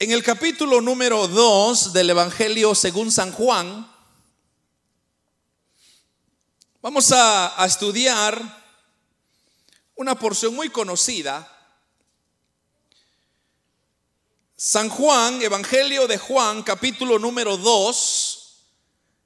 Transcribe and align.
En 0.00 0.12
el 0.12 0.22
capítulo 0.22 0.80
número 0.80 1.26
2 1.26 1.92
del 1.92 2.10
Evangelio 2.10 2.72
según 2.76 3.10
San 3.10 3.32
Juan, 3.32 3.92
vamos 6.80 7.10
a, 7.10 7.66
estudiar 7.66 8.40
una 9.96 10.16
porción 10.16 10.54
muy 10.54 10.68
conocida. 10.68 11.52
San 14.54 14.88
Juan, 14.88 15.42
Evangelio 15.42 16.06
de 16.06 16.16
Juan, 16.16 16.62
capítulo 16.62 17.18
número 17.18 17.56
2. 17.56 18.56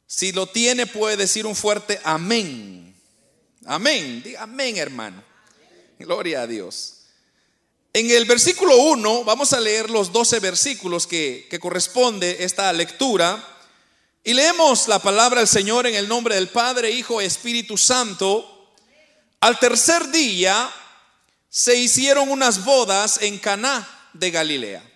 Si 0.06 0.32
lo 0.32 0.46
tiene, 0.46 0.86
puede 0.86 1.18
decir 1.18 1.44
un 1.44 1.54
fuerte 1.54 2.00
amén. 2.02 2.98
Amén. 3.66 4.22
Diga 4.22 4.44
amén, 4.44 4.78
hermano. 4.78 5.22
Gloria 5.98 6.40
a 6.40 6.46
Dios. 6.46 7.01
En 7.94 8.10
el 8.10 8.24
versículo 8.24 8.76
1 8.76 9.24
vamos 9.24 9.52
a 9.52 9.60
leer 9.60 9.90
los 9.90 10.12
12 10.12 10.40
versículos 10.40 11.06
que, 11.06 11.46
que 11.50 11.60
corresponde 11.60 12.42
esta 12.42 12.72
lectura. 12.72 13.46
Y 14.24 14.32
leemos 14.32 14.88
la 14.88 14.98
palabra 14.98 15.40
del 15.40 15.48
Señor 15.48 15.86
en 15.86 15.94
el 15.94 16.08
nombre 16.08 16.36
del 16.36 16.48
Padre, 16.48 16.90
Hijo, 16.90 17.20
Espíritu 17.20 17.76
Santo. 17.76 18.72
Al 19.40 19.58
tercer 19.58 20.10
día 20.10 20.72
se 21.50 21.76
hicieron 21.76 22.30
unas 22.30 22.64
bodas 22.64 23.18
en 23.20 23.38
Caná 23.38 23.86
de 24.14 24.30
Galilea. 24.30 24.90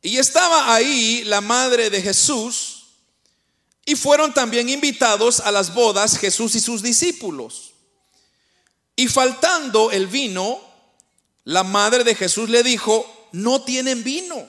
Y 0.00 0.18
estaba 0.18 0.72
ahí 0.72 1.24
la 1.24 1.40
madre 1.40 1.90
de 1.90 2.00
Jesús 2.00 2.86
y 3.84 3.96
fueron 3.96 4.32
también 4.32 4.68
invitados 4.68 5.40
a 5.40 5.50
las 5.50 5.74
bodas 5.74 6.18
Jesús 6.18 6.54
y 6.54 6.60
sus 6.60 6.82
discípulos. 6.82 7.72
Y 8.94 9.08
faltando 9.08 9.90
el 9.90 10.06
vino, 10.06 10.67
la 11.48 11.64
madre 11.64 12.04
de 12.04 12.14
Jesús 12.14 12.50
le 12.50 12.62
dijo, 12.62 13.30
no 13.32 13.62
tienen 13.62 14.04
vino. 14.04 14.46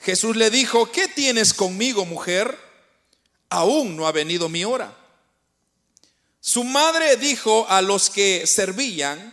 Jesús 0.00 0.34
le 0.34 0.50
dijo, 0.50 0.90
¿qué 0.90 1.06
tienes 1.06 1.54
conmigo, 1.54 2.04
mujer? 2.04 2.58
Aún 3.48 3.94
no 3.94 4.08
ha 4.08 4.10
venido 4.10 4.48
mi 4.48 4.64
hora. 4.64 4.92
Su 6.40 6.64
madre 6.64 7.16
dijo 7.18 7.68
a 7.68 7.82
los 7.82 8.10
que 8.10 8.48
servían, 8.48 9.32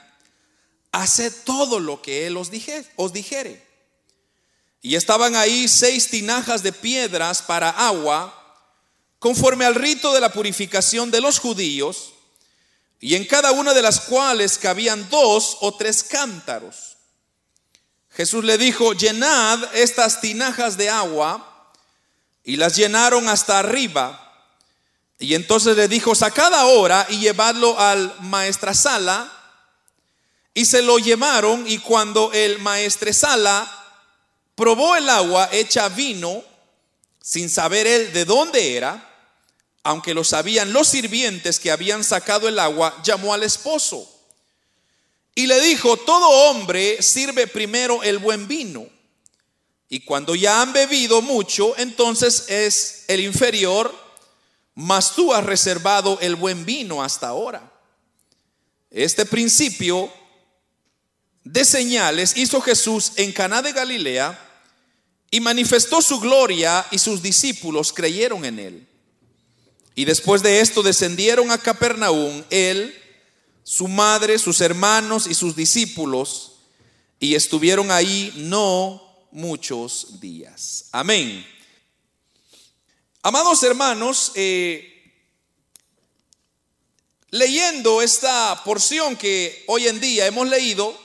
haced 0.91 1.33
todo 1.43 1.79
lo 1.79 2.03
que 2.03 2.27
él 2.27 2.37
os, 2.37 2.51
dije, 2.51 2.85
os 2.97 3.13
dijere. 3.13 3.65
Y 4.83 4.93
estaban 4.93 5.35
ahí 5.35 5.67
seis 5.67 6.07
tinajas 6.07 6.61
de 6.61 6.71
piedras 6.71 7.41
para 7.41 7.71
agua, 7.71 8.61
conforme 9.17 9.65
al 9.65 9.73
rito 9.73 10.13
de 10.13 10.21
la 10.21 10.31
purificación 10.31 11.09
de 11.09 11.19
los 11.19 11.39
judíos, 11.39 12.13
y 12.99 13.15
en 13.15 13.25
cada 13.25 13.51
una 13.51 13.73
de 13.73 13.81
las 13.81 14.01
cuales 14.01 14.57
cabían 14.57 15.09
dos 15.09 15.57
o 15.61 15.75
tres 15.75 16.03
cántaros. 16.03 16.97
Jesús 18.09 18.43
le 18.43 18.57
dijo, 18.57 18.93
llenad 18.93 19.75
estas 19.75 20.21
tinajas 20.21 20.77
de 20.77 20.89
agua, 20.89 21.53
y 22.47 22.55
las 22.55 22.77
llenaron 22.77 23.27
hasta 23.27 23.59
arriba. 23.59 24.23
Y 25.19 25.35
entonces 25.35 25.75
le 25.75 25.89
dijo, 25.89 26.15
sacad 26.15 26.53
ahora 26.53 27.05
y 27.09 27.19
llevadlo 27.19 27.77
al 27.77 28.15
maestresala. 28.21 29.29
Y 30.53 30.63
se 30.63 30.81
lo 30.81 30.97
llevaron, 30.97 31.67
y 31.67 31.79
cuando 31.79 32.31
el 32.31 32.57
maestresala 32.59 33.69
probó 34.55 34.95
el 34.95 35.09
agua 35.09 35.49
hecha 35.51 35.89
vino, 35.89 36.41
sin 37.21 37.49
saber 37.49 37.85
él 37.85 38.13
de 38.13 38.23
dónde 38.23 38.77
era, 38.77 39.16
aunque 39.87 40.13
lo 40.13 40.25
sabían 40.25 40.73
los 40.73 40.89
sirvientes 40.89 41.59
que 41.59 41.71
habían 41.71 42.03
sacado 42.03 42.49
el 42.49 42.59
agua, 42.59 43.01
llamó 43.05 43.33
al 43.33 43.43
esposo 43.43 44.05
y 45.33 45.47
le 45.47 45.61
dijo, 45.61 45.95
todo 45.95 46.27
hombre 46.27 47.01
sirve 47.01 47.47
primero 47.47 48.03
el 48.03 48.17
buen 48.17 48.49
vino, 48.49 48.85
y 49.87 50.01
cuando 50.01 50.35
ya 50.35 50.61
han 50.61 50.73
bebido 50.73 51.21
mucho, 51.21 51.73
entonces 51.77 52.49
es 52.49 53.05
el 53.07 53.21
inferior, 53.21 53.95
mas 54.75 55.15
tú 55.15 55.33
has 55.33 55.45
reservado 55.45 56.19
el 56.19 56.35
buen 56.35 56.65
vino 56.65 57.01
hasta 57.01 57.29
ahora. 57.29 57.71
Este 58.91 59.25
principio 59.25 60.11
de 61.45 61.63
señales 61.63 62.35
hizo 62.35 62.59
Jesús 62.59 63.13
en 63.15 63.31
Caná 63.31 63.61
de 63.61 63.71
Galilea 63.71 64.37
y 65.31 65.39
manifestó 65.39 66.01
su 66.01 66.19
gloria 66.19 66.85
y 66.91 66.97
sus 66.97 67.21
discípulos 67.21 67.93
creyeron 67.93 68.43
en 68.43 68.59
él. 68.59 68.87
Y 69.97 70.05
después 70.05 70.43
de 70.43 70.59
esto 70.59 70.83
descendieron 70.83 71.49
a 71.49 71.57
Capernaum, 71.57 72.43
él, 72.51 72.95
su 73.63 73.87
madre, 73.87 74.37
sus 74.37 74.61
hermanos 74.61 75.25
y 75.25 75.33
sus 75.33 75.55
discípulos, 75.55 76.59
y 77.19 77.33
estuvieron 77.33 77.89
ahí 77.89 78.31
no 78.35 79.27
muchos 79.31 80.19
días. 80.19 80.85
Amén. 80.91 81.43
Amados 83.23 83.63
hermanos, 83.63 84.33
eh, 84.35 85.15
leyendo 87.31 88.03
esta 88.03 88.61
porción 88.63 89.15
que 89.15 89.63
hoy 89.65 89.87
en 89.87 89.99
día 89.99 90.27
hemos 90.27 90.47
leído, 90.47 90.95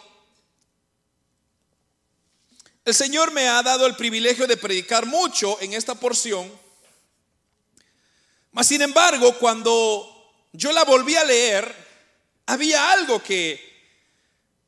el 2.85 2.93
Señor 2.93 3.33
me 3.33 3.49
ha 3.49 3.63
dado 3.63 3.87
el 3.87 3.97
privilegio 3.97 4.47
de 4.47 4.59
predicar 4.59 5.07
mucho 5.07 5.59
en 5.63 5.73
esta 5.73 5.95
porción 5.95 6.61
mas, 8.53 8.67
sin 8.67 8.83
embargo, 8.83 9.39
cuando 9.39 10.09
yo 10.53 10.73
la 10.73 10.85
volví 10.85 11.17
a 11.17 11.25
leer, 11.25 11.75
había 12.47 12.93
algo 12.93 13.23
que, 13.23 13.61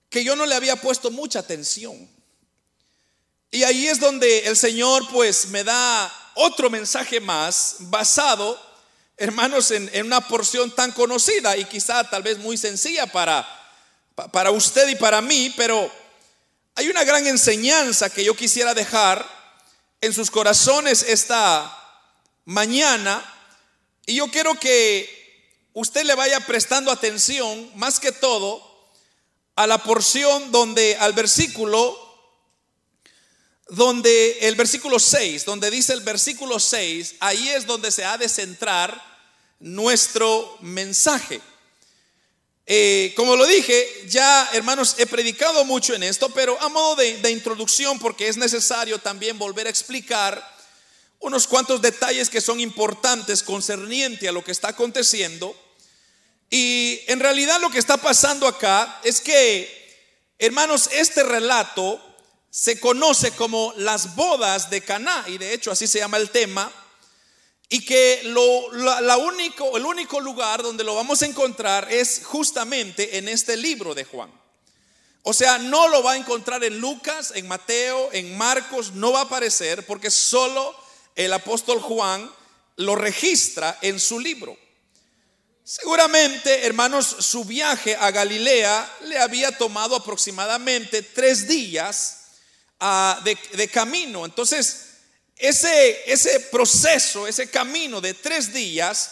que 0.09 0.25
yo 0.25 0.35
no 0.35 0.47
le 0.47 0.55
había 0.55 0.77
puesto 0.77 1.11
mucha 1.11 1.41
atención. 1.41 2.09
Y 3.51 3.63
ahí 3.63 3.87
es 3.87 4.01
donde 4.01 4.47
el 4.47 4.57
Señor 4.57 5.07
pues 5.11 5.49
me 5.49 5.63
da 5.63 6.13
otro 6.35 6.71
mensaje 6.71 7.21
más 7.21 7.77
basado, 7.81 8.61
hermanos, 9.19 9.71
en, 9.71 9.91
en 9.93 10.07
una 10.07 10.27
porción 10.27 10.75
tan 10.75 10.91
conocida 10.93 11.57
y 11.57 11.67
quizá 11.67 12.09
tal 12.09 12.23
vez 12.23 12.39
muy 12.39 12.57
sencilla 12.57 13.07
para, 13.07 13.47
para 14.33 14.51
usted 14.51 14.89
y 14.89 14.97
para 14.97 15.21
mí, 15.21 15.53
pero 15.57 15.93
hay 16.75 16.89
una 16.89 17.05
gran 17.05 17.27
enseñanza 17.27 18.09
que 18.09 18.25
yo 18.25 18.35
quisiera 18.35 18.73
dejar 18.73 19.25
en 20.01 20.13
sus 20.13 20.31
corazones 20.31 21.03
esta 21.03 21.71
mañana 22.47 23.34
y 24.07 24.17
yo 24.17 24.29
quiero 24.31 24.59
que 24.59 25.25
usted 25.73 26.05
le 26.05 26.15
vaya 26.15 26.41
prestando 26.41 26.91
atención, 26.91 27.71
más 27.75 27.99
que 27.99 28.13
todo, 28.13 28.63
a 29.57 29.67
la 29.67 29.79
porción 29.79 30.53
donde, 30.53 30.97
al 30.97 31.13
versículo, 31.13 31.99
donde 33.69 34.39
el 34.41 34.57
versículo 34.57 34.99
6, 34.99 35.45
donde 35.45 35.71
dice 35.71 35.93
el 35.93 36.01
versículo 36.01 36.61
6, 36.61 37.17
ahí 37.21 37.49
es 37.49 37.67
donde 37.67 37.91
se 37.91 38.05
ha 38.05 38.19
de 38.19 38.29
centrar 38.29 39.03
nuestro 39.59 40.59
mensaje. 40.61 41.41
Eh, 42.67 43.13
como 43.17 43.37
lo 43.37 43.47
dije, 43.47 44.07
ya 44.09 44.49
hermanos, 44.53 44.95
he 44.99 45.07
predicado 45.07 45.65
mucho 45.65 45.95
en 45.95 46.03
esto, 46.03 46.31
pero 46.31 46.61
a 46.61 46.69
modo 46.69 46.97
de, 46.97 47.19
de 47.19 47.31
introducción, 47.31 47.99
porque 47.99 48.29
es 48.29 48.37
necesario 48.37 48.99
también 48.99 49.39
volver 49.39 49.67
a 49.67 49.71
explicar 49.71 50.54
unos 51.25 51.47
cuantos 51.47 51.81
detalles 51.81 52.29
que 52.29 52.43
son 52.43 52.61
importantes 52.61 53.43
concerniente 53.43 54.29
a 54.29 54.33
lo 54.33 54.45
que 54.45 54.53
está 54.53 54.69
aconteciendo. 54.69 55.57
Y 56.51 57.01
en 57.07 57.19
realidad 57.19 57.61
lo 57.63 57.71
que 57.71 57.79
está 57.79 57.97
pasando 57.97 58.47
acá 58.47 59.01
es 59.03 59.23
que, 59.23 60.35
hermanos, 60.39 60.91
este 60.93 61.23
relato 61.23 61.99
se 62.51 62.79
conoce 62.79 63.33
como 63.33 63.73
las 63.79 64.15
bodas 64.15 64.69
de 64.69 64.83
Caná, 64.83 65.25
y 65.27 65.39
de 65.39 65.55
hecho 65.55 65.71
así 65.71 65.87
se 65.87 65.99
llama 65.99 66.19
el 66.19 66.29
tema, 66.29 66.71
y 67.71 67.83
que 67.87 68.21
lo, 68.25 68.71
la, 68.75 69.17
único, 69.17 69.79
el 69.79 69.87
único 69.87 70.21
lugar 70.21 70.63
donde 70.63 70.85
lo 70.85 70.95
vamos 70.95 71.23
a 71.23 71.27
encontrar 71.27 71.91
es 71.91 72.21
justamente 72.23 73.17
en 73.17 73.29
este 73.29 73.57
libro 73.57 73.95
de 73.95 74.05
Juan. 74.05 74.31
O 75.23 75.33
sea, 75.33 75.57
no 75.57 75.89
lo 75.89 76.03
va 76.03 76.13
a 76.13 76.17
encontrar 76.17 76.63
en 76.65 76.79
Lucas, 76.81 77.33
en 77.35 77.49
Mateo, 77.49 78.11
en 78.13 78.37
Marcos, 78.37 78.93
no 78.93 79.11
va 79.11 79.21
a 79.21 79.25
aparecer 79.25 79.87
porque 79.87 80.11
solo 80.11 80.84
el 81.15 81.33
apóstol 81.33 81.81
Juan 81.81 82.31
lo 82.77 82.95
registra 82.95 83.79
en 83.83 84.01
su 84.01 84.19
libro. 84.19 84.57
Seguramente, 85.63 86.67
hermanos, 86.67 87.07
su 87.21 87.45
viaje 87.45 87.97
a 87.97 88.11
Galilea 88.11 88.99
le 89.05 89.19
había 89.19 89.57
tomado 89.57 89.97
aproximadamente 89.97 91.03
tres 91.03 91.49
días 91.49 92.27
uh, 92.81 93.23
de, 93.25 93.69
camino. 93.69 94.27
Entonces, 94.27 94.89
ese, 95.37 96.03
ese, 96.13 96.41
proceso, 96.41 97.27
ese 97.27 97.49
camino 97.49 98.03
de 98.03 98.13
tres 98.13 98.53
días, 98.53 99.11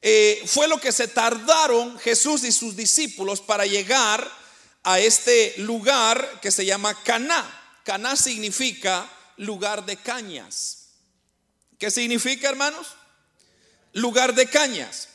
eh, 0.00 0.42
fue 0.46 0.68
lo 0.68 0.80
que 0.80 0.92
se 0.92 1.08
tardaron 1.08 1.98
Jesús 1.98 2.44
y 2.44 2.52
sus 2.52 2.76
discípulos 2.76 3.40
para 3.40 3.66
llegar 3.66 4.30
a 4.84 5.00
este 5.00 5.54
lugar 5.58 6.40
que 6.40 6.52
se 6.52 6.64
llama 6.64 7.02
Caná. 7.02 7.80
Caná 7.84 8.14
significa 8.14 9.10
lugar 9.36 9.84
de 9.84 9.96
cañas. 9.96 10.79
¿Qué 11.80 11.90
significa, 11.90 12.50
hermanos? 12.50 12.88
Lugar 13.94 14.34
de 14.34 14.46
cañas, 14.46 15.08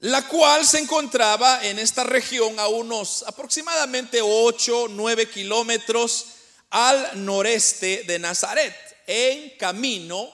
la 0.00 0.28
cual 0.28 0.66
se 0.66 0.78
encontraba 0.78 1.64
en 1.64 1.78
esta 1.78 2.04
región 2.04 2.60
a 2.60 2.68
unos 2.68 3.24
aproximadamente 3.26 4.20
8, 4.22 4.88
9 4.90 5.30
kilómetros 5.30 6.26
al 6.68 7.24
noreste 7.24 8.04
de 8.06 8.18
Nazaret, 8.18 8.76
en 9.06 9.56
camino 9.56 10.30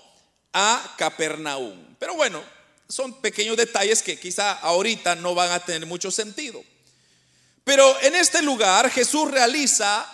a 0.53 0.97
Capernaum. 0.99 1.95
Pero 2.01 2.17
bueno, 2.17 2.43
son 2.89 3.21
pequeños 3.21 3.57
detalles 3.57 4.03
que 4.03 4.19
quizá 4.19 4.55
ahorita 4.55 5.15
no 5.15 5.37
van 5.37 5.53
a 5.53 5.65
tener 5.65 5.87
mucho 5.87 6.11
sentido. 6.11 6.65
Pero 7.63 7.97
en 8.03 8.17
este 8.17 8.43
lugar 8.43 8.91
Jesús 8.91 9.31
realiza 9.31 10.05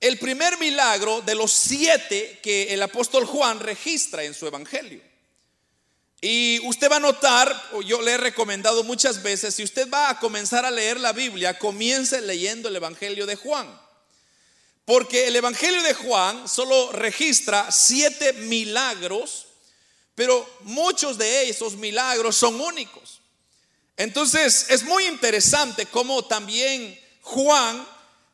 el 0.00 0.18
primer 0.18 0.58
milagro 0.58 1.20
de 1.22 1.34
los 1.34 1.52
siete 1.52 2.38
que 2.42 2.72
el 2.72 2.82
apóstol 2.82 3.24
Juan 3.26 3.60
registra 3.60 4.22
en 4.22 4.34
su 4.34 4.46
evangelio. 4.46 5.02
Y 6.20 6.60
usted 6.66 6.90
va 6.90 6.96
a 6.96 7.00
notar, 7.00 7.70
yo 7.84 8.02
le 8.02 8.12
he 8.12 8.16
recomendado 8.16 8.82
muchas 8.82 9.22
veces, 9.22 9.54
si 9.54 9.62
usted 9.62 9.88
va 9.88 10.10
a 10.10 10.18
comenzar 10.18 10.64
a 10.64 10.70
leer 10.70 10.98
la 10.98 11.12
Biblia, 11.12 11.58
comience 11.58 12.20
leyendo 12.20 12.68
el 12.68 12.76
evangelio 12.76 13.24
de 13.24 13.36
Juan. 13.36 13.68
Porque 14.84 15.28
el 15.28 15.36
evangelio 15.36 15.82
de 15.82 15.94
Juan 15.94 16.48
solo 16.48 16.92
registra 16.92 17.70
siete 17.70 18.32
milagros, 18.32 19.46
pero 20.14 20.48
muchos 20.60 21.18
de 21.18 21.48
esos 21.48 21.76
milagros 21.76 22.36
son 22.36 22.60
únicos. 22.60 23.20
Entonces 23.96 24.66
es 24.70 24.84
muy 24.84 25.06
interesante 25.06 25.86
cómo 25.86 26.24
también 26.24 26.98
Juan 27.20 27.86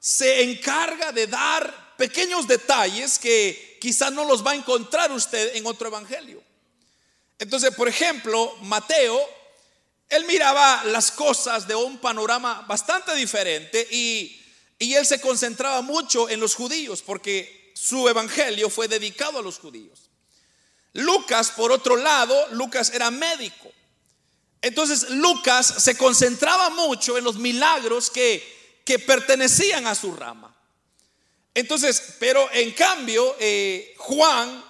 se 0.05 0.43
encarga 0.43 1.13
de 1.13 1.27
dar 1.27 1.95
pequeños 1.97 2.47
detalles 2.47 3.19
que 3.19 3.79
quizás 3.81 4.13
no 4.13 4.27
los 4.27 4.47
va 4.47 4.51
a 4.51 4.55
encontrar 4.55 5.11
usted 5.11 5.57
en 5.57 5.65
otro 5.65 5.89
evangelio. 5.89 6.43
Entonces, 7.39 7.75
por 7.75 7.89
ejemplo, 7.89 8.55
Mateo, 8.61 9.19
él 10.11 10.27
miraba 10.27 10.85
las 10.85 11.11
cosas 11.11 11.67
de 11.67 11.75
un 11.75 11.97
panorama 11.97 12.67
bastante 12.69 13.15
diferente 13.15 13.89
y, 13.91 14.43
él 14.79 15.07
se 15.07 15.23
concentraba 15.23 15.81
mucho 15.81 16.29
en 16.29 16.39
los 16.39 16.55
judíos 16.55 17.01
porque 17.01 17.73
su 17.75 18.07
evangelio 18.07 18.69
fue 18.69 18.89
dedicado 18.89 19.39
a 19.39 19.43
los 19.43 19.59
judíos. 19.59 20.11
Lucas, 20.93 21.51
por 21.53 21.73
otro 21.73 21.97
lado, 21.97 22.49
Lucas 22.51 22.91
era 22.93 23.11
médico. 23.11 23.73
Entonces 24.61 25.09
Lucas 25.09 25.67
se 25.79 25.97
concentraba 25.97 26.69
mucho 26.69 27.17
en 27.17 27.25
los 27.25 27.37
milagros 27.37 28.11
que, 28.11 28.54
que 28.85 28.99
pertenecían 28.99 29.87
a 29.87 29.95
su 29.95 30.15
rama. 30.15 30.55
Entonces, 31.55 32.17
pero 32.19 32.49
en 32.53 32.73
cambio, 32.73 33.37
eh, 33.39 33.95
Juan, 33.99 34.65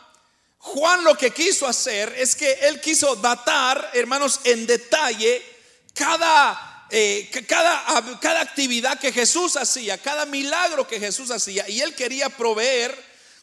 Juan 0.59 1.03
lo 1.03 1.17
que 1.17 1.31
quiso 1.31 1.67
hacer 1.67 2.15
es 2.17 2.37
que 2.37 2.53
él 2.63 2.81
quiso 2.81 3.17
datar, 3.17 3.91
hermanos, 3.95 4.41
en 4.45 4.67
detalle 4.67 5.43
cada, 5.95 6.87
eh, 6.91 7.31
cada, 7.49 8.19
cada 8.21 8.41
actividad 8.43 8.99
que 8.99 9.13
Jesús 9.13 9.57
hacía, 9.57 9.99
cada 9.99 10.27
milagro 10.27 10.87
que 10.87 11.01
Jesús 11.01 11.31
hacía, 11.31 11.69
y 11.69 11.81
él 11.81 11.95
quería 11.95 12.29
proveer 12.29 12.95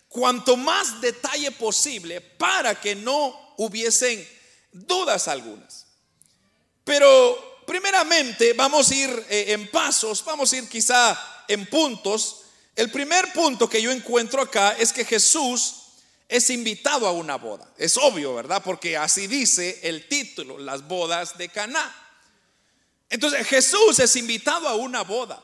cuanto 0.07 0.57
más 0.57 1.01
detalle 1.01 1.51
posible 1.51 2.21
para 2.21 2.79
que 2.79 2.95
no 2.95 3.56
hubiesen 3.57 4.27
dudas 4.71 5.27
algunas. 5.27 5.88
Pero 6.83 7.50
primeramente 7.71 8.51
vamos 8.51 8.91
a 8.91 8.95
ir 8.95 9.25
eh, 9.29 9.45
en 9.53 9.71
pasos, 9.71 10.25
vamos 10.25 10.51
a 10.51 10.57
ir 10.57 10.68
quizá 10.68 11.18
en 11.47 11.65
puntos. 11.68 12.41
El 12.75 12.91
primer 12.91 13.31
punto 13.31 13.69
que 13.69 13.81
yo 13.81 13.94
encuentro 13.94 14.41
acá 14.41 14.75
es 14.77 14.91
que 14.91 15.06
Jesús 15.06 15.75
es 16.27 16.50
invitado 16.50 17.07
a 17.07 17.13
una 17.13 17.38
boda. 17.38 17.65
Es 17.77 17.95
obvio, 17.95 18.35
¿verdad? 18.35 18.62
Porque 18.62 18.97
así 18.97 19.25
dice 19.25 19.79
el 19.83 20.09
título, 20.09 20.57
las 20.57 20.85
bodas 20.85 21.38
de 21.38 21.47
Caná. 21.47 21.95
Entonces 23.09 23.47
Jesús 23.47 24.00
es 24.00 24.18
invitado 24.18 24.68
a 24.68 24.75
una 24.75 25.03
boda. 25.03 25.41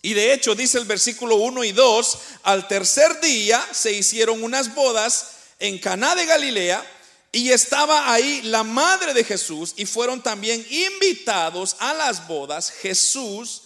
Y 0.00 0.14
de 0.14 0.32
hecho 0.32 0.54
dice 0.54 0.78
el 0.78 0.86
versículo 0.86 1.36
1 1.36 1.64
y 1.64 1.72
2, 1.72 2.18
al 2.44 2.66
tercer 2.66 3.20
día 3.20 3.62
se 3.72 3.92
hicieron 3.92 4.42
unas 4.42 4.74
bodas 4.74 5.32
en 5.58 5.78
Caná 5.80 6.14
de 6.14 6.24
Galilea 6.24 6.95
y 7.36 7.52
estaba 7.52 8.10
ahí 8.10 8.40
la 8.44 8.64
madre 8.64 9.12
de 9.12 9.22
Jesús 9.22 9.74
y 9.76 9.84
fueron 9.84 10.22
también 10.22 10.66
invitados 10.70 11.76
a 11.80 11.92
las 11.92 12.26
bodas 12.26 12.70
Jesús 12.70 13.64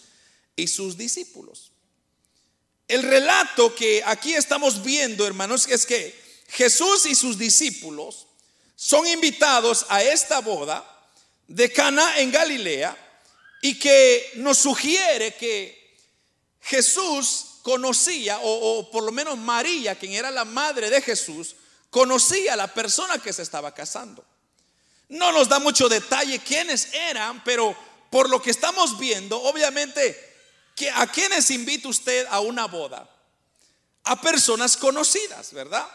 y 0.56 0.67
sus 0.67 0.96
discípulos. 0.96 1.70
El 2.88 3.05
relato 3.05 3.72
que 3.72 4.02
aquí 4.05 4.34
estamos 4.34 4.82
viendo, 4.82 5.25
hermanos, 5.25 5.69
es 5.69 5.87
que 5.87 6.20
Jesús 6.49 7.06
y 7.06 7.14
sus 7.14 7.38
discípulos 7.38 8.26
son 8.75 9.06
invitados 9.06 9.87
a 9.88 10.02
esta 10.02 10.40
boda 10.40 10.84
de 11.46 11.70
Cana 11.70 12.19
en 12.19 12.32
Galilea 12.32 12.96
y 13.62 13.78
que 13.78 14.32
nos 14.34 14.58
sugiere 14.58 15.37
que 15.37 15.96
Jesús 16.61 17.61
conocía, 17.62 18.40
o, 18.40 18.78
o 18.81 18.90
por 18.90 19.05
lo 19.05 19.12
menos 19.12 19.38
María, 19.38 19.94
quien 19.94 20.14
era 20.14 20.32
la 20.32 20.44
madre 20.44 20.90
de 20.90 21.00
Jesús, 21.00 21.55
conocía 21.91 22.55
a 22.55 22.57
la 22.57 22.73
persona 22.73 23.19
que 23.19 23.33
se 23.33 23.43
estaba 23.43 23.75
casando. 23.75 24.25
No 25.09 25.33
nos 25.33 25.49
da 25.49 25.59
mucho 25.59 25.89
detalle 25.89 26.39
quiénes 26.39 26.95
eran, 26.95 27.43
pero 27.45 27.77
por 28.11 28.31
lo 28.31 28.41
que 28.41 28.51
estamos 28.51 28.99
viendo, 28.99 29.41
obviamente, 29.43 30.17
¿a 30.95 31.07
quiénes 31.09 31.51
invita 31.51 31.89
usted 31.89 32.27
a 32.31 32.41
una 32.41 32.67
boda? 32.67 33.09
A 34.05 34.21
personas 34.21 34.77
conocidas, 34.77 35.53
¿verdad? 35.53 35.87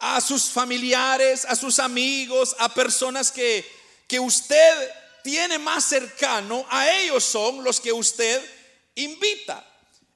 A 0.00 0.20
sus 0.20 0.44
familiares, 0.50 1.44
a 1.44 1.54
sus 1.54 1.78
amigos, 1.78 2.56
a 2.58 2.72
personas 2.74 3.30
que, 3.30 3.64
que 4.08 4.18
usted 4.18 4.90
tiene 5.22 5.58
más 5.58 5.84
cercano, 5.84 6.66
a 6.70 6.90
ellos 6.90 7.24
son 7.24 7.62
los 7.62 7.80
que 7.80 7.92
usted 7.92 8.42
invita. 8.96 9.64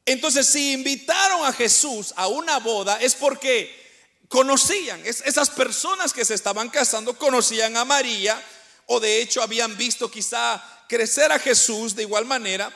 Entonces, 0.06 0.46
si 0.46 0.72
invitaron 0.72 1.46
a 1.46 1.52
Jesús 1.52 2.12
a 2.16 2.26
una 2.26 2.58
boda, 2.58 3.00
es 3.00 3.14
porque 3.14 3.83
conocían, 4.28 5.04
esas 5.04 5.50
personas 5.50 6.12
que 6.12 6.24
se 6.24 6.34
estaban 6.34 6.70
casando 6.70 7.16
conocían 7.16 7.76
a 7.76 7.84
María 7.84 8.42
o 8.86 9.00
de 9.00 9.20
hecho 9.20 9.42
habían 9.42 9.76
visto 9.76 10.10
quizá 10.10 10.62
crecer 10.88 11.32
a 11.32 11.38
Jesús 11.38 11.94
de 11.94 12.02
igual 12.02 12.24
manera, 12.24 12.72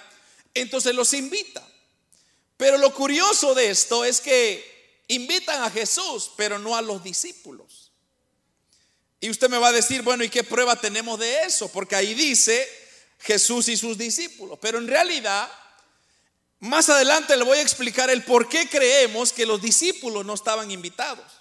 entonces 0.54 0.94
los 0.94 1.12
invita. 1.12 1.66
Pero 2.56 2.78
lo 2.78 2.92
curioso 2.92 3.54
de 3.54 3.70
esto 3.70 4.04
es 4.04 4.20
que 4.20 5.04
invitan 5.08 5.62
a 5.62 5.70
Jesús, 5.70 6.32
pero 6.36 6.58
no 6.58 6.76
a 6.76 6.82
los 6.82 7.02
discípulos. 7.02 7.92
Y 9.20 9.30
usted 9.30 9.48
me 9.48 9.58
va 9.58 9.68
a 9.68 9.72
decir, 9.72 10.02
bueno, 10.02 10.24
¿y 10.24 10.28
qué 10.28 10.44
prueba 10.44 10.76
tenemos 10.80 11.18
de 11.18 11.42
eso? 11.42 11.68
Porque 11.70 11.96
ahí 11.96 12.14
dice 12.14 12.68
Jesús 13.20 13.68
y 13.68 13.76
sus 13.76 13.98
discípulos. 13.98 14.58
Pero 14.60 14.78
en 14.78 14.86
realidad, 14.86 15.50
más 16.60 16.88
adelante 16.88 17.36
le 17.36 17.44
voy 17.44 17.58
a 17.58 17.62
explicar 17.62 18.10
el 18.10 18.24
por 18.24 18.48
qué 18.48 18.68
creemos 18.68 19.32
que 19.32 19.46
los 19.46 19.60
discípulos 19.60 20.24
no 20.24 20.34
estaban 20.34 20.70
invitados. 20.70 21.37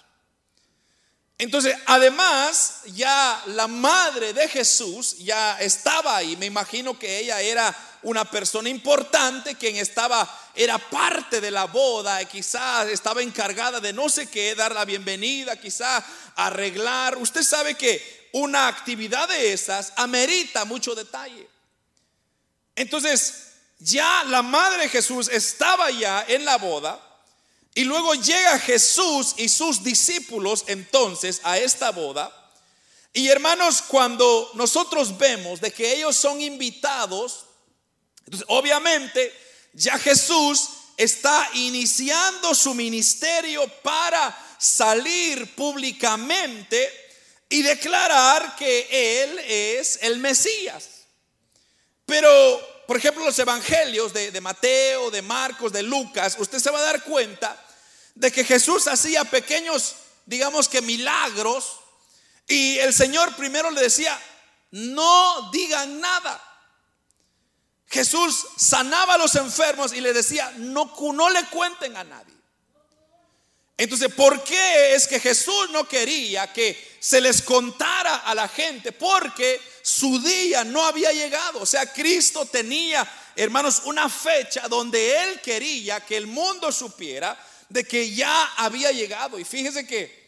Entonces, 1.38 1.76
además, 1.86 2.80
ya 2.94 3.40
la 3.46 3.68
madre 3.68 4.32
de 4.32 4.48
Jesús 4.48 5.18
ya 5.18 5.56
estaba 5.60 6.16
ahí. 6.16 6.36
Me 6.36 6.46
imagino 6.46 6.98
que 6.98 7.20
ella 7.20 7.40
era 7.40 7.74
una 8.02 8.28
persona 8.28 8.68
importante, 8.68 9.54
quien 9.54 9.76
estaba, 9.76 10.28
era 10.56 10.78
parte 10.78 11.40
de 11.40 11.52
la 11.52 11.66
boda, 11.66 12.24
quizás 12.24 12.88
estaba 12.88 13.22
encargada 13.22 13.78
de 13.78 13.92
no 13.92 14.08
sé 14.08 14.28
qué, 14.28 14.56
dar 14.56 14.72
la 14.72 14.84
bienvenida, 14.84 15.54
quizás 15.56 16.02
arreglar. 16.34 17.16
Usted 17.16 17.44
sabe 17.44 17.76
que 17.76 18.30
una 18.32 18.66
actividad 18.66 19.28
de 19.28 19.52
esas 19.52 19.92
amerita 19.94 20.64
mucho 20.64 20.96
detalle. 20.96 21.48
Entonces, 22.74 23.52
ya 23.78 24.24
la 24.24 24.42
madre 24.42 24.82
de 24.82 24.88
Jesús 24.88 25.28
estaba 25.28 25.88
ya 25.92 26.24
en 26.26 26.44
la 26.44 26.58
boda 26.58 27.07
y 27.78 27.84
luego 27.84 28.12
llega 28.14 28.58
Jesús 28.58 29.34
y 29.36 29.48
sus 29.48 29.84
discípulos 29.84 30.64
entonces 30.66 31.40
a 31.44 31.58
esta 31.58 31.92
boda. 31.92 32.34
Y 33.12 33.28
hermanos, 33.28 33.82
cuando 33.82 34.50
nosotros 34.54 35.16
vemos 35.16 35.60
de 35.60 35.70
que 35.70 35.92
ellos 35.94 36.16
son 36.16 36.40
invitados, 36.40 37.44
obviamente 38.48 39.32
ya 39.74 39.96
Jesús 39.96 40.70
está 40.96 41.48
iniciando 41.54 42.52
su 42.52 42.74
ministerio 42.74 43.68
para 43.84 44.36
salir 44.58 45.54
públicamente 45.54 46.92
y 47.48 47.62
declarar 47.62 48.56
que 48.56 49.22
Él 49.22 49.38
es 49.38 50.00
el 50.02 50.18
Mesías. 50.18 50.88
Pero, 52.04 52.84
por 52.88 52.96
ejemplo, 52.96 53.24
los 53.24 53.38
evangelios 53.38 54.12
de, 54.12 54.32
de 54.32 54.40
Mateo, 54.40 55.12
de 55.12 55.22
Marcos, 55.22 55.72
de 55.72 55.84
Lucas, 55.84 56.34
usted 56.40 56.58
se 56.58 56.72
va 56.72 56.80
a 56.80 56.82
dar 56.82 57.04
cuenta 57.04 57.66
de 58.18 58.32
que 58.32 58.44
Jesús 58.44 58.88
hacía 58.88 59.24
pequeños, 59.24 59.94
digamos 60.26 60.68
que 60.68 60.82
milagros, 60.82 61.78
y 62.48 62.76
el 62.78 62.92
Señor 62.92 63.36
primero 63.36 63.70
le 63.70 63.80
decía, 63.80 64.18
no 64.72 65.50
digan 65.52 66.00
nada. 66.00 66.42
Jesús 67.86 68.44
sanaba 68.56 69.14
a 69.14 69.18
los 69.18 69.36
enfermos 69.36 69.92
y 69.92 70.00
le 70.00 70.12
decía, 70.12 70.52
no, 70.56 70.92
no 71.14 71.30
le 71.30 71.44
cuenten 71.44 71.96
a 71.96 72.02
nadie. 72.02 72.34
Entonces, 73.76 74.12
¿por 74.12 74.42
qué 74.42 74.96
es 74.96 75.06
que 75.06 75.20
Jesús 75.20 75.70
no 75.70 75.86
quería 75.86 76.52
que 76.52 76.96
se 76.98 77.20
les 77.20 77.40
contara 77.42 78.16
a 78.16 78.34
la 78.34 78.48
gente? 78.48 78.90
Porque 78.90 79.60
su 79.82 80.18
día 80.20 80.64
no 80.64 80.84
había 80.84 81.12
llegado. 81.12 81.60
O 81.60 81.66
sea, 81.66 81.92
Cristo 81.92 82.46
tenía, 82.46 83.08
hermanos, 83.36 83.82
una 83.84 84.08
fecha 84.08 84.66
donde 84.66 85.22
Él 85.22 85.40
quería 85.40 86.04
que 86.04 86.16
el 86.16 86.26
mundo 86.26 86.72
supiera 86.72 87.38
de 87.68 87.84
que 87.84 88.10
ya 88.14 88.44
había 88.56 88.90
llegado. 88.92 89.38
Y 89.38 89.44
fíjese 89.44 89.86
que 89.86 90.18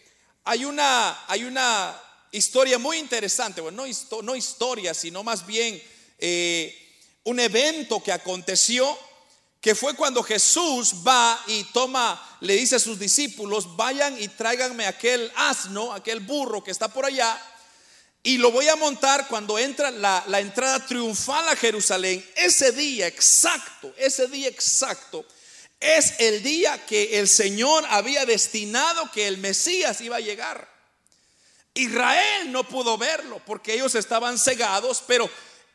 hay 0.44 0.64
una, 0.64 1.24
hay 1.26 1.44
una 1.44 2.00
historia 2.32 2.78
muy 2.78 2.98
interesante, 2.98 3.60
bueno, 3.60 3.84
no, 3.84 4.22
no 4.22 4.36
historia, 4.36 4.94
sino 4.94 5.22
más 5.22 5.46
bien 5.46 5.82
eh, 6.18 6.76
un 7.24 7.40
evento 7.40 8.02
que 8.02 8.12
aconteció, 8.12 8.98
que 9.60 9.74
fue 9.74 9.94
cuando 9.94 10.22
Jesús 10.22 10.94
va 11.06 11.42
y 11.46 11.64
toma, 11.64 12.38
le 12.40 12.56
dice 12.56 12.76
a 12.76 12.80
sus 12.80 12.98
discípulos, 12.98 13.76
vayan 13.76 14.20
y 14.20 14.28
tráiganme 14.28 14.86
aquel 14.86 15.30
asno, 15.36 15.92
aquel 15.92 16.20
burro 16.20 16.64
que 16.64 16.70
está 16.70 16.88
por 16.88 17.04
allá, 17.04 17.38
y 18.22 18.38
lo 18.38 18.50
voy 18.50 18.68
a 18.68 18.76
montar 18.76 19.28
cuando 19.28 19.58
entra 19.58 19.90
la, 19.90 20.22
la 20.28 20.40
entrada 20.40 20.84
triunfal 20.86 21.48
a 21.48 21.56
Jerusalén. 21.56 22.24
Ese 22.36 22.70
día 22.72 23.06
exacto, 23.06 23.92
ese 23.96 24.28
día 24.28 24.48
exacto, 24.48 25.24
es 25.80 26.20
el 26.20 26.42
día 26.42 26.84
que 26.86 27.18
el 27.18 27.26
Señor 27.26 27.84
había 27.88 28.26
destinado 28.26 29.10
que 29.10 29.26
el 29.26 29.38
Mesías 29.38 30.00
iba 30.02 30.16
a 30.16 30.20
llegar. 30.20 30.68
Israel 31.74 32.52
no 32.52 32.64
pudo 32.68 32.98
verlo 32.98 33.40
porque 33.46 33.74
ellos 33.74 33.94
estaban 33.94 34.38
cegados, 34.38 35.02
pero 35.06 35.30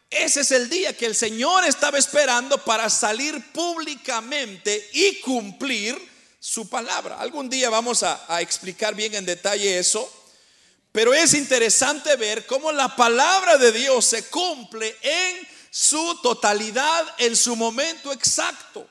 ese 0.10 0.42
es 0.42 0.52
el 0.52 0.70
día 0.70 0.96
que 0.96 1.08
el 1.08 1.16
Señor 1.16 1.66
estaba 1.66 1.98
esperando 1.98 2.64
para 2.64 2.90
salir 2.90 3.52
públicamente 3.52 4.90
y 4.94 5.20
cumplir 5.22 5.98
su 6.40 6.70
palabra. 6.70 7.20
Algún 7.20 7.50
día 7.50 7.72
vamos 7.72 8.04
a, 8.04 8.40
explicar 8.40 8.94
bien 8.94 9.16
en 9.16 9.26
detalle 9.26 9.80
eso, 9.80 10.08
pero 10.92 11.14
es 11.14 11.34
interesante 11.34 12.16
ver 12.18 12.46
cómo 12.46 12.72
la 12.72 12.96
palabra 12.96 13.58
de 13.58 13.72
Dios 13.72 14.06
se 14.06 14.28
cumple 14.28 14.96
en 15.02 15.48
su 15.72 16.22
totalidad, 16.22 17.04
en 17.18 17.36
su 17.36 17.56
momento 17.56 18.14
exacto. 18.14 18.88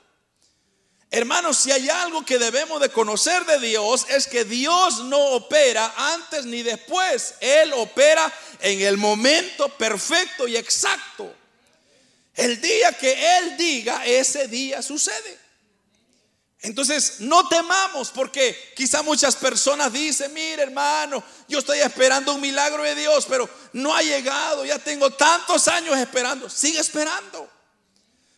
Hermanos, 1.17 1.59
si 1.59 1.71
hay 1.71 1.89
algo 1.89 2.27
que 2.27 2.41
debemos 2.41 2.81
de 2.81 2.89
conocer 2.89 3.47
de 3.47 3.61
Dios 3.61 4.05
es 4.09 4.27
que 4.27 4.45
Dios 4.45 4.99
no 5.05 5.17
opera 5.17 5.95
antes 5.97 6.45
ni 6.45 6.65
después. 6.65 7.35
Él 7.39 7.73
opera 7.75 8.33
en 8.59 8.81
el 8.81 8.97
momento 8.97 9.69
perfecto 9.69 10.49
y 10.49 10.57
exacto. 10.57 11.33
El 12.35 12.61
día 12.61 12.93
que 12.95 13.39
Él 13.39 13.57
diga, 13.57 14.05
ese 14.05 14.49
día 14.49 14.83
sucede. 14.83 15.39
Entonces, 16.63 17.21
no 17.21 17.47
temamos 17.47 18.11
porque 18.11 18.73
quizá 18.75 19.05
muchas 19.05 19.37
personas 19.37 19.93
dicen, 19.93 20.35
mire 20.35 20.65
hermano, 20.65 21.23
yo 21.47 21.61
estoy 21.61 21.79
esperando 21.79 22.35
un 22.35 22.41
milagro 22.41 22.83
de 22.83 22.97
Dios, 22.97 23.27
pero 23.29 23.49
no 23.73 23.95
ha 23.95 24.03
llegado, 24.03 24.65
ya 24.65 24.81
tengo 24.81 25.13
tantos 25.13 25.69
años 25.69 25.97
esperando. 25.97 26.51
Sigue 26.51 26.81
esperando. 26.81 27.54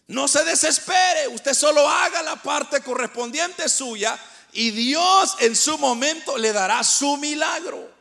No 0.09 0.29
se 0.29 0.45
desespere, 0.45 1.29
usted 1.29 1.53
solo 1.53 1.89
haga 1.89 2.23
la 2.23 2.37
parte 2.37 2.81
correspondiente 2.81 3.69
suya 3.69 4.19
y 4.53 4.71
Dios 4.71 5.37
en 5.41 5.57
su 5.57 5.77
momento 5.79 6.39
le 6.39 6.53
dará 6.53 6.85
su 6.85 7.17
milagro. 7.17 7.95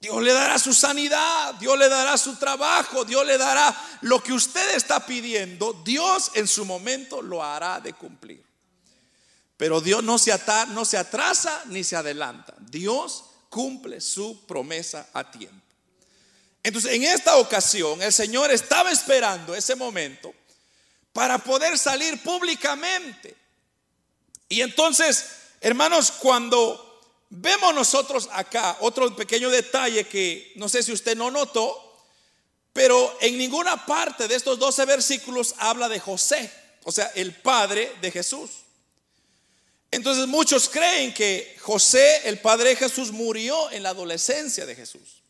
Dios 0.00 0.22
le 0.22 0.32
dará 0.32 0.58
su 0.58 0.72
sanidad, 0.74 1.54
Dios 1.54 1.76
le 1.78 1.88
dará 1.88 2.16
su 2.16 2.36
trabajo, 2.36 3.04
Dios 3.04 3.26
le 3.26 3.36
dará 3.36 3.74
lo 4.02 4.22
que 4.22 4.32
usted 4.32 4.76
está 4.76 5.04
pidiendo, 5.04 5.72
Dios 5.84 6.30
en 6.34 6.46
su 6.46 6.64
momento 6.64 7.20
lo 7.20 7.42
hará 7.42 7.80
de 7.80 7.92
cumplir. 7.92 8.44
Pero 9.56 9.80
Dios 9.80 10.04
no 10.04 10.18
se, 10.18 10.32
no 10.68 10.84
se 10.84 10.98
atrasa 10.98 11.62
ni 11.66 11.82
se 11.82 11.96
adelanta. 11.96 12.54
Dios 12.60 13.24
cumple 13.48 14.00
su 14.00 14.46
promesa 14.46 15.08
a 15.12 15.28
tiempo. 15.28 15.66
Entonces, 16.62 16.92
en 16.92 17.02
esta 17.02 17.36
ocasión, 17.36 18.00
el 18.02 18.12
Señor 18.12 18.52
estaba 18.52 18.92
esperando 18.92 19.54
ese 19.54 19.74
momento 19.74 20.32
para 21.12 21.38
poder 21.38 21.78
salir 21.78 22.22
públicamente. 22.22 23.36
Y 24.48 24.60
entonces, 24.62 25.26
hermanos, 25.60 26.10
cuando 26.12 27.00
vemos 27.30 27.74
nosotros 27.74 28.28
acá 28.32 28.76
otro 28.80 29.14
pequeño 29.14 29.50
detalle 29.50 30.04
que 30.04 30.52
no 30.56 30.68
sé 30.68 30.82
si 30.82 30.92
usted 30.92 31.16
no 31.16 31.30
notó, 31.30 31.84
pero 32.72 33.16
en 33.20 33.36
ninguna 33.36 33.84
parte 33.84 34.28
de 34.28 34.34
estos 34.34 34.58
12 34.58 34.84
versículos 34.84 35.54
habla 35.58 35.88
de 35.88 36.00
José, 36.00 36.50
o 36.84 36.92
sea, 36.92 37.10
el 37.14 37.34
padre 37.34 37.92
de 38.00 38.10
Jesús. 38.10 38.50
Entonces 39.90 40.26
muchos 40.26 40.68
creen 40.68 41.12
que 41.14 41.56
José, 41.60 42.28
el 42.28 42.38
padre 42.40 42.70
de 42.70 42.76
Jesús, 42.76 43.10
murió 43.10 43.70
en 43.70 43.82
la 43.82 43.90
adolescencia 43.90 44.66
de 44.66 44.74
Jesús, 44.74 45.22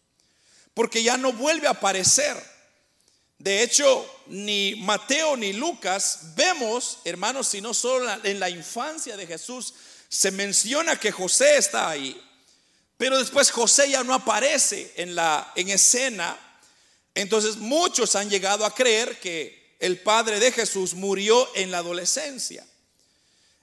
porque 0.74 1.02
ya 1.02 1.16
no 1.16 1.32
vuelve 1.32 1.68
a 1.68 1.72
aparecer. 1.72 2.36
De 3.38 3.62
hecho, 3.62 4.04
ni 4.26 4.74
Mateo 4.76 5.36
ni 5.36 5.52
Lucas 5.52 6.34
vemos, 6.34 6.98
hermanos, 7.04 7.46
sino 7.46 7.72
solo 7.72 8.10
en 8.24 8.40
la 8.40 8.50
infancia 8.50 9.16
de 9.16 9.26
Jesús 9.26 9.74
se 10.08 10.30
menciona 10.30 10.98
que 10.98 11.12
José 11.12 11.56
está 11.56 11.88
ahí. 11.88 12.20
Pero 12.96 13.18
después 13.18 13.50
José 13.52 13.90
ya 13.90 14.02
no 14.02 14.12
aparece 14.12 14.92
en 14.96 15.14
la 15.14 15.52
en 15.54 15.68
escena. 15.68 16.36
Entonces 17.14 17.56
muchos 17.56 18.16
han 18.16 18.28
llegado 18.28 18.64
a 18.64 18.74
creer 18.74 19.20
que 19.20 19.76
el 19.78 20.00
padre 20.00 20.40
de 20.40 20.50
Jesús 20.50 20.94
murió 20.94 21.48
en 21.54 21.70
la 21.70 21.78
adolescencia. 21.78 22.66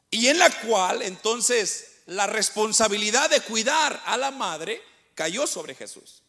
Y 0.10 0.27
en 0.27 0.39
la 0.39 0.50
cual 0.62 1.01
entonces 1.01 1.88
la 2.05 2.27
responsabilidad 2.27 3.29
de 3.29 3.41
cuidar 3.41 4.01
a 4.05 4.15
la 4.15 4.32
madre 4.32 4.82
cayó 5.15 5.46
sobre 5.48 5.75
Jesús. 5.75 6.22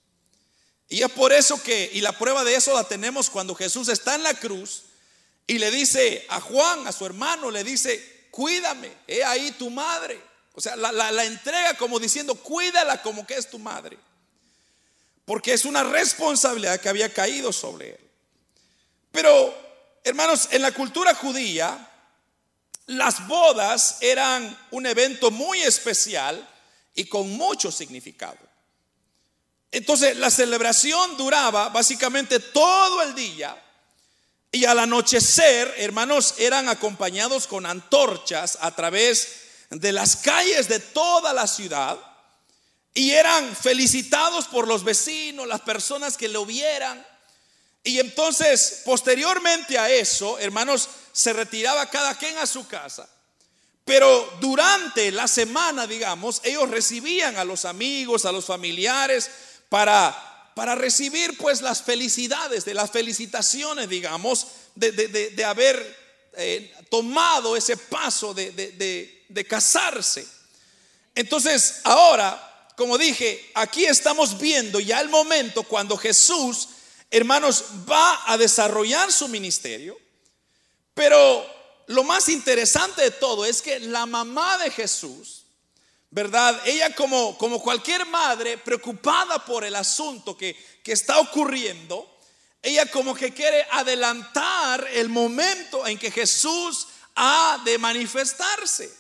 Y 0.88 1.02
es 1.02 1.11
por 1.11 1.33
eso 1.33 1.62
que, 1.62 1.90
y 1.93 2.00
la 2.00 2.12
prueba 2.12 2.45
de 2.45 2.55
eso 2.55 2.73
la 2.73 2.85
tenemos 2.85 3.28
cuando 3.28 3.55
Jesús 3.55 3.88
está 3.88 4.14
en 4.14 4.23
la 4.23 4.35
cruz 4.35 4.85
y 5.47 5.59
le 5.59 5.71
dice 5.71 6.25
a 6.28 6.40
Juan, 6.40 6.87
a 6.87 6.93
su 6.93 7.07
hermano, 7.07 7.50
le 7.50 7.64
dice, 7.64 8.28
cuídame, 8.31 8.93
he 9.07 9.25
ahí 9.25 9.52
tu 9.52 9.71
madre. 9.71 10.21
O 10.55 10.61
sea, 10.61 10.75
la, 10.75 11.25
entrega 11.25 11.75
como 11.76 11.99
diciendo, 11.99 12.35
cuídala 12.35 13.02
como 13.02 13.26
que 13.26 13.35
es 13.35 13.50
tu 13.50 13.59
madre. 13.59 13.99
Porque 15.25 15.52
es 15.52 15.64
una 15.64 15.85
responsabilidad 15.85 16.81
que 16.81 16.88
había 16.88 17.12
caído 17.12 17.52
sobre 17.52 17.90
él. 17.90 18.11
Pero, 19.12 19.55
hermanos, 20.02 20.49
en 20.52 20.62
la 20.62 20.73
cultura 20.73 21.14
judía, 21.14 21.90
las 22.87 23.26
bodas 23.26 23.99
eran 24.00 24.57
un 24.71 24.87
evento 24.87 25.31
muy 25.31 25.61
especial 25.62 26.49
y 26.95 27.05
con 27.07 27.31
mucho 27.31 27.71
significado. 27.71 28.38
Entonces 29.76 30.16
la 30.16 30.30
celebración 30.30 31.18
duraba 31.18 31.68
básicamente 31.68 32.40
todo 32.40 33.02
el 33.02 33.14
día 33.14 33.62
y 34.50 34.64
al 34.64 34.78
anochecer, 34.78 35.75
hermanos, 35.76 36.37
eran 36.38 36.71
acompañados 36.71 37.47
con 37.47 37.66
antorchas 37.66 38.56
a 38.62 38.75
través 38.75 39.37
de 39.68 39.92
las 39.92 40.16
calles 40.16 40.66
de 40.68 40.80
toda 40.80 41.35
la 41.35 41.47
ciudad 41.47 41.99
y 42.95 43.11
eran 43.11 43.54
felicitados 43.54 44.47
por 44.47 44.66
los 44.66 44.83
vecinos, 44.83 45.47
las 45.47 45.61
personas 45.61 46.16
que 46.16 46.28
lo 46.28 46.47
vieran. 46.47 47.06
Y 47.85 48.00
entonces, 48.00 48.80
posteriormente 48.83 49.78
a 49.78 49.90
eso, 49.90 50.38
hermanos, 50.38 50.88
se 51.12 51.35
retiraba 51.35 51.90
cada 51.90 52.16
quien 52.16 52.38
a 52.38 52.47
su 52.47 52.66
casa. 52.66 53.06
Pero 53.85 54.38
durante 54.40 55.12
la 55.12 55.28
semana, 55.28 55.87
digamos, 55.87 56.40
ellos 56.45 56.71
recibían 56.71 57.37
a 57.37 57.45
los 57.45 57.66
amigos, 57.66 58.25
a 58.25 58.33
los 58.33 58.47
familiares, 58.47 59.30
para, 59.68 60.52
para 60.54 60.75
recibir 60.75 61.37
pues 61.38 61.62
las 61.62 61.82
felicidades, 61.82 62.64
de 62.64 62.75
las 62.75 62.90
felicitaciones, 62.90 63.88
digamos, 63.88 64.46
de, 64.75 65.44
haber 65.44 65.96
eh, 66.35 66.75
tomado 66.90 67.56
ese 67.56 67.76
paso 67.76 68.35
de 68.35 69.46
casarse. 69.49 70.26
Entonces, 71.16 71.80
ahora, 71.85 72.46
como 72.76 72.99
dije, 72.99 73.50
aquí 73.54 73.87
estamos 73.87 74.38
viendo 74.38 74.78
ya 74.78 75.00
el 75.00 75.08
momento 75.08 75.62
cuando 75.62 75.96
Jesús, 75.96 76.68
hermanos, 77.11 77.64
va 77.90 78.30
a 78.30 78.37
desarrollar 78.37 79.11
su 79.11 79.26
ministerio, 79.28 79.99
pero 80.92 81.44
lo 81.87 82.04
más 82.04 82.28
interesante 82.28 83.00
de 83.00 83.11
todo 83.12 83.46
es 83.46 83.62
que 83.62 83.80
la 83.80 84.04
mamá 84.04 84.58
de 84.58 84.70
Jesús, 84.70 85.46
¿verdad? 86.10 86.60
Ella 86.64 86.94
como, 86.94 87.36
como 87.38 87.62
cualquier 87.62 88.06
madre 88.06 88.58
preocupada 88.58 89.44
por 89.44 89.64
el 89.64 89.75
asunto 89.75 90.36
que, 90.36 90.56
que 90.82 90.92
está 90.92 91.18
ocurriendo, 91.18 92.18
ella 92.62 92.86
como 92.90 93.14
que 93.14 93.32
quiere 93.32 93.66
adelantar 93.70 94.88
el 94.92 95.08
momento 95.08 95.86
en 95.86 95.98
que 95.98 96.10
Jesús 96.10 96.88
ha 97.14 97.60
de 97.64 97.78
manifestarse. 97.78 98.90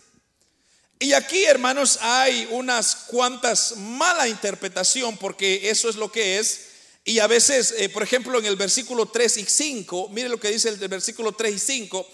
Y 0.98 1.12
aquí, 1.12 1.44
hermanos, 1.44 1.98
hay 2.00 2.48
unas 2.50 2.96
cuantas 2.96 3.76
mala 3.76 4.28
interpretación 4.28 5.18
porque 5.18 5.68
eso 5.68 5.90
es 5.90 5.96
lo 5.96 6.10
que 6.10 6.38
es. 6.38 6.68
Y 7.04 7.18
a 7.18 7.26
veces, 7.26 7.74
eh, 7.76 7.88
por 7.88 8.02
ejemplo, 8.02 8.38
en 8.38 8.46
el 8.46 8.56
versículo 8.56 9.06
3 9.06 9.36
y 9.36 9.44
5, 9.44 10.08
mire 10.10 10.28
lo 10.28 10.40
que 10.40 10.50
dice 10.50 10.70
el 10.70 10.76
versículo 10.88 11.32
3 11.32 11.54
y 11.54 11.58
5, 11.58 12.06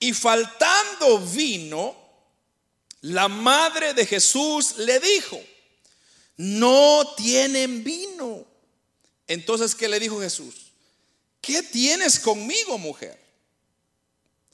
y 0.00 0.12
faltando 0.14 1.18
vino, 1.18 1.94
la 3.02 3.28
madre 3.28 3.94
de 3.94 4.06
Jesús 4.06 4.78
le 4.78 4.98
dijo, 5.00 5.40
no 6.36 7.14
tienen 7.16 7.84
vino. 7.84 8.46
Entonces, 9.26 9.74
¿qué 9.74 9.88
le 9.88 10.00
dijo 10.00 10.20
Jesús? 10.20 10.72
¿Qué 11.40 11.62
tienes 11.62 12.20
conmigo, 12.20 12.78
mujer? 12.78 13.20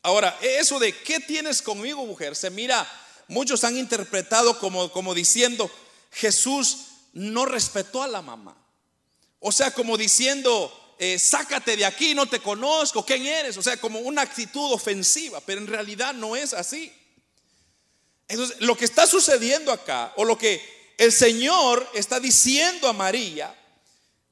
Ahora, 0.02 0.38
eso 0.40 0.78
de 0.78 0.97
¿qué 0.97 1.21
tienes 1.21 1.61
conmigo, 1.61 2.05
mujer? 2.07 2.35
Se 2.35 2.50
mira 2.50 2.90
muchos 3.28 3.64
han 3.64 3.76
interpretado 3.76 4.59
como, 4.59 4.90
como 4.90 5.14
diciendo, 5.14 5.71
Jesús 6.11 6.78
no 7.12 7.45
respetó 7.45 8.02
a 8.02 8.09
la 8.09 8.23
mamá. 8.23 8.57
O 9.40 9.52
sea, 9.52 9.73
como 9.73 9.99
diciendo, 9.99 10.95
eh, 10.99 11.19
sácate 11.19 11.76
de 11.76 11.85
aquí, 11.85 12.14
no 12.14 12.26
te 12.26 12.40
conozco, 12.40 13.05
¿quién 13.05 13.26
eres? 13.26 13.59
O 13.59 13.62
sea, 13.62 13.76
como 13.76 14.00
una 14.00 14.23
actitud 14.23 14.73
ofensiva, 14.73 15.40
pero 15.43 15.61
en 15.61 15.67
realidad 15.67 16.14
no 16.14 16.35
es 16.35 16.55
así. 16.55 16.93
Entonces, 18.29 18.61
lo 18.61 18.77
que 18.77 18.85
está 18.85 19.07
sucediendo 19.07 19.73
acá, 19.73 20.13
o 20.17 20.25
lo 20.25 20.37
que 20.37 20.95
el 20.99 21.13
Señor 21.13 21.89
está 21.95 22.21
diciendo 22.21 22.89
a 22.89 22.93
María, 22.93 23.55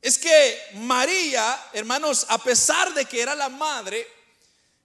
es 0.02 0.18
que 0.18 0.60
María, 0.74 1.58
hermanos, 1.72 2.26
a 2.28 2.38
pesar 2.38 2.92
de 2.94 3.06
que 3.06 3.20
era 3.20 3.34
la 3.34 3.48
madre, 3.48 4.06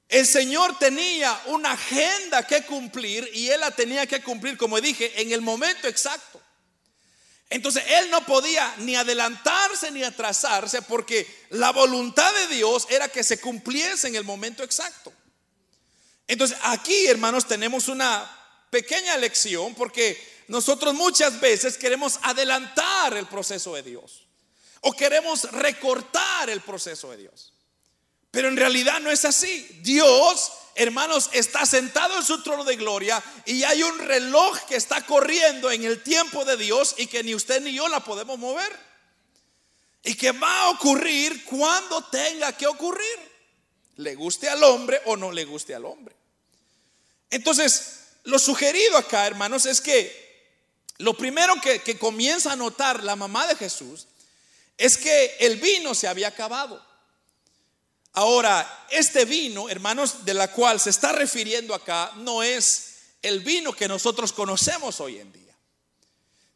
el 0.07 0.25
Señor 0.25 0.77
tenía 0.79 1.41
una 1.45 1.73
agenda 1.73 2.45
que 2.45 2.63
cumplir 2.63 3.29
y 3.33 3.49
Él 3.49 3.59
la 3.59 3.71
tenía 3.71 4.05
que 4.07 4.21
cumplir, 4.21 4.57
como 4.57 4.79
dije, 4.81 5.21
en 5.21 5.31
el 5.31 5.41
momento 5.41 5.87
exacto. 5.87 6.41
Entonces 7.49 7.83
Él 7.87 8.09
no 8.09 8.25
podía 8.25 8.73
ni 8.77 8.95
adelantarse 8.95 9.91
ni 9.91 10.03
atrasarse 10.03 10.81
porque 10.81 11.45
la 11.49 11.71
voluntad 11.71 12.33
de 12.33 12.55
Dios 12.55 12.87
era 12.89 13.09
que 13.09 13.23
se 13.23 13.39
cumpliese 13.39 14.07
en 14.07 14.15
el 14.15 14.23
momento 14.23 14.63
exacto. 14.63 15.13
Entonces 16.27 16.57
aquí, 16.63 17.07
hermanos, 17.07 17.45
tenemos 17.45 17.89
una 17.89 18.40
pequeña 18.71 19.17
lección 19.17 19.75
porque 19.75 20.19
nosotros 20.47 20.95
muchas 20.95 21.39
veces 21.39 21.77
queremos 21.77 22.19
adelantar 22.23 23.15
el 23.15 23.27
proceso 23.27 23.75
de 23.75 23.83
Dios 23.83 24.27
o 24.81 24.93
queremos 24.93 25.43
recortar 25.51 26.49
el 26.49 26.61
proceso 26.61 27.11
de 27.11 27.17
Dios. 27.17 27.53
Pero 28.31 28.47
en 28.47 28.57
realidad 28.57 28.99
no 29.01 29.11
es 29.11 29.25
así. 29.25 29.79
Dios, 29.83 30.51
hermanos, 30.73 31.29
está 31.33 31.65
sentado 31.65 32.17
en 32.17 32.23
su 32.23 32.41
trono 32.41 32.63
de 32.63 32.77
gloria 32.77 33.21
y 33.45 33.63
hay 33.63 33.83
un 33.83 33.99
reloj 33.99 34.57
que 34.67 34.77
está 34.77 35.05
corriendo 35.05 35.69
en 35.69 35.83
el 35.83 36.01
tiempo 36.01 36.45
de 36.45 36.57
Dios 36.57 36.95
y 36.97 37.07
que 37.07 37.23
ni 37.23 37.35
usted 37.35 37.61
ni 37.61 37.73
yo 37.73 37.87
la 37.89 37.99
podemos 37.99 38.39
mover. 38.39 38.91
Y 40.03 40.15
que 40.15 40.31
va 40.31 40.63
a 40.63 40.69
ocurrir 40.71 41.43
cuando 41.45 42.03
tenga 42.05 42.57
que 42.57 42.65
ocurrir. 42.65 43.31
Le 43.97 44.15
guste 44.15 44.49
al 44.49 44.63
hombre 44.63 44.99
o 45.05 45.15
no 45.15 45.31
le 45.31 45.45
guste 45.45 45.75
al 45.75 45.85
hombre. 45.85 46.15
Entonces, 47.29 48.00
lo 48.23 48.39
sugerido 48.39 48.97
acá, 48.97 49.27
hermanos, 49.27 49.65
es 49.65 49.81
que 49.81 50.21
lo 50.97 51.15
primero 51.15 51.55
que, 51.61 51.97
comienza 51.97 52.51
a 52.51 52.55
notar 52.55 53.03
la 53.03 53.15
mamá 53.15 53.47
de 53.47 53.55
Jesús 53.55 54.07
es 54.77 54.97
que 54.97 55.37
el 55.39 55.57
vino 55.57 55.95
se 55.95 56.07
había 56.07 56.27
acabado. 56.27 56.83
Ahora, 58.13 58.85
este 58.89 59.25
vino, 59.25 59.69
hermanos, 59.69 60.25
de 60.25 60.33
la 60.33 60.51
cual 60.51 60.79
se 60.79 60.89
está 60.89 61.11
refiriendo 61.11 61.73
acá, 61.73 62.11
no 62.17 62.43
es 62.43 62.95
el 63.21 63.39
vino 63.39 63.73
que 63.73 63.87
nosotros 63.87 64.33
conocemos 64.33 64.99
hoy 64.99 65.17
en 65.19 65.31
día. 65.31 65.55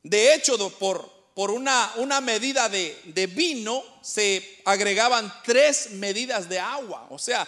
De 0.03 0.35
hecho, 0.35 0.57
por, 0.77 1.51
una, 1.51 2.21
medida 2.21 2.69
de 2.69 3.31
vino 3.33 3.83
se 4.01 4.61
agregaban 4.65 5.33
tres 5.43 5.91
medidas 5.91 6.47
de 6.47 6.59
agua. 6.59 7.07
O 7.09 7.17
sea, 7.17 7.47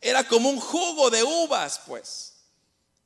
era 0.00 0.26
como 0.26 0.48
un 0.48 0.60
jugo 0.60 1.10
de 1.10 1.24
uvas, 1.24 1.80
pues. 1.86 2.27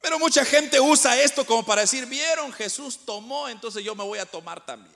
Pero 0.02 0.18
mucha 0.18 0.44
gente 0.44 0.80
usa 0.80 1.18
esto 1.23 1.47
como 1.47 1.64
para 1.64 1.82
decir, 1.82 2.06
vieron, 2.06 2.52
Jesús 2.52 3.00
tomó, 3.06 3.49
entonces 3.49 3.85
yo 3.85 3.94
me 3.94 4.02
voy 4.02 4.18
a 4.18 4.26
tomar 4.26 4.66
también. 4.66 4.94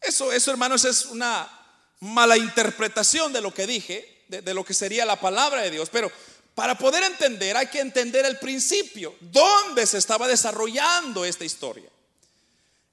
Eso, 0.00 0.32
eso 0.32 0.50
hermanos, 0.50 0.86
es 0.86 1.04
una 1.04 1.48
mala 2.00 2.38
interpretación 2.38 3.32
de 3.34 3.42
lo 3.42 3.52
que 3.52 3.66
dije, 3.66 4.24
de, 4.28 4.54
lo 4.54 4.64
que 4.64 4.72
sería 4.72 5.04
la 5.04 5.20
palabra 5.20 5.60
de 5.60 5.70
Dios. 5.70 5.90
Pero 5.90 6.10
para 6.54 6.76
poder 6.76 7.02
entender 7.02 7.54
hay 7.54 7.66
que 7.66 7.80
entender 7.80 8.24
el 8.24 8.38
principio, 8.38 9.14
dónde 9.20 9.86
se 9.86 9.98
estaba 9.98 10.26
desarrollando 10.26 11.26
esta 11.26 11.44
historia. 11.44 11.90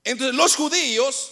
Entonces 0.04 0.36
los 0.36 0.56
judíos 0.58 1.32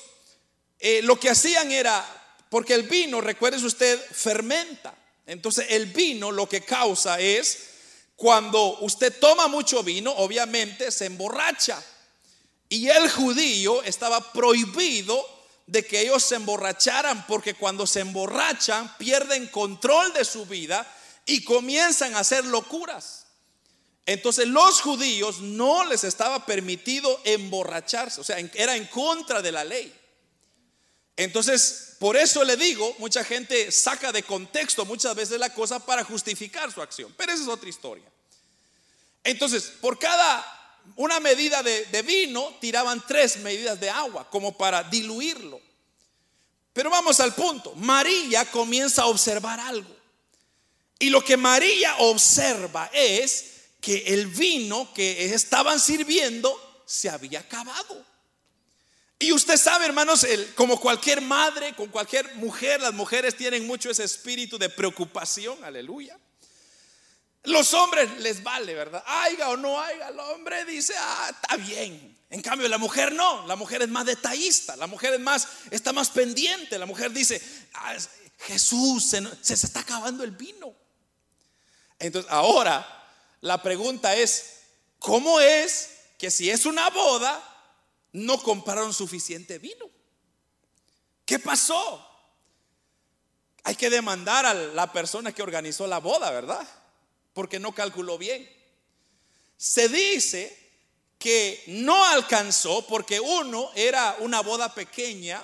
eh, 0.80 1.02
lo 1.04 1.20
que 1.20 1.30
hacían 1.30 1.72
era, 1.72 2.06
porque 2.50 2.74
el 2.74 2.84
vino, 2.84 3.20
recuerde 3.20 3.64
usted, 3.64 4.00
fermenta. 4.12 4.96
Entonces 5.26 5.68
el 5.72 5.88
vino 5.88 6.32
lo 6.32 6.48
que 6.48 6.62
causa 6.62 7.20
es 7.20 7.77
cuando 8.18 8.80
usted 8.80 9.18
toma 9.20 9.48
mucho 9.48 9.84
vino, 9.84 10.12
obviamente 10.12 10.92
se 10.92 11.06
emborracha. 11.06 11.82
Y 12.68 12.90
el 12.90 13.10
judío 13.10 13.84
estaba 13.84 14.34
prohibido 14.34 15.24
de 15.68 15.86
que 15.86 16.02
ellos 16.02 16.24
se 16.24 16.36
emborracharan, 16.36 17.28
porque 17.28 17.54
cuando 17.54 17.86
se 17.86 18.00
emborrachan 18.00 18.98
pierden 18.98 19.48
control 19.48 20.12
de 20.14 20.26
su 20.26 20.48
vida 20.48 20.86
y 21.28 21.44
comienzan 21.44 22.16
a 22.16 22.20
hacer 22.20 22.44
locuras. 22.46 23.28
Entonces 24.08 24.48
los 24.48 24.82
judíos 24.82 25.42
no 25.42 25.86
les 25.86 26.04
estaba 26.04 26.44
permitido 26.44 27.22
emborracharse, 27.24 28.20
o 28.20 28.24
sea, 28.24 28.38
era 28.56 28.76
en 28.76 28.88
contra 28.88 29.44
de 29.44 29.52
la 29.52 29.64
ley. 29.64 29.94
Entonces, 31.18 31.96
por 32.00 32.16
eso 32.16 32.44
le 32.44 32.56
digo, 32.56 32.96
mucha 33.00 33.24
gente 33.24 33.72
saca 33.72 34.12
de 34.12 34.22
contexto 34.22 34.86
muchas 34.86 35.16
veces 35.16 35.40
la 35.40 35.52
cosa 35.52 35.84
para 35.84 36.04
justificar 36.04 36.72
su 36.72 36.82
acción, 36.82 37.14
pero 37.18 37.34
esa 37.34 37.42
es 37.42 37.50
otra 37.50 37.68
historia. 37.68 38.06
Entonces, 39.24 39.74
por 39.82 39.98
cada 39.98 40.46
una 40.96 41.20
medida 41.20 41.64
de, 41.64 42.02
vino, 42.04 42.56
tiraban 42.62 43.04
tres 43.06 43.38
medidas 43.38 43.80
de 43.80 43.90
agua, 43.90 44.30
como 44.30 44.56
para 44.56 44.84
diluirlo. 44.84 45.60
Pero 46.72 46.92
vamos 46.92 47.20
al 47.20 47.34
punto, 47.34 47.74
María 47.76 48.50
comienza 48.52 49.02
a 49.02 49.08
observar 49.08 49.60
algo. 49.60 49.98
Y 51.00 51.10
lo 51.10 51.24
que 51.24 51.36
María 51.36 51.96
observa 51.98 52.90
es 52.94 53.46
que 53.82 54.04
el 54.08 54.28
vino 54.28 54.94
que 54.94 55.34
estaban 55.34 55.80
sirviendo 55.80 56.84
se 56.86 57.10
había 57.10 57.40
acabado. 57.40 58.06
Y 59.20 59.32
usted 59.32 59.58
sabe, 59.58 59.86
hermanos, 59.86 60.26
como 60.56 60.80
cualquier 60.80 61.22
madre, 61.22 61.76
con 61.76 61.88
cualquier 61.90 62.36
mujer, 62.36 62.80
las 62.82 62.94
mujeres 62.94 63.36
tienen 63.36 63.66
mucho 63.66 63.90
ese 63.90 64.04
espíritu 64.04 64.60
de 64.60 64.70
preocupación, 64.70 65.64
aleluya. 65.64 66.18
Los 67.44 67.74
hombres 67.74 68.20
les 68.20 68.44
vale, 68.44 68.76
¿verdad? 68.76 69.04
Haiga 69.08 69.50
o 69.50 69.58
no 69.58 69.82
haiga, 69.82 70.10
el 70.10 70.20
hombre 70.20 70.66
dice, 70.66 70.94
ah, 70.98 71.32
está 71.32 71.56
bien. 71.58 72.16
En 72.30 72.42
cambio, 72.42 72.68
la 72.68 72.78
mujer 72.78 73.14
no, 73.14 73.48
la 73.48 73.56
mujer 73.56 73.82
es 73.82 73.88
más 73.88 74.06
detallista, 74.06 74.76
la 74.76 74.86
mujer 74.86 75.14
es 75.14 75.20
más, 75.20 75.48
está 75.72 75.94
más 75.94 76.10
pendiente, 76.10 76.78
la 76.78 76.86
mujer 76.86 77.12
dice, 77.12 77.42
ah, 77.74 77.96
Jesús, 78.40 79.04
se, 79.04 79.24
se 79.42 79.54
está 79.54 79.80
acabando 79.80 80.24
el 80.24 80.32
vino. 80.32 80.76
Entonces, 81.98 82.30
ahora, 82.32 82.86
la 83.42 83.64
pregunta 83.64 84.16
es, 84.16 84.60
¿cómo 85.00 85.40
es 85.40 85.90
que 86.20 86.30
si 86.30 86.52
es 86.52 86.66
una 86.66 86.90
boda, 86.90 87.57
no 88.18 88.42
compraron 88.42 88.94
suficiente 88.94 89.60
vino. 89.60 89.90
¿Qué 91.26 91.40
pasó? 91.40 92.04
Hay 93.64 93.76
que 93.76 93.90
demandar 93.90 94.46
a 94.46 94.54
la 94.54 94.92
persona 94.92 95.32
que 95.32 95.44
organizó 95.44 95.86
la 95.88 96.00
boda, 96.00 96.32
¿verdad? 96.32 96.68
Porque 97.34 97.60
no 97.60 97.76
calculó 97.76 98.18
bien. 98.18 98.50
Se 99.58 99.90
dice 99.90 100.58
que 101.20 101.64
no 101.68 102.06
alcanzó 102.06 102.88
porque 102.88 103.20
uno 103.20 103.70
era 103.76 104.16
una 104.20 104.42
boda 104.42 104.74
pequeña, 104.74 105.44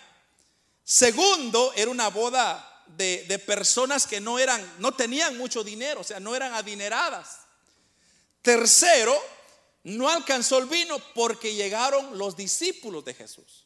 segundo 0.84 1.74
era 1.76 1.92
una 1.92 2.10
boda 2.10 2.84
de, 2.88 3.40
personas 3.46 4.08
que 4.08 4.20
no 4.22 4.40
eran, 4.40 4.76
no 4.80 4.94
tenían 4.94 5.38
mucho 5.38 5.64
dinero, 5.64 6.02
o 6.02 6.04
sea, 6.04 6.20
no 6.20 6.36
eran 6.36 6.54
adineradas. 6.54 7.40
Tercero, 8.42 9.20
no 9.84 10.10
alcanzó 10.10 10.58
el 10.60 10.66
vino 10.66 10.98
porque 11.14 11.54
llegaron 11.54 12.18
los 12.18 12.38
discípulos 12.38 13.04
de 13.04 13.14
Jesús. 13.14 13.66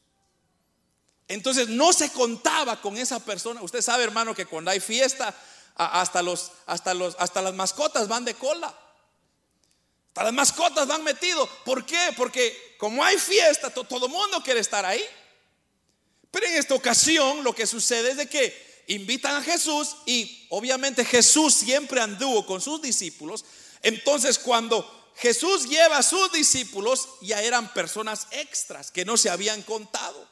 Entonces 1.27 1.67
no 1.67 1.93
se 1.93 2.11
contaba 2.11 2.81
con 2.81 2.97
esa 2.97 3.19
persona. 3.19 3.61
Usted 3.61 3.81
sabe, 3.81 4.03
hermano, 4.03 4.33
que 4.33 4.45
cuando 4.45 4.71
hay 4.71 4.79
fiesta, 4.79 5.35
hasta, 5.75 6.21
los, 6.21 6.51
hasta, 6.65 6.93
los, 6.93 7.15
hasta 7.19 7.41
las 7.41 7.53
mascotas 7.53 8.07
van 8.07 8.25
de 8.25 8.33
cola. 8.33 8.75
Hasta 10.07 10.23
las 10.23 10.33
mascotas 10.33 10.87
van 10.87 11.03
metidos. 11.03 11.47
¿Por 11.63 11.85
qué? 11.85 12.13
Porque 12.15 12.75
como 12.79 13.03
hay 13.03 13.17
fiesta, 13.17 13.69
todo 13.69 14.05
el 14.07 14.11
mundo 14.11 14.41
quiere 14.41 14.61
estar 14.61 14.85
ahí. 14.85 15.03
Pero 16.31 16.47
en 16.47 16.55
esta 16.55 16.73
ocasión 16.73 17.43
lo 17.43 17.53
que 17.53 17.67
sucede 17.67 18.11
es 18.11 18.17
de 18.17 18.27
que 18.27 18.83
invitan 18.87 19.35
a 19.35 19.43
Jesús 19.43 19.97
y 20.05 20.47
obviamente 20.49 21.05
Jesús 21.05 21.53
siempre 21.53 22.01
anduvo 22.01 22.45
con 22.45 22.61
sus 22.61 22.81
discípulos. 22.81 23.45
Entonces 23.83 24.39
cuando 24.39 24.96
Jesús 25.17 25.67
lleva 25.67 25.97
a 25.97 26.03
sus 26.03 26.31
discípulos, 26.31 27.09
ya 27.21 27.41
eran 27.41 27.73
personas 27.73 28.27
extras 28.31 28.91
que 28.91 29.03
no 29.03 29.17
se 29.17 29.29
habían 29.29 29.63
contado. 29.63 30.27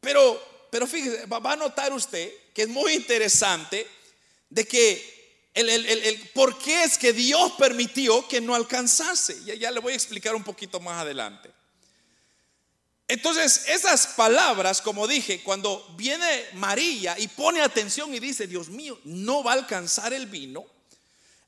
Pero, 0.00 0.68
pero 0.70 0.86
fíjese, 0.86 1.26
va 1.26 1.52
a 1.52 1.56
notar 1.56 1.92
usted 1.92 2.32
que 2.54 2.62
es 2.62 2.68
muy 2.68 2.92
interesante 2.92 3.86
de 4.50 4.66
que 4.66 5.48
el, 5.54 5.68
el, 5.68 6.30
por 6.34 6.58
qué 6.58 6.84
es 6.84 6.98
que 6.98 7.12
Dios 7.12 7.52
permitió 7.58 8.26
que 8.28 8.40
no 8.40 8.54
alcanzase. 8.54 9.42
Ya, 9.44 9.54
ya 9.54 9.70
le 9.70 9.80
voy 9.80 9.94
a 9.94 9.96
explicar 9.96 10.34
un 10.34 10.44
poquito 10.44 10.78
más 10.78 11.00
adelante. 11.00 11.50
Entonces, 13.08 13.64
esas 13.68 14.06
palabras, 14.08 14.80
como 14.82 15.08
dije, 15.08 15.42
cuando 15.42 15.84
viene 15.96 16.44
María 16.52 17.18
y 17.18 17.26
pone 17.26 17.60
atención 17.60 18.14
y 18.14 18.20
dice, 18.20 18.46
Dios 18.46 18.68
mío, 18.68 19.00
no 19.04 19.42
va 19.42 19.52
a 19.52 19.54
alcanzar 19.54 20.12
el 20.12 20.26
vino. 20.26 20.64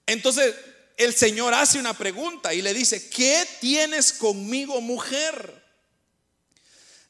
Entonces, 0.06 0.54
el 1.02 1.14
Señor 1.14 1.54
hace 1.54 1.78
una 1.78 1.96
pregunta 1.96 2.54
y 2.54 2.62
le 2.62 2.74
dice, 2.74 3.08
¿qué 3.08 3.46
tienes 3.60 4.12
conmigo 4.12 4.80
mujer? 4.80 5.62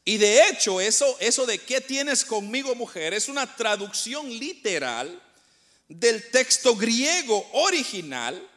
Y 0.04 0.18
de 0.18 0.48
hecho, 0.48 0.80
eso, 0.80 1.16
eso 1.20 1.46
de 1.46 1.58
qué 1.58 1.80
tienes 1.80 2.24
conmigo 2.24 2.74
mujer 2.74 3.14
es 3.14 3.28
una 3.28 3.56
traducción 3.56 4.28
literal 4.28 5.22
del 5.88 6.30
texto 6.30 6.74
griego 6.74 7.48
original 7.52 8.48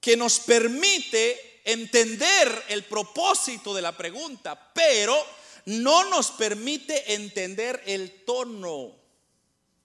que 0.00 0.16
nos 0.16 0.40
permite 0.40 1.60
entender 1.64 2.64
el 2.68 2.84
propósito 2.84 3.74
de 3.74 3.82
la 3.82 3.96
pregunta, 3.96 4.72
pero 4.74 5.16
no 5.66 6.08
nos 6.10 6.30
permite 6.30 7.14
entender 7.14 7.82
el 7.86 8.24
tono, 8.24 8.94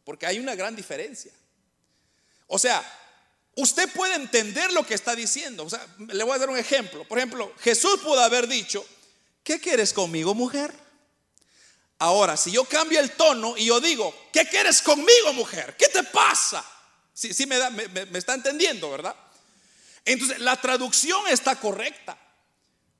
porque 0.03 0.25
hay 0.25 0.39
una 0.39 0.55
gran 0.55 0.75
diferencia. 0.75 1.31
O 2.47 2.57
sea, 2.57 2.83
usted 3.55 3.89
puede 3.91 4.15
entender 4.15 4.71
lo 4.73 4.85
que 4.85 4.93
está 4.93 5.15
diciendo. 5.15 5.65
O 5.65 5.69
sea, 5.69 5.85
le 5.97 6.23
voy 6.23 6.35
a 6.35 6.39
dar 6.39 6.49
un 6.49 6.57
ejemplo. 6.57 7.07
Por 7.07 7.17
ejemplo, 7.17 7.53
Jesús 7.61 7.99
pudo 8.01 8.19
haber 8.21 8.47
dicho, 8.47 8.85
¿qué 9.43 9.59
quieres 9.59 9.93
conmigo, 9.93 10.33
mujer? 10.33 10.73
Ahora, 11.99 12.37
si 12.37 12.51
yo 12.51 12.63
cambio 12.63 12.99
el 12.99 13.11
tono 13.11 13.57
y 13.57 13.65
yo 13.65 13.81
digo, 13.81 14.15
¿qué 14.31 14.45
quieres 14.45 14.81
conmigo, 14.81 15.33
mujer? 15.33 15.75
¿Qué 15.77 15.87
te 15.89 16.03
pasa? 16.03 16.65
Sí, 17.13 17.33
sí 17.33 17.45
me, 17.45 17.57
da, 17.57 17.69
me, 17.69 17.87
me 17.87 18.17
está 18.17 18.33
entendiendo, 18.33 18.89
¿verdad? 18.89 19.15
Entonces, 20.05 20.39
la 20.39 20.55
traducción 20.59 21.27
está 21.27 21.59
correcta, 21.59 22.17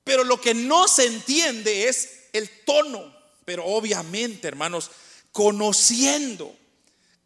pero 0.04 0.26
lo 0.26 0.42
que 0.42 0.54
no 0.54 0.88
se 0.88 1.06
entiende 1.06 1.88
es 1.88 2.26
el 2.34 2.50
tono. 2.66 3.18
Pero 3.46 3.66
obviamente, 3.66 4.48
hermanos, 4.48 4.92
conociendo, 5.32 6.56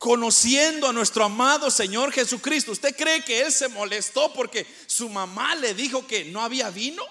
conociendo 0.03 0.89
a 0.89 0.91
nuestro 0.91 1.23
amado 1.23 1.71
Señor 1.71 2.11
Jesucristo, 2.11 2.73
¿usted 2.73 2.93
cree 2.93 3.23
que 3.23 3.39
Él 3.39 3.53
se 3.53 3.69
molestó 3.69 4.33
porque 4.33 4.67
su 4.85 5.07
mamá 5.07 5.55
le 5.55 5.73
dijo 5.73 6.05
que 6.05 6.25
no 6.25 6.41
había 6.41 6.69
vino? 6.71 7.01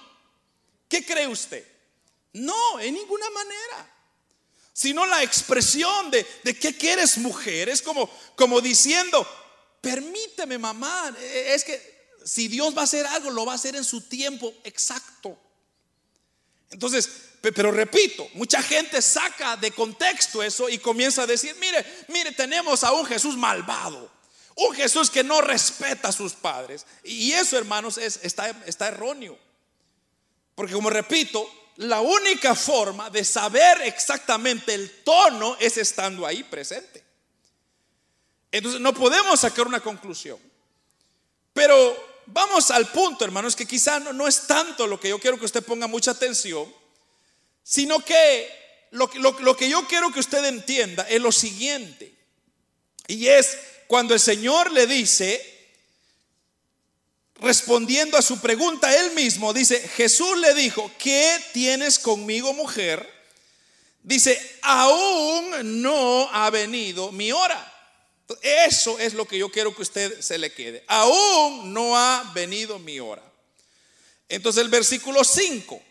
¿Qué 0.87 1.03
cree 1.03 1.27
usted? 1.27 1.67
No, 2.33 2.79
en 2.79 2.93
ninguna 2.93 3.27
manera. 3.31 3.91
Sino 4.73 5.07
la 5.07 5.23
expresión 5.23 6.11
de, 6.11 6.23
de 6.43 6.55
qué 6.55 6.77
quieres 6.77 7.17
mujer. 7.17 7.67
Es 7.67 7.81
como, 7.81 8.07
como 8.35 8.61
diciendo, 8.61 9.27
permíteme 9.81 10.59
mamá, 10.59 11.17
es 11.19 11.63
que 11.63 12.11
si 12.23 12.47
Dios 12.47 12.77
va 12.77 12.81
a 12.81 12.83
hacer 12.83 13.07
algo, 13.07 13.31
lo 13.31 13.43
va 13.43 13.53
a 13.53 13.55
hacer 13.55 13.75
en 13.75 13.85
su 13.85 14.01
tiempo 14.01 14.53
exacto. 14.63 15.35
Entonces, 16.69 17.09
pero 17.51 17.71
repito, 17.71 18.29
mucha 18.35 18.63
gente 18.63 19.01
saca 19.01 19.57
de 19.57 19.71
contexto 19.71 20.41
eso 20.41 20.69
y 20.69 20.77
comienza 20.77 21.23
a 21.23 21.27
decir, 21.27 21.53
mire, 21.59 21.85
mire, 22.07 22.31
tenemos 22.31 22.85
a 22.85 22.93
un 22.93 23.05
Jesús 23.05 23.35
malvado, 23.35 24.09
un 24.55 24.73
Jesús 24.73 25.09
que 25.09 25.25
no 25.25 25.41
respeta 25.41 26.07
a 26.07 26.13
sus 26.13 26.33
padres. 26.33 26.85
Y 27.03 27.33
eso, 27.33 27.57
hermanos, 27.57 27.97
es, 27.97 28.21
está, 28.23 28.49
está 28.65 28.87
erróneo. 28.87 29.37
Porque 30.55 30.73
como 30.73 30.89
repito, 30.89 31.49
la 31.77 31.99
única 31.99 32.55
forma 32.55 33.09
de 33.09 33.25
saber 33.25 33.81
exactamente 33.81 34.73
el 34.73 35.03
tono 35.03 35.57
es 35.59 35.77
estando 35.77 36.25
ahí 36.25 36.43
presente. 36.43 37.03
Entonces 38.53 38.79
no 38.79 38.93
podemos 38.93 39.41
sacar 39.41 39.67
una 39.67 39.81
conclusión. 39.81 40.39
Pero 41.51 42.21
vamos 42.27 42.71
al 42.71 42.87
punto, 42.89 43.25
hermanos, 43.25 43.53
que 43.53 43.65
quizá 43.65 43.99
no, 43.99 44.13
no, 44.13 44.29
es 44.29 44.47
tanto 44.47 44.87
lo 44.87 44.97
que 44.97 45.09
yo 45.09 45.19
quiero 45.19 45.37
que 45.37 45.45
usted 45.45 45.63
ponga 45.63 45.87
mucha 45.87 46.11
atención, 46.11 46.71
sino 47.63 47.99
que 47.99 48.49
lo, 48.91 49.09
que 49.55 49.69
yo 49.69 49.87
quiero 49.87 50.11
que 50.11 50.19
usted 50.19 50.45
entienda 50.45 51.07
es 51.09 51.21
lo 51.21 51.31
siguiente. 51.31 52.13
Y 53.07 53.27
es 53.27 53.57
cuando 53.87 54.13
el 54.13 54.19
Señor 54.19 54.71
le 54.71 54.85
dice, 54.85 55.41
respondiendo 57.35 58.17
a 58.17 58.21
su 58.21 58.39
pregunta 58.39 58.95
él 58.95 59.11
mismo, 59.13 59.53
dice, 59.53 59.79
Jesús 59.79 60.37
le 60.37 60.53
dijo, 60.53 60.91
¿qué 60.99 61.39
tienes 61.53 61.97
conmigo 61.97 62.53
mujer? 62.53 63.11
Dice, 64.03 64.59
aún 64.61 65.81
no 65.81 66.29
ha 66.31 66.49
venido 66.49 67.11
mi 67.11 67.31
hora. 67.31 67.69
Eso 68.41 68.99
es 68.99 69.13
lo 69.13 69.25
que 69.25 69.37
yo 69.37 69.49
quiero 69.49 69.75
que 69.75 69.81
usted 69.81 70.21
se 70.21 70.37
le 70.37 70.53
quede. 70.53 70.83
Aún 70.87 71.73
no 71.73 71.97
ha 71.97 72.31
venido 72.33 72.79
mi 72.79 72.99
hora. 72.99 73.23
Entonces 74.29 74.61
el 74.61 74.69
versículo 74.69 75.23
5. 75.23 75.81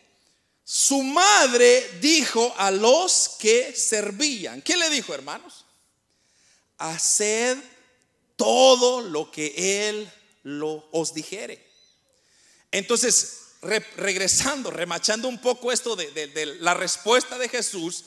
Su 0.64 1.02
madre 1.02 1.98
dijo 2.00 2.54
a 2.56 2.70
los 2.70 3.36
que 3.38 3.74
servían. 3.74 4.62
¿Qué 4.62 4.76
le 4.76 4.88
dijo, 4.90 5.12
hermanos? 5.14 5.64
Haced 6.78 7.58
todo 8.36 9.00
lo 9.00 9.30
que 9.30 9.88
él 9.88 10.10
lo 10.42 10.88
os 10.92 11.14
dijere. 11.14 11.64
Entonces, 12.70 13.38
regresando, 13.62 14.70
remachando 14.70 15.28
un 15.28 15.40
poco 15.40 15.70
esto 15.72 15.94
de, 15.94 16.10
de 16.10 16.46
la 16.60 16.74
respuesta 16.74 17.38
de 17.38 17.48
Jesús, 17.48 18.04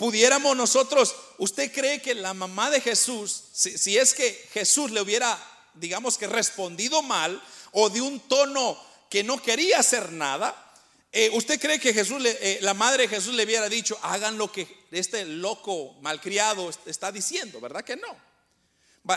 pudiéramos 0.00 0.56
nosotros, 0.56 1.14
¿usted 1.36 1.70
cree 1.70 2.00
que 2.00 2.14
la 2.14 2.32
mamá 2.32 2.70
de 2.70 2.80
Jesús, 2.80 3.44
si, 3.52 3.98
es 3.98 4.14
que 4.14 4.48
Jesús 4.54 4.90
le 4.90 5.02
hubiera, 5.02 5.38
digamos 5.74 6.16
que 6.16 6.26
respondido 6.26 7.02
mal 7.02 7.38
o 7.72 7.90
de 7.90 8.00
un 8.00 8.18
tono 8.20 8.82
que 9.10 9.22
no 9.22 9.42
quería 9.42 9.78
hacer 9.78 10.10
nada, 10.10 10.69
eh, 11.12 11.30
¿usted 11.32 11.60
cree 11.60 11.80
que 11.80 11.92
Jesús, 11.92 12.22
eh, 12.24 12.58
la 12.62 12.74
madre 12.74 13.04
de 13.04 13.08
Jesús 13.08 13.34
le 13.34 13.44
hubiera 13.44 13.68
dicho, 13.68 13.98
hagan 14.02 14.38
lo 14.38 14.52
que 14.52 14.66
este 14.92 15.24
loco 15.24 15.94
malcriado 16.00 16.70
está 16.86 17.10
diciendo? 17.10 17.60
¿Verdad 17.60 17.84
que 17.84 17.96
no? 17.96 18.16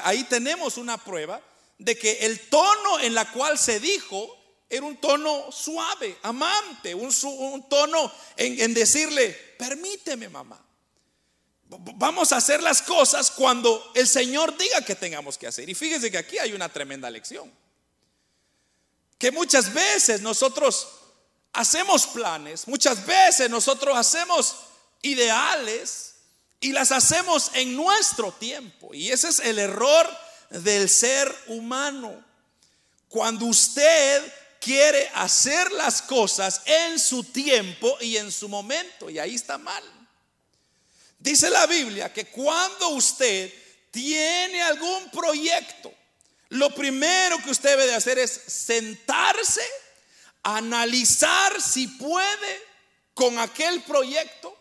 Ahí 0.03 0.23
tenemos 0.23 0.77
una 0.77 0.97
prueba 0.97 1.41
de 1.77 1.97
que 1.97 2.25
el 2.25 2.49
tono 2.49 2.99
en 2.99 3.13
la 3.13 3.31
cual 3.31 3.59
se 3.59 3.79
dijo 3.79 4.39
era 4.69 4.85
un 4.85 4.97
tono 4.97 5.51
suave, 5.51 6.17
amante, 6.23 6.95
un, 6.95 7.13
un 7.23 7.69
tono 7.69 8.11
en, 8.37 8.59
en 8.59 8.73
decirle, 8.73 9.31
permíteme 9.59 10.29
mamá. 10.29 10.65
Vamos 11.67 12.31
a 12.31 12.37
hacer 12.37 12.63
las 12.63 12.81
cosas 12.81 13.29
cuando 13.29 13.91
el 13.93 14.07
Señor 14.07 14.57
diga 14.57 14.83
que 14.83 14.95
tengamos 14.95 15.37
que 15.37 15.47
hacer. 15.47 15.69
Y 15.69 15.75
fíjese 15.75 16.09
que 16.09 16.17
aquí 16.17 16.39
hay 16.39 16.53
una 16.53 16.69
tremenda 16.69 17.09
lección. 17.09 17.51
Que 19.19 19.31
muchas 19.31 19.73
veces 19.73 20.21
nosotros 20.21 20.87
hacemos 21.53 22.07
planes, 22.07 22.67
muchas 22.67 23.05
veces 23.05 23.49
nosotros 23.49 23.95
hacemos 23.95 24.55
ideales 25.01 26.15
y 26.59 26.71
las 26.71 26.91
hacemos 26.91 27.51
en 27.53 27.75
nuestro 27.75 28.31
tiempo. 28.31 28.93
Y 28.93 29.11
ese 29.11 29.29
es 29.29 29.39
el 29.39 29.59
error 29.59 30.09
del 30.49 30.89
ser 30.89 31.33
humano. 31.47 32.23
Cuando 33.09 33.45
usted 33.45 34.33
quiere 34.59 35.11
hacer 35.13 35.71
las 35.73 36.01
cosas 36.01 36.61
en 36.65 36.97
su 36.97 37.23
tiempo 37.25 37.97
y 37.99 38.17
en 38.17 38.31
su 38.31 38.47
momento, 38.47 39.09
y 39.09 39.19
ahí 39.19 39.35
está 39.35 39.57
mal. 39.57 39.83
Dice 41.19 41.49
la 41.49 41.67
Biblia 41.67 42.11
que 42.11 42.25
cuando 42.25 42.89
usted 42.89 43.53
tiene 43.91 44.61
algún 44.61 45.09
proyecto, 45.11 45.93
lo 46.49 46.69
primero 46.73 47.37
que 47.43 47.51
usted 47.51 47.71
debe 47.71 47.87
de 47.87 47.95
hacer 47.95 48.19
es 48.19 48.31
sentarse, 48.47 49.61
analizar 50.43 51.61
si 51.61 51.87
puede 51.87 52.61
con 53.13 53.39
aquel 53.39 53.81
proyecto 53.83 54.55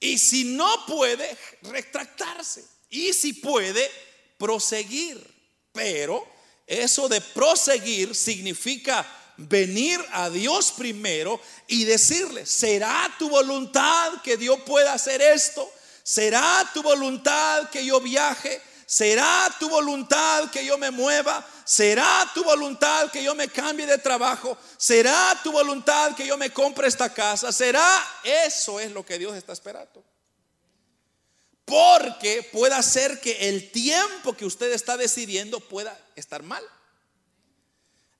y 0.00 0.18
si 0.18 0.44
no 0.44 0.84
puede, 0.86 1.36
retractarse. 1.62 2.64
Y 2.90 3.12
si 3.12 3.34
puede, 3.34 3.90
proseguir. 4.36 5.24
Pero 5.72 6.26
eso 6.66 7.08
de 7.08 7.20
proseguir 7.20 8.14
significa 8.14 9.06
venir 9.36 10.04
a 10.12 10.28
Dios 10.28 10.72
primero 10.72 11.40
y 11.68 11.84
decirle, 11.84 12.44
¿será 12.44 13.14
tu 13.18 13.28
voluntad 13.28 14.20
que 14.22 14.36
Dios 14.36 14.60
pueda 14.66 14.92
hacer 14.92 15.22
esto? 15.22 15.72
¿Será 16.02 16.68
tu 16.74 16.82
voluntad 16.82 17.70
que 17.70 17.84
yo 17.84 18.00
viaje? 18.00 18.60
¿Será 18.86 19.54
tu 19.58 19.68
voluntad 19.68 20.50
que 20.50 20.64
yo 20.64 20.76
me 20.78 20.90
mueva? 20.90 21.44
¿Será 21.64 22.30
tu 22.34 22.44
voluntad 22.44 23.10
que 23.10 23.22
yo 23.22 23.34
me 23.34 23.48
cambie 23.48 23.86
de 23.86 23.98
trabajo? 23.98 24.56
¿Será 24.76 25.40
tu 25.42 25.52
voluntad 25.52 26.14
que 26.14 26.26
yo 26.26 26.36
me 26.36 26.52
compre 26.52 26.88
esta 26.88 27.12
casa? 27.12 27.52
¿Será? 27.52 27.88
Eso 28.22 28.80
es 28.80 28.90
lo 28.92 29.04
que 29.04 29.18
Dios 29.18 29.36
está 29.36 29.52
esperando. 29.52 30.04
Porque 31.64 32.48
puede 32.52 32.82
ser 32.82 33.20
que 33.20 33.48
el 33.48 33.70
tiempo 33.70 34.34
que 34.34 34.44
usted 34.44 34.72
está 34.72 34.96
decidiendo 34.96 35.60
pueda 35.60 35.98
estar 36.16 36.42
mal. 36.42 36.64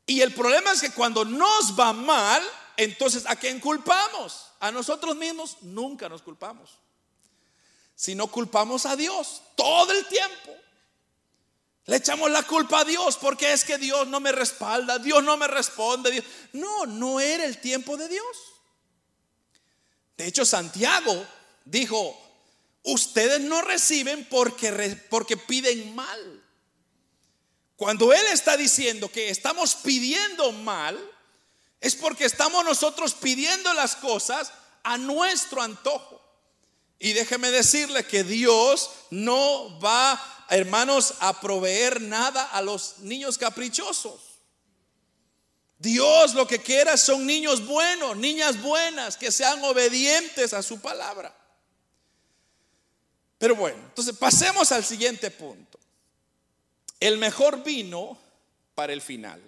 Y 0.06 0.20
el 0.20 0.32
problema 0.32 0.72
es 0.72 0.80
que 0.80 0.92
cuando 0.92 1.24
nos 1.24 1.78
va 1.78 1.92
mal, 1.92 2.42
entonces 2.76 3.24
¿a 3.26 3.36
quién 3.36 3.60
culpamos? 3.60 4.46
A 4.60 4.70
nosotros 4.70 5.16
mismos 5.16 5.58
nunca 5.62 6.08
nos 6.08 6.22
culpamos 6.22 6.78
si 7.94 8.14
no 8.14 8.26
culpamos 8.26 8.86
a 8.86 8.96
Dios 8.96 9.42
todo 9.56 9.92
el 9.92 10.06
tiempo. 10.06 10.56
Le 11.86 11.96
echamos 11.96 12.30
la 12.30 12.44
culpa 12.44 12.80
a 12.80 12.84
Dios 12.84 13.16
porque 13.16 13.52
es 13.52 13.64
que 13.64 13.76
Dios 13.78 14.06
no 14.06 14.20
me 14.20 14.32
respalda, 14.32 14.98
Dios 14.98 15.22
no 15.22 15.36
me 15.36 15.48
responde. 15.48 16.22
No, 16.52 16.86
no 16.86 17.18
era 17.18 17.44
el 17.44 17.58
tiempo 17.58 17.96
de 17.96 18.08
Dios. 18.08 18.36
De 20.16 20.26
hecho, 20.26 20.44
Santiago 20.44 21.26
dijo, 21.64 22.16
ustedes 22.84 23.40
no 23.40 23.62
reciben 23.62 24.26
porque, 24.30 24.70
porque 25.10 25.36
piden 25.36 25.94
mal. 25.94 26.42
Cuando 27.74 28.12
Él 28.12 28.24
está 28.32 28.56
diciendo 28.56 29.10
que 29.10 29.28
estamos 29.28 29.74
pidiendo 29.74 30.52
mal, 30.52 30.96
es 31.80 31.96
porque 31.96 32.26
estamos 32.26 32.64
nosotros 32.64 33.14
pidiendo 33.14 33.74
las 33.74 33.96
cosas 33.96 34.52
a 34.84 34.96
nuestro 34.98 35.60
antojo. 35.60 36.21
Y 37.04 37.14
déjeme 37.14 37.50
decirle 37.50 38.06
que 38.06 38.22
Dios 38.22 38.88
no 39.10 39.80
va, 39.80 40.46
hermanos, 40.48 41.14
a 41.18 41.40
proveer 41.40 42.00
nada 42.00 42.44
a 42.44 42.62
los 42.62 43.00
niños 43.00 43.38
caprichosos. 43.38 44.20
Dios 45.78 46.34
lo 46.34 46.46
que 46.46 46.60
quiera 46.60 46.96
son 46.96 47.26
niños 47.26 47.66
buenos, 47.66 48.16
niñas 48.16 48.62
buenas, 48.62 49.16
que 49.16 49.32
sean 49.32 49.64
obedientes 49.64 50.52
a 50.52 50.62
su 50.62 50.80
palabra. 50.80 51.36
Pero 53.36 53.56
bueno, 53.56 53.82
entonces 53.82 54.16
pasemos 54.16 54.70
al 54.70 54.84
siguiente 54.84 55.32
punto. 55.32 55.80
El 57.00 57.18
mejor 57.18 57.64
vino 57.64 58.16
para 58.76 58.92
el 58.92 59.02
final. 59.02 59.42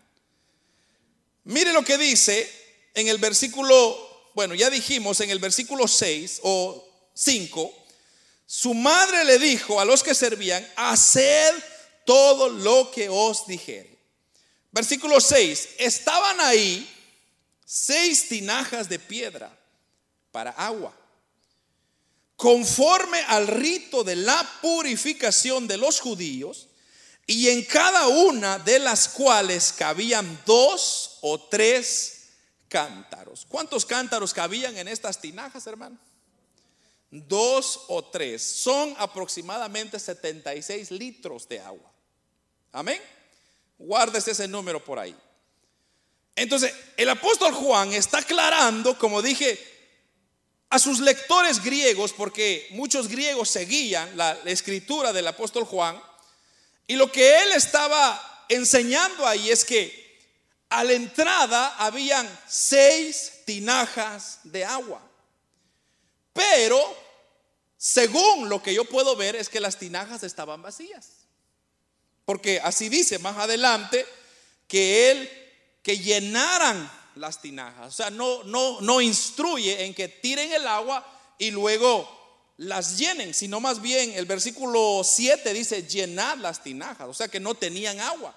Mire 1.45 1.73
lo 1.73 1.85
que 1.85 1.99
dice 1.99 2.51
en 2.95 3.07
el 3.07 3.19
versículo, 3.19 4.33
bueno, 4.35 4.57
ya 4.57 4.71
dijimos 4.71 5.21
en 5.21 5.31
el 5.31 5.39
versículo 5.39 5.87
6 5.87 6.41
o 6.43 6.91
5, 7.15 7.73
su 8.47 8.75
madre 8.75 9.25
le 9.25 9.39
dijo 9.39 9.81
a 9.81 9.85
los 9.85 10.03
que 10.03 10.15
servían, 10.15 10.67
haced 10.77 11.55
todo 12.05 12.49
lo 12.49 12.91
que 12.91 13.09
os 13.09 13.47
dijere. 13.47 13.99
Versículo 14.73 15.21
6, 15.21 15.69
estaban 15.79 16.41
ahí 16.41 16.91
seis 17.65 18.29
tinajas 18.29 18.89
de 18.89 18.99
piedra 18.99 19.57
para 20.31 20.51
agua 20.51 20.95
conforme 22.37 23.21
al 23.29 23.47
rito 23.47 24.05
de 24.05 24.17
la 24.17 24.47
purificación 24.61 25.67
de 25.67 25.77
los 25.77 26.01
judíos, 26.01 26.69
y 27.27 27.49
en 27.49 27.65
cada 27.65 28.09
una 28.09 28.59
de 28.59 28.79
las 28.79 29.09
cuales 29.09 29.73
cabían 29.73 30.43
dos 30.45 31.19
o 31.23 31.41
tres 31.41 32.33
cántaros. 32.69 33.47
¿Cuántos 33.49 33.87
cántaros 33.87 34.35
cabían 34.35 34.77
en 34.77 34.89
estas 34.89 35.19
tinajas, 35.19 35.67
hermano? 35.67 35.99
Dos 37.17 37.83
o 37.89 38.05
tres. 38.05 38.43
Son 38.43 38.93
aproximadamente 38.99 40.01
76 40.01 40.91
litros 40.91 41.49
de 41.49 41.61
agua. 41.61 41.93
Amén. 42.73 43.01
Guárdese 43.79 44.33
ese 44.33 44.49
número 44.49 44.85
por 44.85 44.99
ahí. 44.99 45.17
Entonces, 46.35 46.75
el 46.97 47.09
apóstol 47.09 47.53
Juan 47.53 47.93
está 47.93 48.19
aclarando, 48.19 48.99
como 48.99 49.23
dije, 49.23 49.59
a 50.71 50.79
sus 50.81 50.99
lectores 50.99 51.63
griegos, 51.63 52.13
porque 52.13 52.67
muchos 52.71 53.07
griegos 53.07 53.49
seguían 53.49 54.17
la, 54.17 54.33
escritura 54.47 55.13
del 55.13 55.29
apóstol 55.29 55.65
Juan, 55.65 56.03
y 56.89 56.97
lo 56.97 57.13
que 57.13 57.43
él 57.43 57.53
estaba 57.53 58.47
enseñando 58.49 59.25
ahí 59.25 59.51
es 59.51 59.65
que 59.65 60.03
a 60.69 60.83
la 60.83 60.95
entrada 60.95 61.77
habían 61.79 62.29
seis 62.49 63.43
tinajas 63.45 64.41
de 64.43 64.65
agua. 64.65 65.01
Pero, 66.33 67.04
según 67.85 68.49
lo 68.49 68.63
que 68.63 68.73
yo 68.73 68.87
puedo 68.87 69.15
ver, 69.15 69.37
es 69.37 69.51
que 69.51 69.61
las 69.61 69.79
tinajas 69.79 70.23
estaban 70.23 70.63
vacías. 70.63 71.27
Porque 72.25 72.59
así 72.65 72.89
dice 72.89 73.19
más 73.19 73.37
adelante 73.37 74.07
que 74.67 75.11
él, 75.11 75.31
que 75.83 75.99
llenaran 75.99 76.91
las 77.17 77.43
tinajas. 77.43 77.89
O 77.89 77.95
sea, 77.95 78.09
no, 78.09 78.43
no, 78.45 78.81
no 78.81 79.03
instruye 79.03 79.85
en 79.85 79.93
que 79.93 80.09
tiren 80.09 80.51
el 80.55 80.67
agua 80.67 81.07
y 81.37 81.51
luego 81.51 82.09
las 82.57 82.97
llenen, 82.97 83.35
sino 83.35 83.61
más 83.61 83.83
bien 83.83 84.13
el 84.13 84.25
versículo 84.25 85.03
7 85.05 85.53
dice 85.53 85.83
llenar 85.83 86.39
las 86.39 86.63
tinajas, 86.63 87.07
o 87.07 87.13
sea 87.13 87.29
que 87.29 87.39
no 87.39 87.55
tenían 87.55 88.01
agua. 88.01 88.35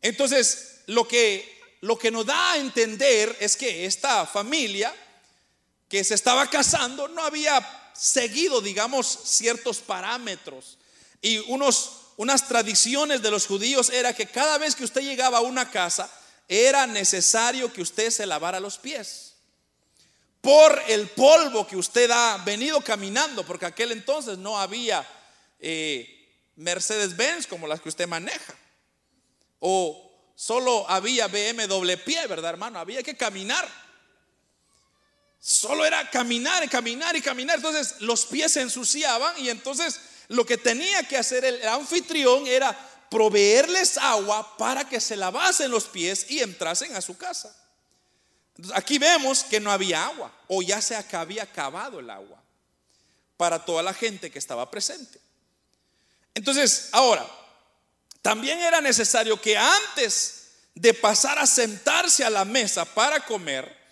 Entonces, 0.00 0.82
lo 0.86 1.08
que, 1.08 1.60
lo 1.80 1.98
que 1.98 2.12
nos 2.12 2.24
da 2.24 2.52
a 2.52 2.58
entender 2.58 3.36
es 3.40 3.56
que 3.56 3.84
esta 3.84 4.26
familia 4.26 4.94
que 5.88 6.04
se 6.04 6.14
estaba 6.14 6.48
casando 6.48 7.08
no 7.08 7.24
había 7.24 7.82
seguido, 7.98 8.60
digamos, 8.60 9.06
ciertos 9.24 9.78
parámetros 9.78 10.78
y 11.22 11.38
unos, 11.50 12.12
unas 12.16 12.48
tradiciones 12.48 13.22
de 13.22 13.30
los 13.30 13.46
judíos 13.46 13.90
era 13.90 14.14
que 14.14 14.26
cada 14.26 14.58
vez 14.58 14.74
que 14.74 14.84
usted 14.84 15.02
llegaba 15.02 15.38
a 15.38 15.42
una 15.42 15.70
casa, 15.70 16.10
era 16.48 16.86
necesario 16.86 17.72
que 17.72 17.82
usted 17.82 18.10
se 18.10 18.26
lavara 18.26 18.60
los 18.60 18.78
pies 18.78 19.26
por 20.46 20.80
el 20.86 21.08
polvo 21.08 21.66
que 21.66 21.76
usted 21.76 22.08
ha 22.08 22.36
venido 22.44 22.80
caminando, 22.80 23.44
porque 23.44 23.66
aquel 23.66 23.90
entonces 23.90 24.38
no 24.38 24.56
había 24.56 25.04
eh, 25.58 26.52
Mercedes-Benz 26.54 27.48
como 27.48 27.66
las 27.66 27.80
que 27.80 27.88
usted 27.88 28.06
maneja, 28.06 28.54
o 29.58 30.08
solo 30.36 30.88
había 30.88 31.26
BMW 31.26 31.96
pie, 32.04 32.28
¿verdad, 32.28 32.50
hermano? 32.50 32.78
Había 32.78 33.02
que 33.02 33.16
caminar. 33.16 33.68
Solo 35.40 35.84
era 35.84 36.10
caminar 36.10 36.64
y 36.64 36.68
caminar 36.68 37.14
y 37.16 37.22
caminar. 37.22 37.56
Entonces 37.56 37.96
los 38.00 38.26
pies 38.26 38.52
se 38.52 38.62
ensuciaban 38.62 39.34
y 39.38 39.50
entonces 39.50 40.00
lo 40.28 40.44
que 40.44 40.56
tenía 40.56 41.02
que 41.04 41.16
hacer 41.16 41.44
el 41.44 41.66
anfitrión 41.68 42.46
era 42.46 42.76
proveerles 43.10 43.98
agua 43.98 44.56
para 44.56 44.88
que 44.88 45.00
se 45.00 45.16
lavasen 45.16 45.70
los 45.70 45.84
pies 45.84 46.26
y 46.28 46.40
entrasen 46.40 46.94
a 46.96 47.00
su 47.00 47.16
casa. 47.16 47.54
aquí 48.74 48.98
vemos 48.98 49.44
que 49.44 49.60
no 49.60 49.70
había 49.70 50.06
agua 50.06 50.32
o 50.48 50.62
ya 50.62 50.80
se 50.80 50.96
había 51.12 51.44
acabado 51.44 52.00
el 52.00 52.10
agua 52.10 52.42
para 53.36 53.64
toda 53.64 53.82
la 53.82 53.94
gente 53.94 54.30
que 54.30 54.38
estaba 54.38 54.70
presente. 54.70 55.20
Entonces, 56.34 56.88
ahora, 56.92 57.26
también 58.22 58.58
era 58.58 58.80
necesario 58.80 59.40
que 59.40 59.56
antes 59.56 60.48
de 60.74 60.92
pasar 60.92 61.38
a 61.38 61.46
sentarse 61.46 62.24
a 62.24 62.30
la 62.30 62.44
mesa 62.44 62.84
para 62.84 63.20
comer, 63.24 63.85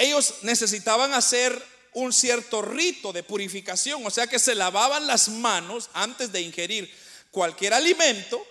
ellos 0.00 0.36
necesitaban 0.42 1.12
hacer 1.12 1.62
un 1.92 2.12
cierto 2.12 2.62
rito 2.62 3.12
de 3.12 3.22
purificación, 3.22 4.04
o 4.06 4.10
sea 4.10 4.26
que 4.26 4.38
se 4.38 4.54
lavaban 4.54 5.06
las 5.06 5.28
manos 5.28 5.90
antes 5.92 6.32
de 6.32 6.40
ingerir 6.40 6.90
cualquier 7.30 7.74
alimento. 7.74 8.42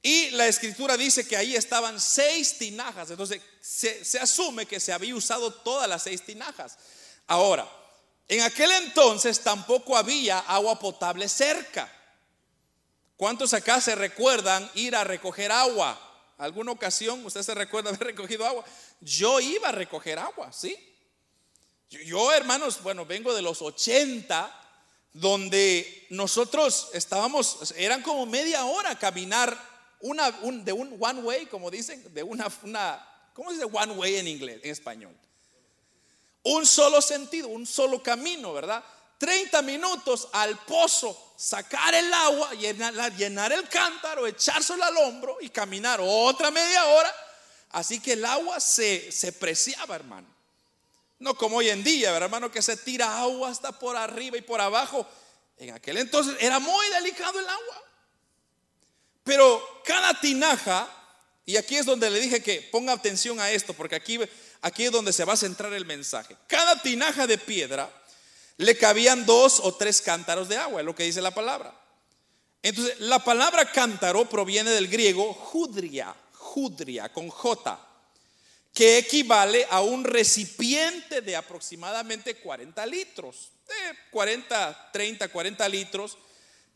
Y 0.00 0.30
la 0.30 0.46
escritura 0.46 0.96
dice 0.96 1.26
que 1.26 1.36
ahí 1.36 1.56
estaban 1.56 2.00
seis 2.00 2.58
tinajas. 2.58 3.10
Entonces 3.10 3.40
se, 3.60 4.18
asume 4.20 4.66
que 4.66 4.78
se 4.78 4.92
había 4.92 5.16
usado 5.16 5.52
todas 5.52 5.88
las 5.88 6.04
seis 6.04 6.22
tinajas. 6.22 6.78
Ahora, 7.26 7.68
en 8.28 8.42
aquel 8.42 8.70
entonces 8.70 9.40
tampoco 9.40 9.96
había 9.96 10.38
agua 10.38 10.78
potable 10.78 11.28
cerca. 11.28 11.90
¿Cuántos 13.16 13.52
acá 13.52 13.80
se 13.80 13.96
recuerdan 13.96 14.70
ir 14.74 14.94
a 14.94 15.02
recoger 15.02 15.50
agua? 15.50 15.98
¿Alguna 16.38 16.72
ocasión 16.72 17.24
usted 17.24 17.42
se 17.42 17.54
recuerda 17.54 17.90
haber 17.90 18.06
recogido 18.08 18.46
agua? 18.46 18.64
Yo 19.00 19.40
iba 19.40 19.68
a 19.68 19.72
recoger 19.72 20.18
agua, 20.18 20.52
¿sí? 20.52 20.76
Yo, 21.90 22.32
hermanos, 22.32 22.82
bueno, 22.82 23.06
vengo 23.06 23.32
de 23.34 23.42
los 23.42 23.62
80 23.62 24.62
donde 25.12 26.06
nosotros 26.10 26.90
estábamos, 26.92 27.72
eran 27.76 28.02
como 28.02 28.26
media 28.26 28.64
hora 28.64 28.98
caminar 28.98 29.56
una, 30.00 30.30
de 30.32 30.72
un 30.72 30.96
one 30.98 31.20
way, 31.22 31.46
como 31.46 31.70
dicen, 31.70 32.12
de 32.12 32.22
una, 32.22 32.48
una, 32.62 33.30
¿cómo 33.32 33.50
se 33.50 33.56
dice 33.56 33.68
one 33.72 33.92
way 33.92 34.16
en 34.16 34.26
inglés, 34.26 34.60
en 34.64 34.70
español? 34.70 35.16
Un 36.42 36.66
solo 36.66 37.00
sentido, 37.00 37.48
un 37.48 37.64
solo 37.64 38.02
camino, 38.02 38.52
¿verdad? 38.52 38.84
30 39.24 39.62
minutos 39.62 40.28
al 40.32 40.54
pozo, 40.66 41.32
sacar 41.34 41.94
el 41.94 42.12
agua, 42.12 42.52
llenar, 42.52 43.16
llenar 43.16 43.54
el 43.54 43.66
cántaro, 43.70 44.26
echárselo 44.26 44.84
al 44.84 44.94
hombro 44.98 45.38
y 45.40 45.48
caminar 45.48 45.98
otra 46.02 46.50
media 46.50 46.84
hora. 46.84 47.10
Así 47.70 48.00
que 48.00 48.12
el 48.12 48.24
agua 48.26 48.60
se, 48.60 49.10
se 49.10 49.32
preciaba, 49.32 49.96
hermano. 49.96 50.28
No 51.20 51.34
como 51.36 51.56
hoy 51.56 51.70
en 51.70 51.82
día, 51.82 52.14
hermano, 52.14 52.50
que 52.50 52.60
se 52.60 52.76
tira 52.76 53.18
agua 53.18 53.48
hasta 53.48 53.72
por 53.72 53.96
arriba 53.96 54.36
y 54.36 54.42
por 54.42 54.60
abajo. 54.60 55.08
En 55.56 55.72
aquel 55.72 55.96
entonces 55.96 56.36
era 56.38 56.58
muy 56.58 56.86
delicado 56.90 57.40
el 57.40 57.48
agua. 57.48 57.82
Pero 59.22 59.80
cada 59.86 60.20
tinaja, 60.20 60.86
y 61.46 61.56
aquí 61.56 61.76
es 61.76 61.86
donde 61.86 62.10
le 62.10 62.20
dije 62.20 62.42
que 62.42 62.60
ponga 62.70 62.92
atención 62.92 63.40
a 63.40 63.50
esto, 63.50 63.72
porque 63.72 63.94
aquí, 63.94 64.20
aquí 64.60 64.84
es 64.84 64.92
donde 64.92 65.14
se 65.14 65.24
va 65.24 65.32
a 65.32 65.38
centrar 65.38 65.72
el 65.72 65.86
mensaje. 65.86 66.36
Cada 66.46 66.82
tinaja 66.82 67.26
de 67.26 67.38
piedra 67.38 67.90
le 68.56 68.76
cabían 68.76 69.26
dos 69.26 69.60
o 69.60 69.74
tres 69.74 70.00
cántaros 70.00 70.48
de 70.48 70.56
agua, 70.56 70.80
es 70.80 70.86
lo 70.86 70.94
que 70.94 71.04
dice 71.04 71.20
la 71.20 71.34
palabra. 71.34 71.74
Entonces, 72.62 72.98
la 73.00 73.18
palabra 73.18 73.70
cántaro 73.70 74.28
proviene 74.28 74.70
del 74.70 74.88
griego 74.88 75.32
judria, 75.34 76.14
judria, 76.32 77.12
con 77.12 77.28
J 77.28 77.90
que 78.74 78.98
equivale 78.98 79.66
a 79.70 79.80
un 79.82 80.02
recipiente 80.02 81.20
de 81.20 81.36
aproximadamente 81.36 82.34
40 82.34 82.84
litros, 82.86 83.52
40, 84.10 84.90
30, 84.92 85.28
40 85.28 85.68
litros, 85.68 86.18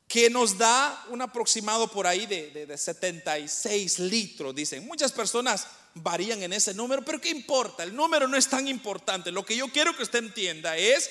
que 0.06 0.30
nos 0.30 0.56
da 0.56 1.06
un 1.10 1.20
aproximado 1.20 1.88
por 1.88 2.06
ahí 2.06 2.24
de, 2.26 2.66
de 2.66 2.78
76 2.78 3.98
litros, 3.98 4.54
dicen. 4.54 4.86
Muchas 4.86 5.10
personas 5.10 5.66
varían 5.92 6.40
en 6.42 6.52
ese 6.52 6.72
número, 6.72 7.04
pero 7.04 7.20
¿qué 7.20 7.30
importa? 7.30 7.82
El 7.82 7.94
número 7.94 8.28
no 8.28 8.36
es 8.36 8.48
tan 8.48 8.68
importante. 8.68 9.32
Lo 9.32 9.44
que 9.44 9.56
yo 9.56 9.68
quiero 9.68 9.94
que 9.96 10.04
usted 10.04 10.20
entienda 10.20 10.76
es 10.76 11.10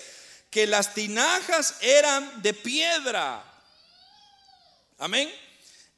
que 0.49 0.67
las 0.67 0.93
tinajas 0.93 1.75
eran 1.81 2.41
de 2.41 2.53
piedra. 2.53 3.43
Amén. 4.99 5.31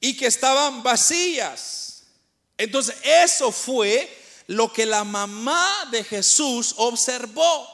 y 0.02 0.16
que 0.16 0.28
estaban 0.28 0.82
vacías. 0.82 2.04
Entonces 2.58 2.96
eso 3.04 3.52
fue 3.52 4.10
lo 4.48 4.72
que 4.72 4.86
la 4.86 5.04
mamá 5.04 5.88
de 5.92 6.04
Jesús 6.04 6.74
observó. 6.78 7.68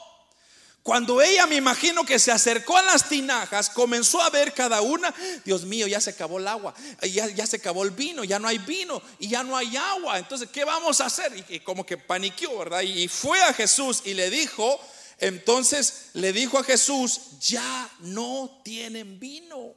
Cuando 0.82 1.20
ella, 1.20 1.46
me 1.48 1.56
imagino 1.56 2.04
que 2.04 2.20
se 2.20 2.30
acercó 2.30 2.76
a 2.76 2.82
las 2.82 3.08
tinajas, 3.08 3.70
comenzó 3.70 4.22
a 4.22 4.30
ver 4.30 4.52
cada 4.52 4.82
una, 4.82 5.12
Dios 5.44 5.64
mío, 5.64 5.88
ya 5.88 6.00
se 6.00 6.10
acabó 6.10 6.38
el 6.38 6.46
agua, 6.46 6.74
ya, 7.02 7.26
ya 7.26 7.44
se 7.44 7.56
acabó 7.56 7.82
el 7.82 7.90
vino, 7.90 8.22
ya 8.22 8.38
no 8.38 8.46
hay 8.46 8.58
vino 8.58 9.02
y 9.18 9.26
ya 9.26 9.42
no 9.42 9.56
hay 9.56 9.76
agua. 9.76 10.18
Entonces, 10.18 10.48
¿qué 10.52 10.64
vamos 10.64 11.00
a 11.00 11.06
hacer? 11.06 11.44
Y, 11.48 11.58
como 11.58 11.84
que 11.84 11.96
paniqueó, 11.96 12.56
¿verdad? 12.58 12.82
Y 12.82 13.08
fue 13.08 13.42
a 13.42 13.52
Jesús 13.52 14.02
y 14.04 14.14
le 14.14 14.30
dijo, 14.30 14.80
entonces 15.18 16.10
le 16.14 16.32
dijo 16.32 16.58
a 16.58 16.64
Jesús, 16.64 17.38
ya 17.40 17.90
no 18.00 18.60
tienen 18.64 19.18
vino. 19.18 19.74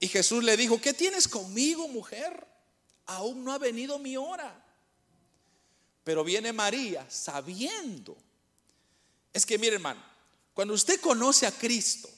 Y 0.00 0.08
Jesús 0.08 0.42
le 0.44 0.56
dijo, 0.56 0.80
¿qué 0.80 0.92
tienes 0.92 1.28
conmigo, 1.28 1.88
mujer? 1.88 2.46
Aún 3.06 3.44
no 3.44 3.52
ha 3.52 3.58
venido 3.58 3.98
mi 3.98 4.16
hora. 4.16 4.64
Pero 6.04 6.24
viene 6.24 6.52
María 6.52 7.06
sabiendo 7.08 8.16
es 9.32 9.46
que, 9.46 9.58
mire 9.58 9.76
hermano, 9.76 10.02
cuando 10.54 10.74
usted 10.74 11.00
conoce 11.00 11.46
a 11.46 11.52
Cristo, 11.52 12.10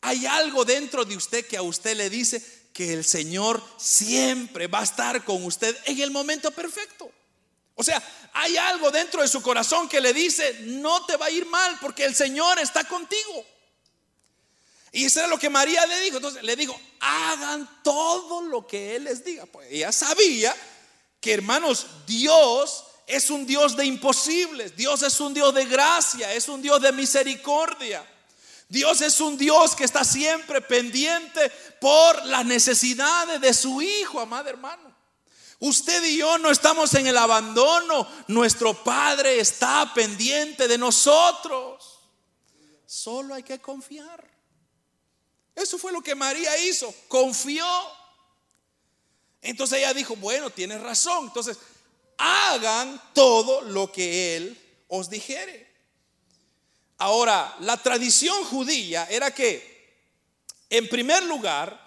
hay 0.00 0.24
algo 0.26 0.64
dentro 0.64 1.04
de 1.04 1.16
usted 1.16 1.46
que 1.46 1.56
a 1.56 1.62
usted 1.62 1.96
le 1.96 2.08
dice 2.08 2.42
que 2.72 2.92
el 2.92 3.04
Señor 3.04 3.62
siempre 3.76 4.66
va 4.66 4.80
a 4.80 4.84
estar 4.84 5.24
con 5.24 5.44
usted 5.44 5.76
en 5.84 6.00
el 6.00 6.10
momento 6.10 6.50
perfecto. 6.50 7.10
O 7.74 7.82
sea, 7.82 8.02
hay 8.38 8.58
algo 8.58 8.90
dentro 8.90 9.22
de 9.22 9.28
su 9.28 9.40
corazón 9.40 9.88
que 9.88 9.98
le 9.98 10.12
dice, 10.12 10.58
no 10.64 11.06
te 11.06 11.16
va 11.16 11.26
a 11.26 11.30
ir 11.30 11.46
mal 11.46 11.78
porque 11.80 12.04
el 12.04 12.14
Señor 12.14 12.58
está 12.58 12.84
contigo. 12.84 13.46
Y 14.92 15.06
eso 15.06 15.20
era 15.20 15.28
lo 15.28 15.38
que 15.38 15.48
María 15.48 15.86
le 15.86 16.00
dijo. 16.00 16.16
Entonces 16.16 16.42
le 16.42 16.54
dijo, 16.54 16.78
hagan 17.00 17.82
todo 17.82 18.42
lo 18.42 18.66
que 18.66 18.96
Él 18.96 19.04
les 19.04 19.24
diga. 19.24 19.46
Pues 19.46 19.68
ella 19.72 19.90
sabía 19.90 20.54
que 21.18 21.32
hermanos, 21.32 21.86
Dios 22.06 22.84
es 23.06 23.30
un 23.30 23.46
Dios 23.46 23.74
de 23.74 23.86
imposibles. 23.86 24.76
Dios 24.76 25.02
es 25.02 25.18
un 25.18 25.32
Dios 25.32 25.54
de 25.54 25.64
gracia, 25.64 26.34
es 26.34 26.46
un 26.48 26.60
Dios 26.60 26.82
de 26.82 26.92
misericordia. 26.92 28.06
Dios 28.68 29.00
es 29.00 29.18
un 29.20 29.38
Dios 29.38 29.74
que 29.74 29.84
está 29.84 30.04
siempre 30.04 30.60
pendiente 30.60 31.50
por 31.80 32.26
las 32.26 32.44
necesidades 32.44 33.40
de 33.40 33.54
su 33.54 33.80
Hijo, 33.80 34.20
amado 34.20 34.50
hermano. 34.50 34.85
Usted 35.58 36.04
y 36.04 36.18
yo 36.18 36.38
no 36.38 36.50
estamos 36.50 36.92
en 36.94 37.06
el 37.06 37.16
abandono. 37.16 38.06
Nuestro 38.28 38.74
Padre 38.84 39.40
está 39.40 39.92
pendiente 39.94 40.68
de 40.68 40.76
nosotros. 40.76 42.00
Solo 42.84 43.34
hay 43.34 43.42
que 43.42 43.58
confiar. 43.58 44.30
Eso 45.54 45.78
fue 45.78 45.92
lo 45.92 46.02
que 46.02 46.14
María 46.14 46.56
hizo. 46.58 46.94
Confió. 47.08 47.66
Entonces 49.40 49.78
ella 49.78 49.94
dijo, 49.94 50.16
bueno, 50.16 50.50
tienes 50.50 50.80
razón. 50.80 51.26
Entonces 51.26 51.58
hagan 52.18 53.00
todo 53.14 53.62
lo 53.62 53.90
que 53.90 54.36
Él 54.36 54.84
os 54.88 55.08
dijere. 55.08 55.66
Ahora, 56.98 57.56
la 57.60 57.76
tradición 57.76 58.44
judía 58.44 59.06
era 59.10 59.30
que, 59.30 60.00
en 60.70 60.88
primer 60.88 61.22
lugar, 61.24 61.86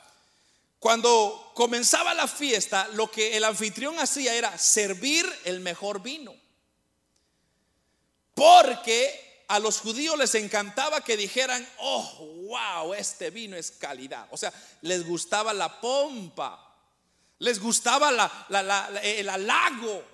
cuando 0.79 1.48
comenzaba 1.59 2.13
la 2.13 2.25
fiesta, 2.25 2.87
lo 2.93 3.11
que 3.11 3.35
el 3.35 3.43
anfitrión 3.43 3.99
hacía 3.99 4.33
era 4.33 4.57
servir 4.57 5.29
el 5.43 5.59
mejor 5.59 6.01
vino. 6.01 6.33
Porque 8.33 9.43
a 9.49 9.59
los 9.59 9.81
judíos 9.81 10.17
les 10.17 10.35
encantaba 10.35 11.03
que 11.03 11.17
dijeran, 11.17 11.67
oh, 11.79 12.45
wow, 12.47 12.93
este 12.93 13.29
vino 13.29 13.57
es 13.57 13.71
calidad. 13.71 14.25
O 14.31 14.37
sea, 14.37 14.53
les 14.83 15.05
gustaba 15.05 15.53
la 15.53 15.81
pompa, 15.81 16.65
les 17.39 17.59
gustaba 17.59 18.09
el 19.03 19.27
halago, 19.27 20.05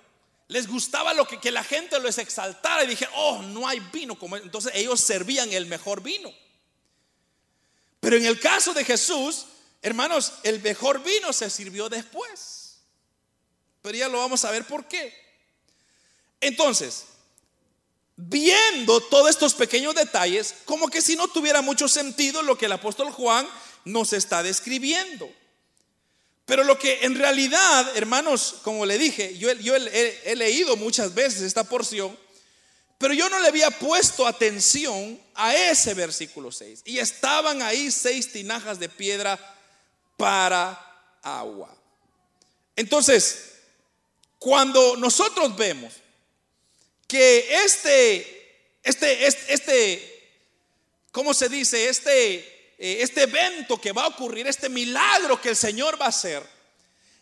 les 0.48 0.66
gustaba 0.66 1.14
lo 1.14 1.28
que, 1.28 1.52
la 1.52 1.62
gente 1.62 2.00
les 2.00 2.18
exaltara 2.18 2.82
y 2.82 2.88
dije, 2.88 3.06
oh, 3.14 3.40
no 3.42 3.68
hay 3.68 3.78
vino 3.92 4.18
como 4.18 4.36
entonces 4.36 4.72
ellos 4.74 5.00
servían 5.00 5.52
el 5.52 5.66
mejor 5.66 6.02
vino. 6.02 6.34
Pero 8.00 8.16
en 8.16 8.26
el 8.26 8.40
caso 8.40 8.74
de 8.74 8.84
Jesús, 8.84 9.46
hermanos, 9.86 10.32
el 10.42 10.60
mejor 10.62 11.00
vino 11.02 11.32
se 11.32 11.48
sirvió 11.48 11.88
después. 11.88 12.78
Pero 13.82 13.96
ya 13.96 14.08
lo 14.08 14.18
vamos 14.18 14.44
a 14.44 14.50
ver 14.50 14.66
por 14.66 14.88
qué. 14.88 15.14
Entonces, 16.40 17.04
viendo 18.16 19.00
todos 19.00 19.30
estos 19.30 19.54
pequeños 19.54 19.94
detalles, 19.94 20.56
como 20.64 20.88
que 20.88 21.00
si 21.00 21.14
no 21.14 21.28
tuviera 21.28 21.62
mucho 21.62 21.86
sentido 21.86 22.42
lo 22.42 22.58
que 22.58 22.66
el 22.66 22.72
apóstol 22.72 23.12
Juan 23.12 23.46
nos 23.84 24.12
está 24.12 24.42
describiendo. 24.42 25.30
Pero 26.46 26.64
lo 26.64 26.76
que 26.76 27.04
en 27.04 27.14
realidad, 27.14 27.96
hermanos, 27.96 28.56
como 28.62 28.86
le 28.86 28.98
dije, 28.98 29.38
yo, 29.38 29.50
he, 29.50 30.34
leído 30.34 30.76
muchas 30.76 31.14
veces 31.14 31.42
esta 31.42 31.62
porción, 31.62 32.18
pero 32.98 33.14
yo 33.14 33.28
no 33.28 33.38
le 33.38 33.48
había 33.48 33.70
puesto 33.70 34.26
atención 34.26 35.20
a 35.36 35.54
ese 35.54 35.94
versículo 35.94 36.50
6. 36.50 36.82
Y 36.84 36.98
estaban 36.98 37.62
ahí 37.62 37.92
seis 37.92 38.32
tinajas 38.32 38.80
de 38.80 38.88
piedra 38.88 39.55
para 40.16 41.18
agua. 41.22 41.76
Entonces, 42.74 43.54
cuando 44.38 44.96
nosotros 44.96 45.56
vemos 45.56 45.94
que 47.06 47.64
este, 47.64 48.78
este, 48.82 49.26
este, 49.26 49.52
este 49.52 50.28
¿cómo 51.10 51.32
se 51.32 51.48
dice? 51.48 51.88
Este 51.88 52.56
eh, 52.78 52.98
este 53.00 53.22
evento 53.22 53.80
que 53.80 53.92
va 53.92 54.04
a 54.04 54.08
ocurrir, 54.08 54.46
este 54.46 54.68
milagro 54.68 55.40
que 55.40 55.50
el 55.50 55.56
Señor 55.56 56.00
va 56.00 56.06
a 56.06 56.10
hacer, 56.10 56.42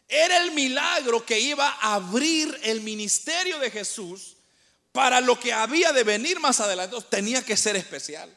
era 0.08 0.38
el 0.42 0.50
milagro 0.50 1.24
que 1.24 1.38
iba 1.38 1.68
a 1.80 1.94
abrir 1.94 2.58
el 2.64 2.80
ministerio 2.80 3.58
de 3.58 3.70
Jesús 3.70 4.36
para 4.92 5.20
lo 5.20 5.38
que 5.38 5.52
había 5.52 5.92
de 5.92 6.04
venir 6.04 6.40
más 6.40 6.60
adelante. 6.60 6.96
Tenía 7.08 7.44
que 7.44 7.56
ser 7.56 7.76
especial. 7.76 8.36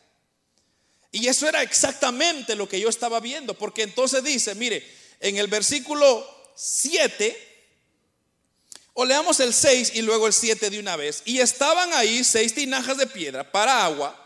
Y 1.17 1.27
eso 1.27 1.49
era 1.49 1.63
exactamente 1.63 2.56
lo 2.56 2.69
que 2.69 2.80
yo 2.80 2.89
estaba 2.89 3.19
viendo, 3.19 3.56
porque 3.56 3.82
entonces 3.82 4.23
dice, 4.23 4.53
mire, 4.53 4.88
en 5.19 5.38
el 5.38 5.47
versículo 5.47 6.23
7, 6.56 7.36
o 8.93 9.03
leamos 9.03 9.39
el 9.39 9.51
6 9.51 9.93
y 9.95 10.03
luego 10.03 10.27
el 10.27 10.34
7 10.34 10.69
de 10.69 10.80
una 10.80 10.95
vez, 10.95 11.23
y 11.25 11.39
estaban 11.39 11.91
ahí 11.93 12.23
seis 12.23 12.53
tinajas 12.53 12.97
de 12.97 13.08
piedra 13.08 13.51
para 13.51 13.84
agua 13.84 14.25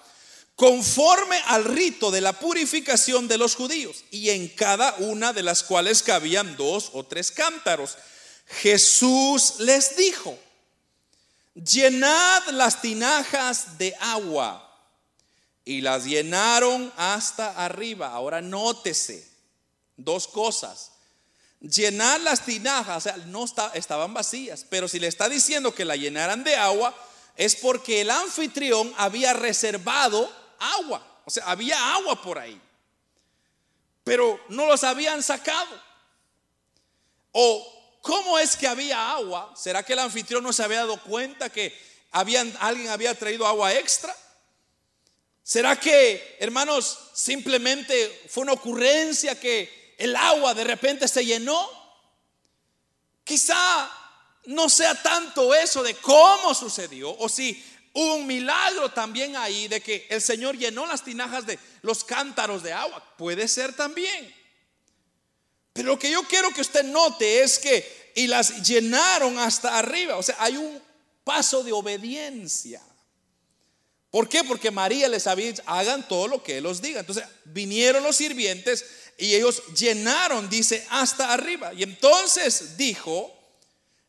conforme 0.58 1.40
al 1.46 1.64
rito 1.64 2.12
de 2.12 2.20
la 2.20 2.34
purificación 2.34 3.30
de 3.30 3.38
los 3.38 3.56
judíos, 3.56 4.04
y 4.12 4.30
en 4.30 4.50
cada 4.50 4.94
una 4.96 5.32
de 5.32 5.44
las 5.44 5.64
cuales 5.64 6.04
cabían 6.04 6.58
dos 6.58 6.90
o 6.92 7.06
tres 7.06 7.32
cántaros. 7.32 7.98
Jesús 8.62 9.56
les 9.60 9.96
dijo, 9.96 10.38
llenad 11.56 12.50
las 12.50 12.82
tinajas 12.82 13.78
de 13.78 13.96
agua. 13.98 14.68
Y 15.72 15.80
las 15.80 16.04
llenaron 16.04 16.92
hasta 16.98 17.52
arriba. 17.52 18.12
Ahora 18.12 18.42
nótese 18.42 19.26
dos 19.96 20.28
cosas. 20.28 20.92
Llenar 21.62 22.20
las 22.20 22.44
tinajas, 22.44 22.98
o 22.98 23.00
sea, 23.00 23.16
no 23.28 23.46
estaban 23.74 24.14
vacías, 24.14 24.66
pero 24.70 24.90
si 24.90 25.00
le 25.00 25.08
está 25.08 25.30
diciendo 25.30 25.74
que 25.74 25.86
la 25.86 25.96
llenaran 25.96 26.44
de 26.44 26.58
agua, 26.58 26.94
es 27.38 27.56
porque 27.56 28.02
el 28.02 28.10
anfitrión 28.10 28.94
había 28.98 29.32
reservado 29.32 30.30
agua. 30.60 31.22
O 31.24 31.30
sea, 31.30 31.46
había 31.46 31.94
agua 31.94 32.22
por 32.22 32.38
ahí. 32.38 32.62
Pero 34.04 34.42
no 34.50 34.66
los 34.66 34.84
habían 34.84 35.24
sacado. 35.24 35.82
O 37.32 37.98
cómo 38.02 38.38
es 38.40 38.58
que 38.58 38.68
había 38.68 39.14
agua? 39.14 39.54
¿Será 39.56 39.84
que 39.84 39.94
el 39.94 40.00
anfitrión 40.00 40.44
no 40.44 40.52
se 40.52 40.64
había 40.64 40.80
dado 40.80 41.02
cuenta 41.02 41.50
que 41.50 41.74
alguien 42.12 42.54
había 42.60 43.18
traído 43.18 43.48
agua 43.48 43.74
extra? 43.74 44.14
¿Será 45.44 45.80
que, 45.80 46.38
hermanos, 46.40 46.98
simplemente 47.14 48.24
fue 48.30 48.44
una 48.44 48.54
ocurrencia 48.54 49.40
que 49.40 49.96
el 49.98 50.16
agua 50.16 50.54
de 50.54 50.64
repente 50.64 51.08
se 51.08 51.26
llenó? 51.26 51.70
Quizá 53.24 53.92
no 54.46 54.70
sea 54.70 54.96
tanto 55.02 55.54
eso 55.54 55.84
de 55.84 55.96
cómo 55.96 56.54
sucedió 56.54 57.16
o 57.18 57.30
si 57.30 57.64
Hubo 57.94 58.16
un 58.16 58.28
milagro 58.28 58.90
también 58.92 59.36
ahí 59.36 59.68
de 59.68 59.82
que 59.82 60.08
el 60.10 60.22
Señor 60.22 60.58
llenó 60.58 60.86
las 60.86 61.04
tinajas 61.04 61.46
de 61.46 61.60
los 61.82 62.04
cántaros 62.04 62.64
de 62.64 62.72
agua. 62.72 63.04
Puede 63.18 63.48
ser 63.48 63.76
también. 63.76 64.34
Pero 65.74 65.90
lo 65.90 66.00
que 66.00 66.10
yo 66.10 66.24
quiero 66.24 66.52
que 66.52 66.62
usted 66.62 66.86
note 66.86 67.44
es 67.44 67.60
que 67.60 68.12
y 68.16 68.28
las 68.28 68.66
llenaron 68.68 69.38
hasta 69.40 69.78
arriba. 69.78 70.18
O 70.18 70.24
sea, 70.24 70.38
hay 70.40 70.56
un 70.56 70.82
paso 71.24 71.64
de 71.64 71.74
obediencia. 71.74 72.82
¿Por 74.12 74.28
qué? 74.28 74.44
Porque 74.44 74.70
María 74.72 75.08
les 75.08 75.26
había 75.26 75.54
hagan 75.66 76.08
todo 76.08 76.28
lo 76.28 76.44
que 76.44 76.58
Él 76.58 76.66
os 76.66 76.82
diga. 76.82 77.00
Entonces 77.00 77.24
vinieron 77.46 78.04
los 78.04 78.18
sirvientes 78.18 78.86
y 79.18 79.34
ellos 79.34 79.64
llenaron, 79.78 80.50
dice, 80.50 80.86
hasta 80.90 81.34
arriba. 81.34 81.74
Y 81.74 81.84
entonces 81.84 82.78
dijo, 82.78 83.34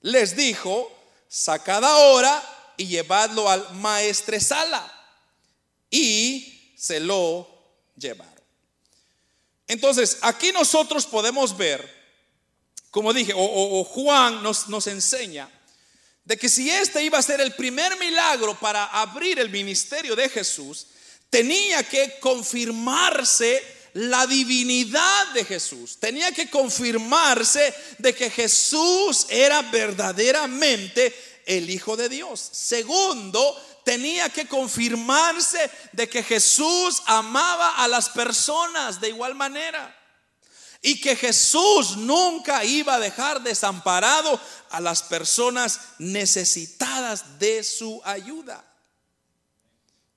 les 0.01 0.35
dijo, 0.35 0.93
sacad 1.29 1.85
ahora 1.85 2.75
y 2.77 2.87
llevadlo 2.87 3.49
al 3.49 3.75
maestresala. 3.75 4.93
Y 5.89 6.75
se 6.77 6.99
lo 6.99 7.49
llevaron. 7.97 8.33
Entonces, 9.69 10.19
aquí 10.23 10.51
nosotros 10.51 11.07
podemos 11.07 11.57
ver 11.57 12.03
como 12.93 13.15
dije, 13.15 13.33
o, 13.35 13.85
Juan 13.85 14.43
nos 14.43 14.87
enseña 14.87 15.49
de 16.25 16.37
que 16.37 16.49
si 16.49 16.70
este 16.70 17.03
iba 17.03 17.18
a 17.18 17.23
ser 17.23 17.41
el 17.41 17.55
primer 17.55 17.99
milagro 17.99 18.59
para 18.59 18.85
abrir 18.87 19.39
el 19.39 19.51
ministerio 19.51 20.14
de 20.14 20.29
Jesús, 20.29 20.87
tenía 21.31 21.83
que 21.83 22.18
confirmarse 22.20 23.62
la 23.95 24.27
divinidad 24.27 25.29
de 25.35 25.45
Jesús. 25.45 25.99
Tenía 25.99 26.33
que 26.33 26.49
confirmarse 26.49 27.75
de 27.99 28.14
que 28.14 28.31
Jesús 28.31 29.27
era 29.29 29.62
verdaderamente 29.62 31.14
el 31.47 31.68
Hijo 31.68 31.97
de 31.97 32.09
Dios. 32.09 32.41
Segundo, 32.53 33.81
tenía 33.85 34.29
que 34.29 34.47
confirmarse 34.47 35.70
de 35.93 36.09
que 36.09 36.23
Jesús 36.23 37.03
amaba 37.07 37.77
a 37.83 37.89
las 37.89 38.09
personas 38.11 39.01
de 39.01 39.09
igual 39.09 39.35
manera. 39.35 40.02
Y 40.83 41.01
que 41.01 41.14
Jesús 41.14 41.97
nunca 41.97 42.64
iba 42.64 42.97
a 42.97 43.01
dejar 43.01 43.41
desamparado 43.43 44.39
a 44.70 44.80
las 44.80 45.03
personas 45.03 45.80
necesitadas 45.99 47.39
de 47.39 47.62
su 47.62 48.03
ayuda. 48.05 48.64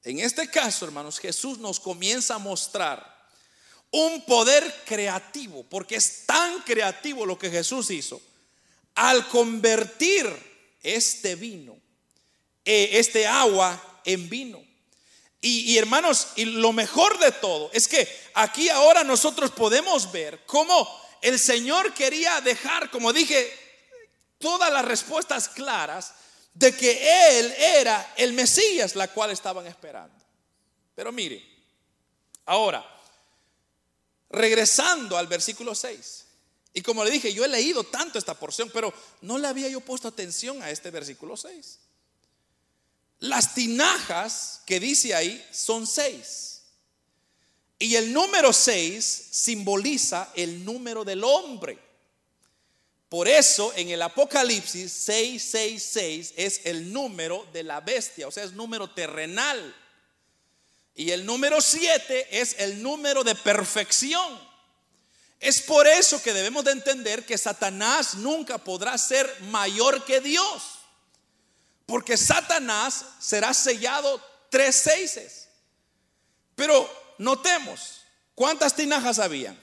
En 0.04 0.20
este 0.20 0.50
caso, 0.50 0.86
hermanos, 0.86 1.20
Jesús 1.20 1.60
nos 1.60 1.80
comienza 1.80 2.36
a 2.36 2.40
mostrar 2.40 3.16
un 3.92 4.26
poder 4.26 4.84
creativo, 4.86 5.64
porque 5.64 5.96
es 5.96 6.26
tan 6.26 6.62
creativo 6.62 7.26
lo 7.26 7.38
que 7.40 7.50
Jesús 7.50 7.90
hizo, 7.92 8.22
al 8.94 9.28
convertir 9.28 10.28
este 10.82 11.36
vino, 11.36 11.78
eh, 12.64 12.90
este 12.94 13.26
agua 13.26 14.02
en 14.04 14.30
vino. 14.30 14.75
Y, 15.48 15.78
hermanos, 15.78 16.30
y 16.38 16.46
lo 16.46 16.74
mejor 16.74 17.20
de 17.20 17.32
todo 17.32 17.70
es 17.72 17.88
que 17.88 18.10
aquí 18.34 18.68
ahora 18.70 19.04
nosotros 19.04 19.52
podemos 19.52 20.12
ver 20.12 20.44
cómo 20.48 20.90
el 21.22 21.38
Señor 21.38 21.94
quería 21.94 22.42
dejar, 22.42 22.90
como 22.90 23.14
dije, 23.14 23.54
todas 24.40 24.74
las 24.74 24.84
respuestas 24.84 25.48
claras 25.50 26.16
de 26.52 26.76
que 26.76 27.38
Él 27.38 27.54
era 27.60 28.16
el 28.18 28.34
Mesías, 28.34 28.96
la 28.96 29.08
cual 29.10 29.30
estaban 29.30 29.68
esperando. 29.68 30.16
Pero 30.96 31.12
mire, 31.12 31.48
ahora, 32.48 32.84
regresando 34.32 35.16
al 35.16 35.28
versículo 35.28 35.76
6, 35.76 36.26
y 36.74 36.82
como 36.82 37.04
le 37.04 37.12
dije, 37.12 37.32
yo 37.32 37.46
he 37.46 37.50
leído 37.50 37.84
tanto 37.84 38.18
esta 38.18 38.34
porción, 38.34 38.72
pero 38.74 38.92
no 39.22 39.38
le 39.38 39.48
había 39.48 39.70
yo 39.70 39.80
puesto 39.80 40.08
atención 40.08 40.64
a 40.64 40.72
este 40.72 40.90
versículo 40.90 41.38
6. 41.38 41.80
Las 43.20 43.54
tinajas 43.54 44.62
que 44.66 44.80
dice 44.80 45.16
ahí 45.16 45.46
son 45.52 45.88
seis. 45.88 46.64
Y 47.80 47.96
el 47.96 48.14
número 48.14 48.54
seis 48.54 49.04
simboliza 49.32 50.32
el 50.36 50.64
número 50.64 51.04
del 51.04 51.24
hombre. 51.24 51.78
Por 53.10 53.28
eso 53.28 53.72
en 53.76 53.90
el 53.90 54.02
Apocalipsis 54.02 54.92
666 54.92 56.34
es 56.36 56.62
el 56.66 56.92
número 56.92 57.48
de 57.54 57.64
la 57.64 57.80
bestia, 57.82 58.28
o 58.28 58.32
sea, 58.32 58.44
es 58.44 58.54
número 58.54 58.90
terrenal. 58.90 59.76
Y 60.96 61.12
el 61.12 61.26
número 61.26 61.60
7 61.60 62.40
es 62.40 62.56
el 62.58 62.82
número 62.82 63.24
de 63.24 63.36
perfección. 63.36 64.40
Es 65.42 65.62
por 65.62 65.86
eso 65.88 66.24
que 66.24 66.34
debemos 66.34 66.64
de 66.64 66.72
entender 66.72 67.26
que 67.26 67.38
Satanás 67.38 68.16
nunca 68.16 68.58
podrá 68.58 68.98
ser 68.98 69.30
mayor 69.42 70.06
que 70.06 70.22
Dios. 70.22 70.64
Porque 71.86 72.18
Satanás 72.18 73.06
será 73.20 73.54
sellado 73.54 74.22
tres 74.50 74.76
seises. 74.76 75.48
Pero 76.56 76.90
notemos, 77.18 78.02
¿cuántas 78.34 78.76
tinajas 78.76 79.20
habían? 79.20 79.60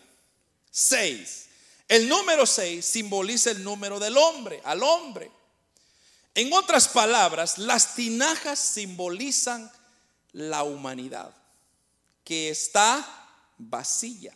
Seis. 0.70 1.48
El 1.88 2.08
número 2.08 2.46
seis 2.46 2.84
simboliza 2.86 3.50
el 3.50 3.64
número 3.64 3.98
del 3.98 4.16
hombre, 4.16 4.60
al 4.64 4.82
hombre. 4.82 5.30
En 6.34 6.52
otras 6.52 6.88
palabras, 6.88 7.58
las 7.58 7.94
tinajas 7.94 8.58
simbolizan 8.58 9.70
la 10.32 10.62
humanidad, 10.62 11.34
que 12.24 12.48
está 12.48 13.06
vacía 13.58 14.34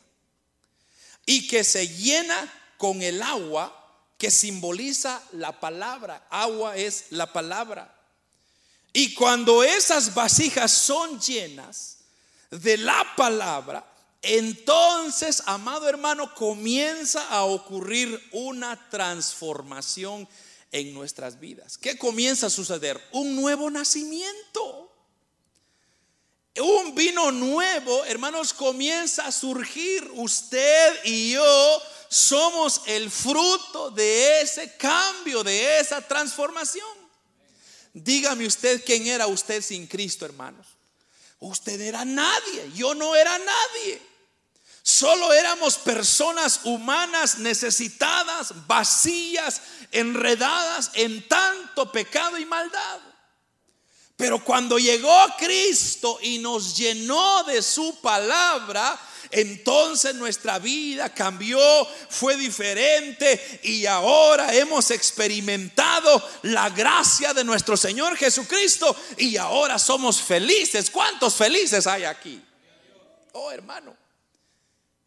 y 1.25 1.49
que 1.49 1.65
se 1.65 1.89
llena 1.89 2.53
con 2.77 3.01
el 3.01 3.23
agua 3.23 3.86
que 4.19 4.31
simboliza 4.31 5.23
la 5.33 5.61
palabra. 5.61 6.27
Agua 6.31 6.77
es 6.77 7.07
la 7.11 7.33
palabra. 7.33 7.93
Y 8.93 9.15
cuando 9.15 9.63
esas 9.63 10.15
vasijas 10.15 10.73
son 10.73 11.21
llenas 11.21 11.99
de 12.51 12.79
la 12.79 13.05
palabra, 13.17 13.85
entonces, 14.23 15.43
amado 15.47 15.89
hermano, 15.89 16.35
comienza 16.35 17.29
a 17.29 17.45
ocurrir 17.45 18.21
una 18.33 18.89
transformación 18.89 20.27
en 20.73 20.95
nuestras 20.95 21.39
vidas. 21.39 21.79
¿Qué 21.79 21.97
comienza 21.97 22.47
a 22.47 22.51
suceder? 22.51 23.01
Un 23.13 23.37
nuevo 23.37 23.71
nacimiento. 23.71 24.96
Un 26.59 26.95
vino 26.95 27.31
nuevo, 27.31 28.05
hermanos, 28.05 28.53
comienza 28.53 29.27
a 29.27 29.33
surgir. 29.33 30.11
Usted 30.15 31.05
y 31.05 31.33
yo 31.33 31.83
somos 32.09 32.83
el 32.87 33.11
fruto 33.11 33.91
de 33.91 34.41
ese 34.41 34.77
cambio, 34.77 35.43
de 35.43 35.81
esa 35.81 36.01
transformación. 36.01 36.87
Dígame 37.93 38.47
usted 38.47 38.83
quién 38.85 39.07
era 39.07 39.27
usted 39.27 39.63
sin 39.63 39.87
Cristo, 39.87 40.25
hermanos. 40.25 40.67
Usted 41.39 41.81
era 41.81 42.05
nadie, 42.05 42.71
yo 42.75 42.95
no 42.95 43.15
era 43.15 43.39
nadie. 43.39 44.03
Solo 44.83 45.33
éramos 45.33 45.77
personas 45.79 46.61
humanas 46.65 47.39
necesitadas, 47.39 48.67
vacías, 48.67 49.61
enredadas 49.91 50.91
en 50.95 51.27
tanto 51.27 51.91
pecado 51.91 52.39
y 52.39 52.47
maldad. 52.47 53.01
Pero 54.17 54.43
cuando 54.43 54.79
llegó 54.79 55.15
Cristo 55.39 56.19
y 56.23 56.39
nos 56.39 56.77
llenó 56.77 57.45
de 57.45 57.61
su 57.61 58.01
palabra, 58.01 58.99
entonces 59.31 60.15
nuestra 60.15 60.59
vida 60.59 61.13
cambió, 61.13 61.59
fue 62.09 62.37
diferente 62.37 63.61
y 63.63 63.85
ahora 63.85 64.55
hemos 64.55 64.91
experimentado 64.91 66.23
la 66.43 66.71
gracia 66.71 67.35
de 67.35 67.45
nuestro 67.45 67.77
Señor 67.77 68.17
Jesucristo 68.17 68.97
y 69.19 69.37
ahora 69.37 69.79
somos 69.79 70.23
felices. 70.23 70.91
¿Cuántos 70.91 71.35
felices 71.35 71.87
hay 71.87 72.05
aquí? 72.05 72.43
Oh, 73.33 73.51
hermano. 73.51 73.95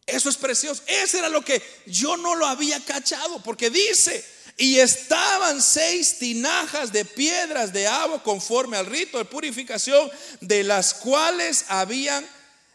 Eso 0.06 0.28
es 0.28 0.36
precioso. 0.36 0.82
Ese 0.86 1.18
era 1.18 1.28
lo 1.28 1.44
que 1.44 1.62
yo 1.86 2.16
no 2.16 2.34
lo 2.34 2.46
había 2.46 2.84
cachado 2.84 3.40
porque 3.42 3.70
dice, 3.70 4.24
y 4.56 4.78
estaban 4.78 5.62
seis 5.62 6.18
tinajas 6.18 6.92
de 6.92 7.04
piedras 7.04 7.72
de 7.72 7.86
agua 7.86 8.22
conforme 8.22 8.76
al 8.76 8.86
rito 8.86 9.18
de 9.18 9.24
purificación, 9.24 10.10
de 10.40 10.64
las 10.64 10.94
cuales 10.94 11.64
habían, 11.68 12.26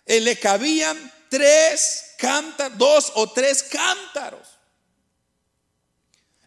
eh, 0.06 0.20
le 0.22 0.38
cabían 0.40 1.12
tres 1.30 2.14
cántaros, 2.18 2.78
dos 2.78 3.12
o 3.16 3.32
tres 3.32 3.64
cántaros. 3.64 4.48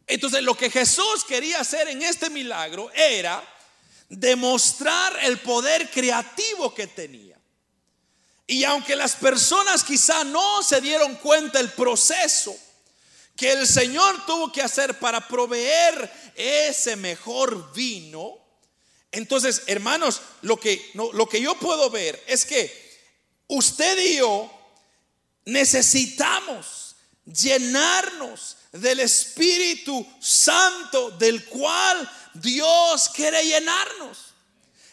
Entonces 0.06 0.42
lo 0.42 0.56
que 0.56 0.70
Jesús 0.70 1.24
quería 1.26 1.60
hacer 1.60 1.88
en 1.88 2.02
este 2.02 2.30
milagro 2.30 2.90
era 2.94 3.42
demostrar 4.08 5.18
el 5.22 5.38
poder 5.38 5.90
creativo 5.90 6.74
que 6.74 6.86
tenía. 6.86 7.36
Y 8.46 8.64
aunque 8.64 8.96
las 8.96 9.14
personas 9.14 9.84
quizá 9.84 10.24
no 10.24 10.62
se 10.62 10.80
dieron 10.80 11.16
cuenta 11.16 11.60
el 11.60 11.70
proceso 11.70 12.58
que 13.38 13.52
el 13.52 13.68
Señor 13.68 14.26
tuvo 14.26 14.50
que 14.50 14.60
hacer 14.60 14.98
para 14.98 15.26
proveer 15.28 16.12
ese 16.34 16.96
mejor 16.96 17.72
vino, 17.72 18.36
entonces, 19.12 19.62
hermanos, 19.68 20.20
lo 20.42 20.58
que, 20.58 20.90
lo 20.94 21.28
que 21.28 21.40
yo 21.40 21.54
puedo 21.54 21.88
ver 21.88 22.22
es 22.26 22.44
que 22.44 23.00
usted 23.46 23.96
y 23.98 24.16
yo 24.16 24.50
necesitamos 25.44 26.96
llenarnos 27.24 28.56
del 28.72 29.00
Espíritu 29.00 30.04
Santo 30.20 31.12
del 31.12 31.44
cual 31.46 32.10
Dios 32.34 33.08
quiere 33.14 33.44
llenarnos. 33.44 34.34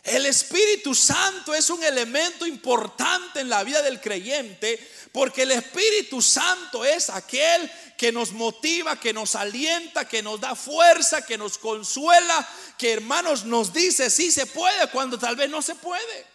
El 0.05 0.27
Espíritu 0.27 0.93
Santo 0.93 1.55
es 1.55 1.67
un 1.71 1.83
elemento 1.83 2.45
importante 2.45 3.39
en 3.39 3.49
la 3.49 3.63
vida 3.63 3.81
del 3.81 3.99
creyente 3.99 4.79
porque 5.11 5.41
el 5.41 5.51
Espíritu 5.51 6.21
Santo 6.21 6.85
es 6.85 7.09
aquel 7.09 7.71
que 7.97 8.11
nos 8.11 8.31
motiva, 8.31 8.99
que 8.99 9.13
nos 9.13 9.33
alienta, 9.33 10.07
que 10.07 10.21
nos 10.21 10.39
da 10.39 10.53
fuerza, 10.53 11.25
que 11.25 11.39
nos 11.39 11.57
consuela, 11.57 12.47
que 12.77 12.93
hermanos 12.93 13.45
nos 13.45 13.73
dice 13.73 14.11
si 14.11 14.31
se 14.31 14.45
puede 14.45 14.91
cuando 14.91 15.17
tal 15.17 15.35
vez 15.35 15.49
no 15.49 15.63
se 15.63 15.73
puede. 15.73 16.27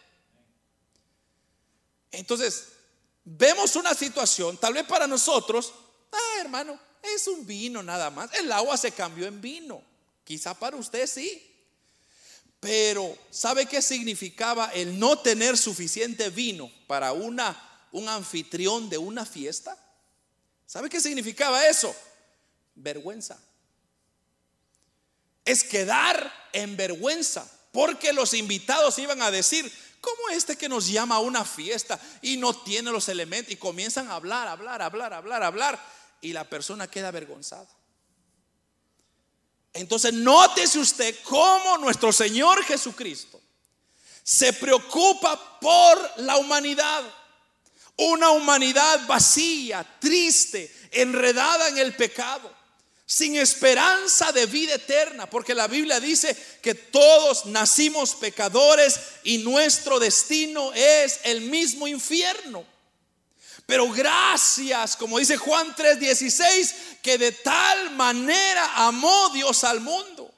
Entonces, 2.10 2.68
vemos 3.22 3.76
una 3.76 3.94
situación, 3.94 4.56
tal 4.56 4.74
vez 4.74 4.84
para 4.84 5.06
nosotros, 5.06 5.72
ah, 6.10 6.40
hermano, 6.40 6.76
es 7.02 7.28
un 7.28 7.46
vino 7.46 7.84
nada 7.84 8.10
más. 8.10 8.34
El 8.34 8.50
agua 8.50 8.76
se 8.76 8.90
cambió 8.90 9.28
en 9.28 9.40
vino. 9.40 9.80
Quizá 10.24 10.58
para 10.58 10.76
usted 10.76 11.06
sí. 11.06 11.49
Pero, 12.60 13.16
¿sabe 13.30 13.66
qué 13.66 13.80
significaba 13.80 14.66
el 14.74 14.98
no 14.98 15.18
tener 15.18 15.56
suficiente 15.56 16.28
vino 16.28 16.70
para 16.86 17.12
una, 17.12 17.88
un 17.90 18.08
anfitrión 18.08 18.90
de 18.90 18.98
una 18.98 19.24
fiesta? 19.24 19.76
¿Sabe 20.66 20.90
qué 20.90 21.00
significaba 21.00 21.66
eso? 21.66 21.94
vergüenza. 22.82 23.38
Es 25.44 25.64
quedar 25.64 26.32
en 26.52 26.76
vergüenza, 26.76 27.48
porque 27.72 28.12
los 28.12 28.34
invitados 28.34 28.98
iban 28.98 29.22
a 29.22 29.30
decir, 29.30 29.70
¿cómo 30.00 30.28
este 30.30 30.56
que 30.56 30.68
nos 30.68 30.88
llama 30.88 31.16
a 31.16 31.20
una 31.20 31.44
fiesta 31.44 31.98
y 32.22 32.36
no 32.36 32.54
tiene 32.62 32.90
los 32.90 33.08
elementos? 33.08 33.52
Y 33.52 33.56
comienzan 33.56 34.08
a 34.08 34.14
hablar, 34.14 34.48
hablar, 34.48 34.82
hablar, 34.82 35.12
hablar, 35.12 35.42
hablar, 35.42 35.80
y 36.20 36.32
la 36.32 36.48
persona 36.48 36.90
queda 36.90 37.08
avergonzada. 37.08 37.68
Entonces, 39.72 40.12
nótese 40.12 40.78
usted 40.78 41.14
cómo 41.24 41.78
nuestro 41.78 42.12
Señor 42.12 42.64
Jesucristo 42.64 43.40
se 44.22 44.52
preocupa 44.52 45.58
por 45.60 46.12
la 46.18 46.36
humanidad. 46.36 47.02
Una 47.96 48.30
humanidad 48.30 49.06
vacía, 49.06 49.86
triste, 50.00 50.72
enredada 50.90 51.68
en 51.68 51.78
el 51.78 51.94
pecado, 51.94 52.50
sin 53.04 53.36
esperanza 53.36 54.32
de 54.32 54.46
vida 54.46 54.74
eterna, 54.74 55.28
porque 55.28 55.54
la 55.54 55.68
Biblia 55.68 56.00
dice 56.00 56.36
que 56.62 56.74
todos 56.74 57.46
nacimos 57.46 58.14
pecadores 58.14 58.98
y 59.24 59.38
nuestro 59.38 59.98
destino 59.98 60.72
es 60.72 61.20
el 61.24 61.42
mismo 61.42 61.86
infierno. 61.86 62.64
Pero 63.70 63.88
gracias, 63.88 64.96
como 64.96 65.20
dice 65.20 65.36
Juan 65.36 65.72
3:16, 65.76 66.74
que 67.00 67.16
de 67.16 67.30
tal 67.30 67.92
manera 67.92 68.84
amó 68.84 69.28
Dios 69.28 69.62
al 69.62 69.78
mundo, 69.78 70.34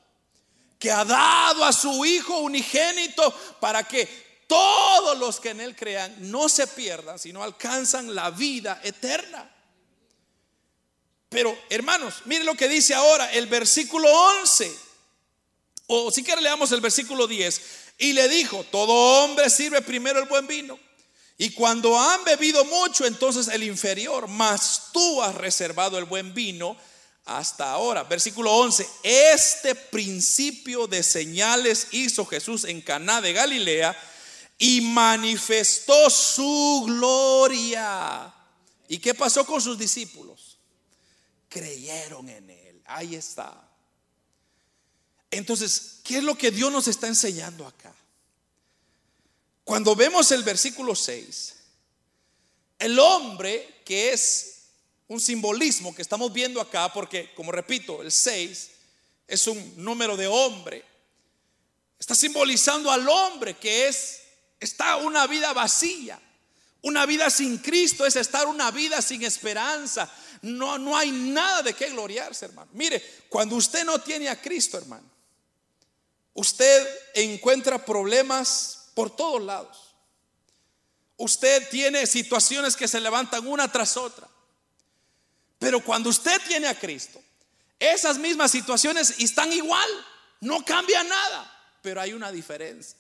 que 0.78 0.92
ha 0.92 1.02
dado 1.02 1.64
a 1.64 1.72
su 1.72 2.04
Hijo 2.04 2.40
unigénito 2.40 3.32
para 3.58 3.88
que 3.88 4.44
todos 4.46 5.16
los 5.16 5.40
que 5.40 5.48
en 5.48 5.62
Él 5.62 5.74
crean 5.74 6.14
no 6.30 6.46
se 6.50 6.66
pierdan, 6.66 7.18
sino 7.18 7.42
alcanzan 7.42 8.14
la 8.14 8.28
vida 8.28 8.82
eterna. 8.84 9.50
Pero 11.30 11.58
hermanos, 11.70 12.16
miren 12.26 12.44
lo 12.44 12.54
que 12.54 12.68
dice 12.68 12.92
ahora 12.92 13.32
el 13.32 13.46
versículo 13.46 14.12
11. 14.42 14.78
O 15.86 16.10
si 16.10 16.22
quiere 16.22 16.42
leamos 16.42 16.70
el 16.72 16.82
versículo 16.82 17.26
10. 17.26 17.62
Y 17.96 18.12
le 18.12 18.28
dijo, 18.28 18.62
todo 18.64 18.92
hombre 18.92 19.48
sirve 19.48 19.80
primero 19.80 20.18
el 20.18 20.28
buen 20.28 20.46
vino 20.46 20.78
y 21.38 21.50
cuando 21.50 21.98
han 21.98 22.24
bebido 22.24 22.64
mucho, 22.64 23.06
entonces 23.06 23.48
el 23.48 23.62
inferior, 23.62 24.28
mas 24.28 24.90
tú 24.92 25.22
has 25.22 25.34
reservado 25.34 25.98
el 25.98 26.04
buen 26.04 26.34
vino 26.34 26.76
hasta 27.24 27.70
ahora. 27.70 28.04
Versículo 28.04 28.52
11. 28.52 28.88
Este 29.02 29.74
principio 29.74 30.86
de 30.86 31.02
señales 31.02 31.88
hizo 31.92 32.26
Jesús 32.26 32.64
en 32.64 32.80
Caná 32.80 33.20
de 33.20 33.32
Galilea 33.32 33.96
y 34.58 34.80
manifestó 34.80 36.10
su 36.10 36.84
gloria. 36.86 38.32
¿Y 38.88 38.98
qué 38.98 39.14
pasó 39.14 39.46
con 39.46 39.60
sus 39.60 39.78
discípulos? 39.78 40.58
Creyeron 41.48 42.28
en 42.28 42.50
él. 42.50 42.82
Ahí 42.86 43.14
está. 43.14 43.68
Entonces, 45.30 46.00
¿qué 46.04 46.18
es 46.18 46.24
lo 46.24 46.36
que 46.36 46.50
Dios 46.50 46.70
nos 46.70 46.88
está 46.88 47.06
enseñando 47.06 47.66
acá? 47.66 47.92
Cuando 49.64 49.94
vemos 49.94 50.30
el 50.32 50.42
versículo 50.42 50.94
6, 50.94 51.54
el 52.78 52.98
hombre 52.98 53.82
que 53.84 54.12
es 54.12 54.52
un 55.08 55.20
simbolismo 55.20 55.94
que 55.94 56.02
estamos 56.02 56.32
viendo 56.32 56.60
acá, 56.60 56.92
porque 56.92 57.32
como 57.34 57.52
repito, 57.52 58.02
el 58.02 58.10
6 58.10 58.70
es 59.28 59.46
un 59.46 59.74
número 59.76 60.16
de 60.16 60.26
hombre, 60.26 60.84
está 61.98 62.14
simbolizando 62.14 62.90
al 62.90 63.08
hombre 63.08 63.54
que 63.54 63.88
es, 63.88 64.22
está 64.58 64.96
una 64.96 65.26
vida 65.26 65.52
vacía. 65.52 66.20
Una 66.82 67.06
vida 67.06 67.30
sin 67.30 67.58
Cristo 67.58 68.04
es 68.04 68.16
estar 68.16 68.48
una 68.48 68.72
vida 68.72 69.00
sin 69.00 69.22
esperanza. 69.22 70.12
No, 70.42 70.78
no 70.78 70.96
hay 70.96 71.12
nada 71.12 71.62
de 71.62 71.74
qué 71.74 71.90
gloriarse, 71.90 72.46
hermano. 72.46 72.68
Mire, 72.72 73.00
cuando 73.28 73.54
usted 73.54 73.84
no 73.84 74.00
tiene 74.00 74.28
a 74.28 74.40
Cristo, 74.40 74.78
hermano, 74.78 75.08
usted 76.34 76.88
encuentra 77.14 77.84
problemas 77.84 78.81
por 78.95 79.14
todos 79.14 79.43
lados. 79.43 79.95
Usted 81.16 81.68
tiene 81.70 82.07
situaciones 82.07 82.76
que 82.76 82.88
se 82.88 83.01
levantan 83.01 83.47
una 83.47 83.70
tras 83.70 83.97
otra. 83.97 84.28
Pero 85.59 85.80
cuando 85.84 86.11
usted 86.11 86.40
tiene 86.49 86.66
a 86.66 86.78
Cristo, 86.78 87.22
esas 87.78 88.18
mismas 88.18 88.51
situaciones 88.51 89.14
están 89.18 89.53
igual, 89.53 89.88
no 90.40 90.64
cambia 90.64 91.05
nada, 91.05 91.78
pero 91.82 92.01
hay 92.01 92.12
una 92.12 92.32
diferencia. 92.32 92.97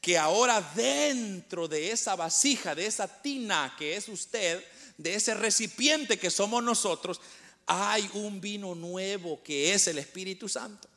Que 0.00 0.16
ahora 0.16 0.62
dentro 0.74 1.68
de 1.68 1.90
esa 1.90 2.16
vasija, 2.16 2.74
de 2.74 2.86
esa 2.86 3.06
tina 3.20 3.74
que 3.76 3.96
es 3.96 4.08
usted, 4.08 4.64
de 4.96 5.14
ese 5.14 5.34
recipiente 5.34 6.18
que 6.18 6.30
somos 6.30 6.62
nosotros, 6.62 7.20
hay 7.66 8.08
un 8.14 8.40
vino 8.40 8.74
nuevo 8.74 9.42
que 9.42 9.74
es 9.74 9.86
el 9.88 9.98
Espíritu 9.98 10.48
Santo. 10.48 10.88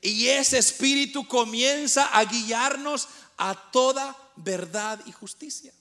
Y 0.00 0.28
ese 0.28 0.58
Espíritu 0.58 1.26
comienza 1.26 2.06
a 2.06 2.24
guiarnos 2.24 3.08
a 3.38 3.70
toda 3.70 4.16
verdad 4.36 5.00
y 5.06 5.12
justicia. 5.12 5.72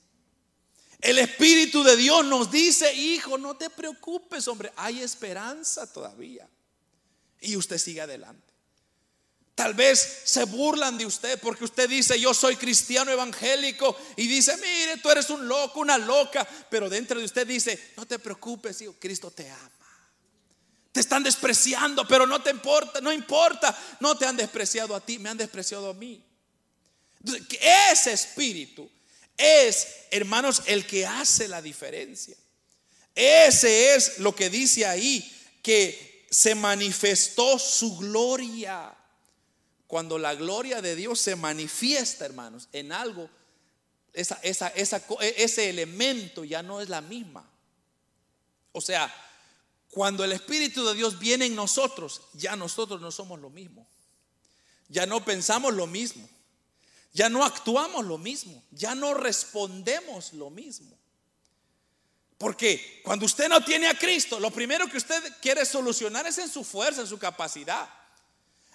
El 1.00 1.20
Espíritu 1.20 1.84
de 1.84 1.96
Dios 1.96 2.26
nos 2.26 2.50
dice, 2.50 2.94
hijo, 2.94 3.38
no 3.38 3.56
te 3.56 3.70
preocupes, 3.70 4.48
hombre, 4.48 4.72
hay 4.76 5.02
esperanza 5.02 5.92
todavía. 5.92 6.48
Y 7.42 7.56
usted 7.56 7.78
sigue 7.78 8.02
adelante. 8.02 8.48
Tal 9.54 9.74
vez 9.74 10.22
se 10.24 10.44
burlan 10.46 10.98
de 10.98 11.06
usted 11.06 11.40
porque 11.40 11.64
usted 11.64 11.90
dice, 11.90 12.20
yo 12.20 12.34
soy 12.34 12.56
cristiano 12.56 13.12
evangélico 13.12 13.98
y 14.16 14.28
dice, 14.28 14.56
mire, 14.58 14.98
tú 14.98 15.10
eres 15.10 15.30
un 15.32 15.48
loco, 15.48 15.80
una 15.80 15.98
loca, 15.98 16.48
pero 16.70 16.90
dentro 16.90 17.20
de 17.20 17.26
usted 17.26 17.46
dice, 17.46 17.94
no 17.98 18.06
te 18.06 18.20
preocupes, 18.20 18.82
hijo, 18.82 18.96
Cristo 19.00 19.32
te 19.32 19.50
ama. 19.50 19.72
Te 20.92 21.00
están 21.00 21.24
despreciando, 21.24 22.08
pero 22.08 22.26
no 22.26 22.42
te 22.42 22.52
importa, 22.52 23.02
no 23.02 23.12
importa, 23.12 23.76
no 24.00 24.16
te 24.16 24.26
han 24.26 24.38
despreciado 24.38 24.96
a 24.96 25.00
ti, 25.00 25.20
me 25.20 25.30
han 25.30 25.38
despreciado 25.38 25.90
a 25.90 25.94
mí. 25.94 26.24
Ese 27.92 28.14
espíritu 28.14 28.90
es, 29.38 29.88
hermanos, 30.12 30.64
el 30.66 30.86
que 30.86 31.06
hace 31.06 31.48
la 31.48 31.62
diferencia. 31.62 32.36
Ese 33.14 33.96
es 33.96 34.20
lo 34.20 34.36
que 34.36 34.50
dice 34.50 34.86
ahí, 34.86 35.34
que 35.62 36.28
se 36.30 36.56
manifestó 36.56 37.58
su 37.60 37.98
gloria. 37.98 38.96
Cuando 39.88 40.18
la 40.18 40.36
gloria 40.36 40.82
de 40.82 40.96
Dios 40.96 41.20
se 41.20 41.36
manifiesta, 41.36 42.26
hermanos, 42.26 42.68
en 42.74 42.92
algo, 42.92 43.30
esa, 44.14 44.40
esa, 44.44 44.68
ese 44.68 45.70
elemento 45.70 46.44
ya 46.44 46.62
no 46.62 46.82
es 46.82 46.90
la 46.90 47.02
misma. 47.02 47.50
O 48.72 48.82
sea, 48.82 49.14
cuando 49.90 50.24
el 50.24 50.32
Espíritu 50.34 50.86
de 50.86 50.94
Dios 50.94 51.18
viene 51.20 51.46
en 51.46 51.56
nosotros, 51.56 52.22
ya 52.34 52.56
nosotros 52.56 53.02
no 53.02 53.12
somos 53.12 53.40
lo 53.40 53.50
mismo. 53.50 53.88
Ya 54.90 55.06
no 55.06 55.24
pensamos 55.24 55.74
lo 55.74 55.88
mismo. 55.88 56.30
Ya 57.14 57.30
no 57.30 57.44
actuamos 57.44 58.06
lo 58.06 58.18
mismo, 58.18 58.64
ya 58.72 58.94
no 58.94 59.14
respondemos 59.14 60.34
lo 60.34 60.50
mismo. 60.50 60.98
Porque 62.38 63.02
cuando 63.04 63.26
usted 63.26 63.50
no 63.50 63.64
tiene 63.64 63.88
a 63.88 63.98
Cristo, 63.98 64.40
lo 64.40 64.52
primero 64.52 64.88
que 64.88 64.98
usted 64.98 65.22
quiere 65.42 65.66
solucionar 65.66 66.28
es 66.28 66.38
en 66.38 66.50
su 66.50 66.64
fuerza, 66.64 67.02
en 67.02 67.08
su 67.08 67.18
capacidad. 67.18 67.90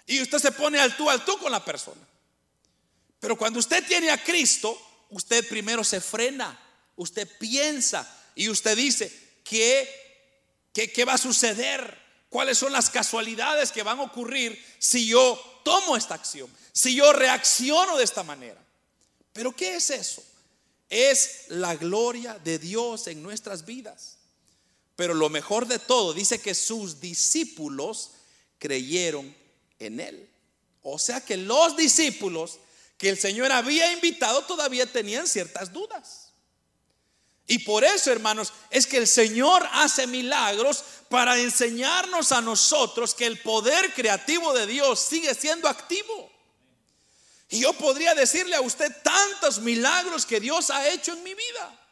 Y 0.05 0.21
usted 0.21 0.39
se 0.39 0.51
pone 0.51 0.79
al 0.79 0.97
tú 0.97 1.09
al 1.09 1.23
tú 1.23 1.37
con 1.37 1.51
la 1.51 1.63
persona. 1.63 2.01
Pero 3.19 3.37
cuando 3.37 3.59
usted 3.59 3.85
tiene 3.87 4.09
a 4.09 4.21
Cristo, 4.21 4.77
usted 5.09 5.47
primero 5.47 5.83
se 5.83 6.01
frena, 6.01 6.59
usted 6.97 7.29
piensa 7.39 8.05
y 8.35 8.49
usted 8.49 8.75
dice, 8.75 9.39
¿qué, 9.45 9.89
qué, 10.73 10.91
qué 10.91 11.05
va 11.05 11.13
a 11.13 11.17
suceder? 11.17 12.01
¿Cuáles 12.27 12.57
son 12.57 12.73
las 12.73 12.89
casualidades 12.89 13.71
que 13.71 13.83
van 13.83 13.99
a 13.99 14.03
ocurrir 14.03 14.61
si 14.77 15.07
yo 15.07 15.41
tomo 15.63 15.95
esta 15.97 16.15
acción? 16.15 16.49
si 16.73 16.95
yo 16.95 17.13
reacciono 17.13 17.97
de 17.97 18.03
esta 18.03 18.23
manera. 18.23 18.59
Pero 19.31 19.55
¿qué 19.55 19.75
es 19.75 19.89
eso? 19.91 20.23
Es 20.89 21.45
la 21.49 21.75
gloria 21.75 22.37
de 22.39 22.59
Dios 22.59 23.07
en 23.07 23.23
nuestras 23.23 23.63
vidas. 23.63 24.17
Pero 24.95 25.13
lo 25.13 25.29
mejor 25.29 25.67
de 25.67 25.79
todo, 25.79 26.13
dice 26.13 26.41
que 26.41 26.53
sus 26.53 26.99
discípulos 26.99 28.11
creyeron 28.59 29.33
en 29.79 29.99
Él. 29.99 30.29
O 30.81 30.99
sea 30.99 31.21
que 31.21 31.37
los 31.37 31.77
discípulos 31.77 32.59
que 32.97 33.09
el 33.09 33.17
Señor 33.17 33.51
había 33.51 33.91
invitado 33.91 34.43
todavía 34.43 34.91
tenían 34.91 35.27
ciertas 35.27 35.71
dudas. 35.71 36.22
Y 37.47 37.59
por 37.59 37.83
eso, 37.83 38.11
hermanos, 38.11 38.53
es 38.69 38.87
que 38.87 38.97
el 38.97 39.07
Señor 39.07 39.67
hace 39.73 40.07
milagros 40.07 40.83
para 41.09 41.37
enseñarnos 41.37 42.31
a 42.31 42.41
nosotros 42.41 43.13
que 43.13 43.25
el 43.25 43.41
poder 43.41 43.93
creativo 43.93 44.53
de 44.53 44.65
Dios 44.65 44.99
sigue 44.99 45.33
siendo 45.35 45.67
activo. 45.67 46.31
Y 47.49 47.59
yo 47.59 47.73
podría 47.73 48.15
decirle 48.15 48.55
a 48.55 48.61
usted 48.61 48.91
tantos 49.03 49.59
milagros 49.59 50.25
que 50.25 50.39
Dios 50.39 50.69
ha 50.69 50.87
hecho 50.89 51.13
en 51.13 51.23
mi 51.23 51.33
vida. 51.33 51.82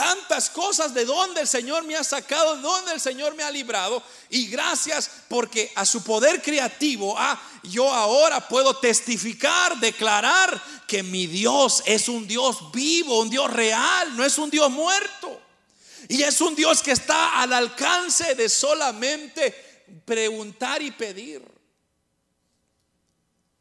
Tantas 0.00 0.48
cosas 0.48 0.94
de 0.94 1.04
donde 1.04 1.42
el 1.42 1.46
Señor 1.46 1.84
me 1.84 1.94
ha 1.94 2.02
sacado, 2.02 2.56
de 2.56 2.62
donde 2.62 2.92
el 2.94 3.00
Señor 3.02 3.34
me 3.34 3.42
ha 3.42 3.50
librado. 3.50 4.02
Y 4.30 4.46
gracias 4.46 5.10
porque 5.28 5.70
a 5.74 5.84
su 5.84 6.02
poder 6.02 6.40
creativo, 6.40 7.14
ah, 7.18 7.38
yo 7.64 7.92
ahora 7.92 8.48
puedo 8.48 8.74
testificar, 8.78 9.78
declarar 9.78 10.58
que 10.88 11.02
mi 11.02 11.26
Dios 11.26 11.82
es 11.84 12.08
un 12.08 12.26
Dios 12.26 12.72
vivo, 12.72 13.20
un 13.20 13.28
Dios 13.28 13.52
real, 13.52 14.16
no 14.16 14.24
es 14.24 14.38
un 14.38 14.48
Dios 14.48 14.70
muerto. 14.70 15.38
Y 16.08 16.22
es 16.22 16.40
un 16.40 16.54
Dios 16.54 16.80
que 16.80 16.92
está 16.92 17.38
al 17.42 17.52
alcance 17.52 18.34
de 18.34 18.48
solamente 18.48 19.84
preguntar 20.06 20.80
y 20.80 20.92
pedir. 20.92 21.46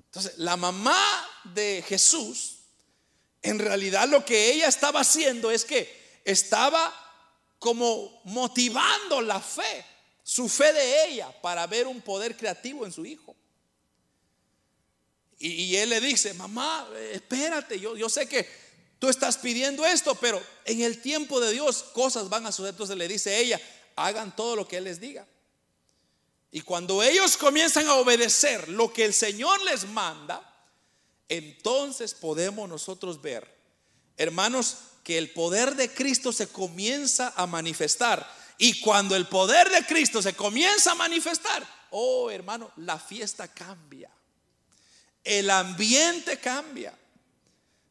Entonces, 0.06 0.38
la 0.38 0.56
mamá 0.56 1.06
de 1.44 1.84
Jesús, 1.86 2.60
en 3.42 3.60
realidad 3.60 4.08
lo 4.08 4.24
que 4.24 4.54
ella 4.54 4.70
estaba 4.70 5.02
haciendo 5.02 5.52
es 5.52 5.66
que 5.66 5.99
estaba 6.30 6.94
como 7.58 8.22
motivando 8.26 9.22
la 9.22 9.40
fe, 9.40 9.86
su 10.24 10.48
fe 10.48 10.72
de 10.74 11.08
ella, 11.08 11.32
para 11.42 11.68
ver 11.68 11.88
un 11.88 12.02
poder 12.02 12.38
creativo 12.38 12.86
en 12.86 12.92
su 12.92 13.06
hijo. 13.06 13.36
Y, 15.42 15.76
él 15.78 15.90
le 15.90 16.02
dice, 16.02 16.34
mamá, 16.34 16.90
espérate, 17.14 17.80
yo, 17.80 17.96
yo 17.96 18.10
sé 18.10 18.28
que 18.28 18.46
tú 19.00 19.08
estás 19.08 19.38
pidiendo 19.38 19.86
esto, 19.86 20.14
pero 20.16 20.42
en 20.66 20.82
el 20.82 21.02
tiempo 21.02 21.40
de 21.40 21.54
Dios 21.54 21.84
cosas 21.94 22.28
van 22.28 22.46
a 22.46 22.52
suceder. 22.52 22.74
Entonces 22.74 22.98
le 22.98 23.08
dice 23.08 23.40
ella, 23.40 23.60
hagan 23.96 24.36
todo 24.36 24.58
lo 24.58 24.68
que 24.68 24.78
Él 24.78 24.84
les 24.84 25.00
diga. 25.00 25.26
Y 26.52 26.62
cuando 26.62 27.02
ellos 27.02 27.38
comienzan 27.38 27.88
a 27.88 27.96
obedecer 27.96 28.68
lo 28.68 28.92
que 28.92 29.06
el 29.06 29.14
Señor 29.14 29.62
les 29.64 29.88
manda, 29.88 30.46
entonces 31.30 32.14
podemos 32.14 32.68
nosotros 32.68 33.22
ver, 33.22 33.48
hermanos, 34.18 34.78
que 35.10 35.18
el 35.18 35.32
poder 35.32 35.76
de 35.76 35.90
Cristo 35.90 36.32
se 36.32 36.50
comienza 36.50 37.34
a 37.36 37.48
manifestar. 37.48 38.32
Y 38.60 38.80
cuando 38.80 39.16
el 39.16 39.26
poder 39.26 39.68
de 39.68 39.84
Cristo 39.84 40.22
se 40.22 40.36
comienza 40.36 40.92
a 40.92 40.96
manifestar, 40.96 41.66
oh 41.90 42.30
hermano, 42.30 42.72
la 42.76 43.00
fiesta 43.00 43.48
cambia. 43.48 44.12
El 45.24 45.50
ambiente 45.50 46.38
cambia. 46.38 46.94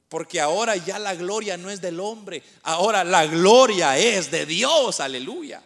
Porque 0.09 0.41
ahora 0.41 0.77
ya 0.77 1.01
la 1.01 1.17
gloria 1.17 1.57
no 1.57 1.71
es 1.71 1.81
del 1.81 1.99
hombre, 1.99 2.41
ahora 2.63 3.03
la 3.03 3.27
gloria 3.27 3.99
es 3.99 4.31
de 4.31 4.47
Dios, 4.47 5.01
aleluya. 5.01 5.61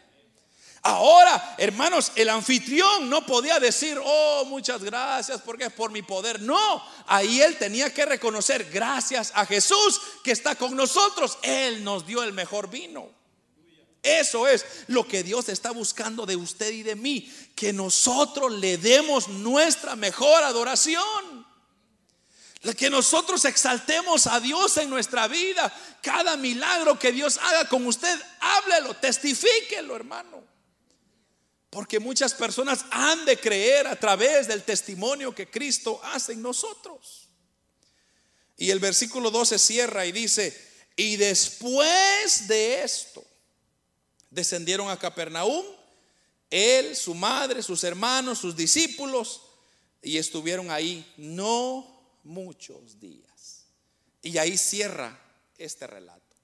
Ahora, 0.84 1.54
hermanos, 1.58 2.10
el 2.16 2.28
anfitrión 2.28 3.08
no 3.08 3.24
podía 3.24 3.60
decir, 3.60 4.00
oh, 4.02 4.44
muchas 4.46 4.82
gracias 4.82 5.40
porque 5.40 5.66
es 5.66 5.72
por 5.72 5.92
mi 5.92 6.02
poder. 6.02 6.40
No, 6.42 6.84
ahí 7.06 7.40
él 7.40 7.56
tenía 7.56 7.94
que 7.94 8.04
reconocer, 8.04 8.68
gracias 8.68 9.30
a 9.36 9.46
Jesús 9.46 10.00
que 10.24 10.32
está 10.32 10.56
con 10.56 10.74
nosotros, 10.74 11.38
Él 11.42 11.84
nos 11.84 12.04
dio 12.04 12.24
el 12.24 12.32
mejor 12.32 12.68
vino. 12.68 13.08
Eso 14.02 14.48
es 14.48 14.66
lo 14.88 15.06
que 15.06 15.22
Dios 15.22 15.48
está 15.48 15.70
buscando 15.70 16.26
de 16.26 16.34
usted 16.34 16.72
y 16.72 16.82
de 16.82 16.96
mí, 16.96 17.32
que 17.54 17.72
nosotros 17.72 18.50
le 18.50 18.76
demos 18.76 19.28
nuestra 19.28 19.94
mejor 19.94 20.42
adoración. 20.42 21.46
Que 22.76 22.90
nosotros 22.90 23.44
exaltemos 23.44 24.26
a 24.26 24.40
Dios 24.40 24.76
en 24.78 24.90
nuestra 24.90 25.28
vida. 25.28 25.72
Cada 26.02 26.36
milagro 26.36 26.98
que 26.98 27.12
Dios 27.12 27.38
haga 27.38 27.68
con 27.68 27.86
usted, 27.86 28.20
háblelo, 28.40 28.94
testifíquelo, 28.94 29.94
hermano. 29.94 30.51
Porque 31.72 31.98
muchas 31.98 32.34
personas 32.34 32.84
han 32.90 33.24
de 33.24 33.40
creer 33.40 33.86
a 33.86 33.96
través 33.96 34.46
del 34.46 34.62
testimonio 34.62 35.34
que 35.34 35.48
Cristo 35.48 35.98
hace 36.04 36.34
en 36.34 36.42
nosotros. 36.42 37.30
Y 38.58 38.68
el 38.68 38.78
versículo 38.78 39.30
12 39.30 39.58
cierra 39.58 40.04
y 40.04 40.12
dice, 40.12 40.54
y 40.96 41.16
después 41.16 42.46
de 42.46 42.82
esto, 42.82 43.24
descendieron 44.28 44.90
a 44.90 44.98
Capernaum, 44.98 45.64
él, 46.50 46.94
su 46.94 47.14
madre, 47.14 47.62
sus 47.62 47.82
hermanos, 47.84 48.40
sus 48.40 48.54
discípulos, 48.54 49.40
y 50.02 50.18
estuvieron 50.18 50.70
ahí 50.70 51.10
no 51.16 52.18
muchos 52.22 53.00
días. 53.00 53.64
Y 54.20 54.36
ahí 54.36 54.58
cierra 54.58 55.18
este 55.56 55.86
relato. 55.86 56.36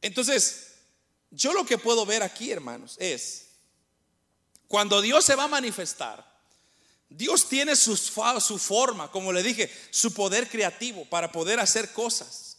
Entonces, 0.00 0.76
yo 1.30 1.52
lo 1.52 1.66
que 1.66 1.76
puedo 1.76 2.06
ver 2.06 2.22
aquí, 2.22 2.50
hermanos, 2.50 2.96
es 2.98 3.43
cuando 4.74 5.00
Dios 5.00 5.24
se 5.24 5.36
va 5.36 5.44
a 5.44 5.46
manifestar, 5.46 6.26
Dios 7.08 7.48
tiene 7.48 7.76
su, 7.76 7.96
forma, 8.58 9.08
como 9.08 9.32
le 9.32 9.40
dije, 9.40 9.70
su 9.92 10.12
poder 10.12 10.48
creativo 10.48 11.04
para 11.04 11.30
poder 11.30 11.60
hacer 11.60 11.92
cosas. 11.92 12.56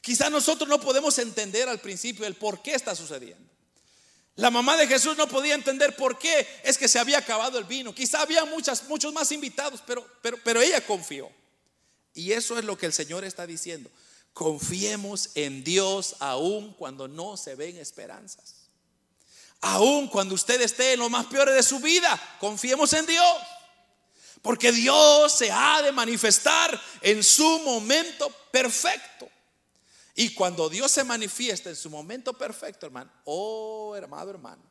Quizá 0.00 0.30
nosotros 0.30 0.66
no 0.66 0.80
podemos 0.80 1.18
entender 1.18 1.68
al 1.68 1.78
principio 1.78 2.24
el 2.24 2.36
por 2.36 2.62
qué 2.62 2.72
está 2.72 2.96
sucediendo. 2.96 3.46
La 4.36 4.50
mamá 4.50 4.78
de 4.78 4.86
Jesús 4.86 5.14
no 5.18 5.28
podía 5.28 5.54
entender 5.54 5.94
por 5.94 6.18
qué 6.18 6.48
es 6.64 6.78
que 6.78 6.88
se 6.88 6.98
había 6.98 7.18
acabado 7.18 7.58
el 7.58 7.64
vino. 7.64 7.94
Quizá 7.94 8.22
había 8.22 8.46
muchas, 8.46 8.88
muchos 8.88 9.12
más 9.12 9.30
invitados, 9.30 9.82
pero, 9.86 10.08
pero, 10.22 10.38
pero 10.42 10.62
ella 10.62 10.80
confió. 10.86 11.30
Y 12.14 12.32
eso 12.32 12.58
es 12.58 12.64
lo 12.64 12.78
que 12.78 12.86
el 12.86 12.94
Señor 12.94 13.24
está 13.24 13.46
diciendo. 13.46 13.90
Confiemos 14.32 15.28
en 15.34 15.64
Dios 15.64 16.16
aún 16.18 16.72
cuando 16.72 17.08
no 17.08 17.36
se 17.36 17.56
ven 17.56 17.76
esperanzas. 17.76 18.61
Aún 19.62 20.08
cuando 20.08 20.34
usted 20.34 20.60
esté 20.60 20.92
en 20.92 20.98
lo 20.98 21.08
más 21.08 21.26
peor 21.26 21.48
de 21.48 21.62
su 21.62 21.78
vida, 21.78 22.20
confiemos 22.40 22.92
en 22.92 23.06
Dios. 23.06 23.36
Porque 24.42 24.72
Dios 24.72 25.32
se 25.32 25.52
ha 25.52 25.80
de 25.82 25.92
manifestar 25.92 26.80
en 27.00 27.22
su 27.22 27.60
momento 27.60 28.28
perfecto. 28.50 29.28
Y 30.16 30.34
cuando 30.34 30.68
Dios 30.68 30.90
se 30.90 31.04
manifiesta 31.04 31.70
en 31.70 31.76
su 31.76 31.88
momento 31.90 32.32
perfecto, 32.32 32.86
hermano, 32.86 33.10
oh 33.24 33.94
hermano, 33.96 34.30
hermano, 34.30 34.62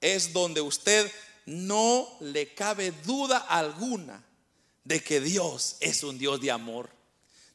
es 0.00 0.32
donde 0.32 0.60
usted 0.60 1.10
no 1.46 2.08
le 2.20 2.52
cabe 2.52 2.90
duda 2.90 3.38
alguna 3.38 4.24
de 4.82 5.02
que 5.02 5.20
Dios 5.20 5.76
es 5.78 6.02
un 6.02 6.18
Dios 6.18 6.40
de 6.40 6.50
amor 6.50 6.90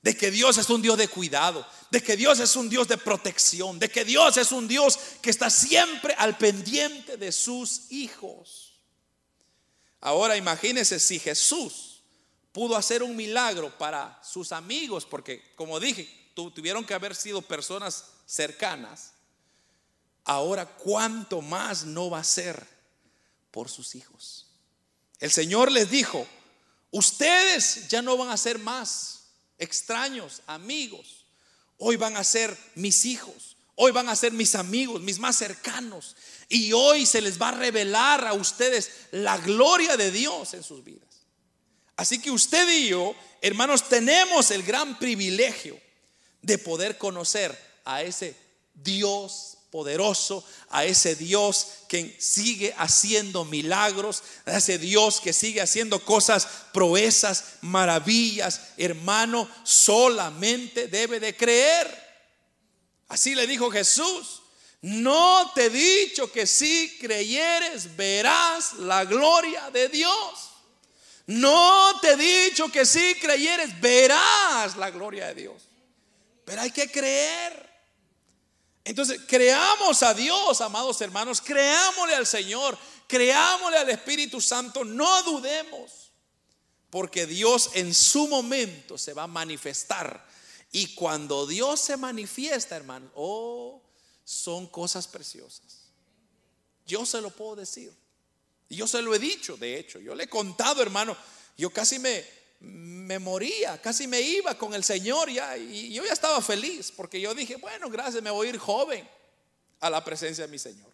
de 0.02 0.16
que 0.16 0.32
Dios 0.32 0.58
es 0.58 0.70
un 0.70 0.82
Dios 0.82 0.98
de 0.98 1.08
cuidado, 1.08 1.66
de 1.92 2.02
que 2.02 2.16
Dios 2.16 2.40
es 2.40 2.56
un 2.56 2.70
Dios 2.70 2.88
de 2.88 2.98
protección, 2.98 3.80
de 3.80 3.90
que 3.90 4.06
Dios 4.06 4.38
es 4.38 4.52
un 4.52 4.68
Dios 4.68 4.98
que 5.22 5.30
está 5.30 5.50
siempre 5.50 6.14
al 6.18 6.38
pendiente 6.38 7.18
de 7.18 7.32
sus 7.32 7.92
hijos. 7.92 8.74
Ahora 10.00 10.38
imagínense 10.38 11.00
si 11.00 11.20
Jesús 11.20 12.02
pudo 12.54 12.78
hacer 12.78 13.04
un 13.04 13.16
milagro 13.16 13.78
para 13.78 14.20
sus 14.24 14.52
amigos, 14.52 15.06
porque 15.06 15.54
como 15.56 15.80
dije, 15.80 16.10
tuvieron 16.34 16.86
que 16.86 16.94
haber 16.94 17.16
sido 17.16 17.42
personas 17.42 18.06
cercanas. 18.26 19.14
Ahora, 20.24 20.66
¿cuánto 20.66 21.42
más 21.42 21.84
no 21.84 22.10
va 22.10 22.20
a 22.20 22.24
ser 22.24 22.66
por 23.52 23.70
sus 23.70 23.96
hijos? 23.96 24.48
El 25.20 25.32
Señor 25.32 25.72
les 25.72 25.90
dijo, 25.90 26.26
ustedes 26.92 27.90
ya 27.90 28.02
no 28.02 28.16
van 28.16 28.30
a 28.30 28.38
ser 28.38 28.60
más 28.60 29.19
extraños, 29.60 30.42
amigos. 30.48 31.26
Hoy 31.78 31.96
van 31.96 32.18
a 32.18 32.24
ser 32.24 32.58
mis 32.76 33.06
hijos. 33.06 33.58
Hoy 33.76 33.92
van 33.92 34.10
a 34.10 34.16
ser 34.16 34.34
mis 34.34 34.56
amigos, 34.56 35.02
mis 35.02 35.20
más 35.20 35.38
cercanos. 35.38 36.16
Y 36.50 36.74
hoy 36.74 37.06
se 37.06 37.22
les 37.22 37.40
va 37.40 37.50
a 37.50 37.52
revelar 37.54 38.26
a 38.26 38.34
ustedes 38.34 38.90
la 39.12 39.38
gloria 39.38 39.96
de 39.96 40.12
Dios 40.12 40.54
en 40.54 40.64
sus 40.64 40.84
vidas. 40.84 41.08
Así 41.96 42.20
que 42.20 42.32
usted 42.32 42.68
y 42.70 42.90
yo, 42.90 43.14
hermanos, 43.42 43.88
tenemos 43.88 44.52
el 44.52 44.64
gran 44.64 44.98
privilegio 44.98 45.80
de 46.42 46.58
poder 46.58 46.98
conocer 46.98 47.58
a 47.86 48.02
ese 48.02 48.36
Dios 48.74 49.59
poderoso, 49.72 50.44
a 50.70 50.86
ese 50.86 51.16
Dios 51.16 51.68
que 51.88 52.16
sigue 52.20 52.74
haciendo 52.78 53.46
milagros, 53.46 54.24
a 54.46 54.58
ese 54.58 54.78
Dios 54.78 55.22
que 55.22 55.34
sigue 55.34 55.62
haciendo 55.62 56.04
cosas, 56.04 56.48
proezas, 56.74 57.44
maravillas. 57.62 58.62
Hermano, 58.78 59.50
solamente 59.64 60.88
debe 60.88 61.20
de 61.20 61.36
creer. 61.36 62.10
Así 63.08 63.36
le 63.36 63.48
dijo 63.48 63.70
Jesús. 63.72 64.42
No 64.82 65.52
te 65.54 65.66
he 65.66 65.70
dicho 65.70 66.32
que 66.32 66.48
si 66.48 66.98
creyeres 67.00 67.96
verás 67.96 68.74
la 68.74 69.04
gloria 69.06 69.70
de 69.72 69.90
Dios. 69.90 70.50
No 71.28 72.00
te 72.00 72.14
he 72.14 72.18
dicho 72.18 72.72
que 72.72 72.86
si 72.86 73.16
creyeres 73.16 73.80
verás 73.80 74.78
la 74.78 74.90
gloria 74.90 75.28
de 75.28 75.42
Dios. 75.42 75.64
Pero 76.46 76.62
hay 76.62 76.72
que 76.72 76.90
creer. 76.90 77.69
Entonces, 78.90 79.22
creamos 79.28 80.02
a 80.02 80.16
Dios, 80.16 80.62
amados 80.62 81.00
hermanos, 81.02 81.42
creámosle 81.42 82.16
al 82.16 82.26
Señor, 82.26 82.76
creámosle 83.06 83.78
al 83.78 83.90
Espíritu 83.92 84.42
Santo, 84.42 84.84
no 84.84 85.22
dudemos, 85.22 86.10
porque 86.90 87.28
Dios 87.28 87.70
en 87.76 87.94
su 87.94 88.28
momento 88.28 88.98
se 88.98 89.14
va 89.14 89.24
a 89.24 89.28
manifestar. 89.28 90.28
Y 90.72 90.96
cuando 90.96 91.46
Dios 91.46 91.80
se 91.80 91.98
manifiesta, 91.98 92.76
hermano, 92.76 93.12
oh, 93.14 93.80
son 94.24 94.66
cosas 94.66 95.08
preciosas. 95.08 95.92
Yo 96.88 97.06
se 97.06 97.22
lo 97.22 97.30
puedo 97.30 97.58
decir. 97.58 97.94
Yo 98.72 98.88
se 98.88 99.04
lo 99.04 99.14
he 99.14 99.20
dicho, 99.20 99.56
de 99.56 99.78
hecho, 99.78 100.00
yo 100.00 100.16
le 100.16 100.24
he 100.24 100.30
contado, 100.30 100.82
hermano, 100.82 101.16
yo 101.60 101.70
casi 101.70 102.00
me, 102.00 102.26
me 102.60 103.20
moría, 103.20 103.82
casi 103.82 104.08
me 104.08 104.22
iba 104.22 104.58
con 104.58 104.74
el 104.74 104.84
Señor 104.84 105.30
ya 105.30 105.58
y 105.58 105.94
yo 105.94 106.06
ya 106.06 106.14
estaba 106.14 106.42
feliz 106.42 106.92
porque 106.92 107.20
yo 107.20 107.34
dije, 107.34 107.56
bueno, 107.56 107.90
gracias, 107.90 108.22
me 108.22 108.30
voy 108.30 108.48
a 108.48 108.50
ir 108.52 108.58
joven 108.58 109.08
a 109.80 109.90
la 109.90 110.04
presencia 110.04 110.46
de 110.46 110.52
mi 110.52 110.60
Señor. 110.60 110.92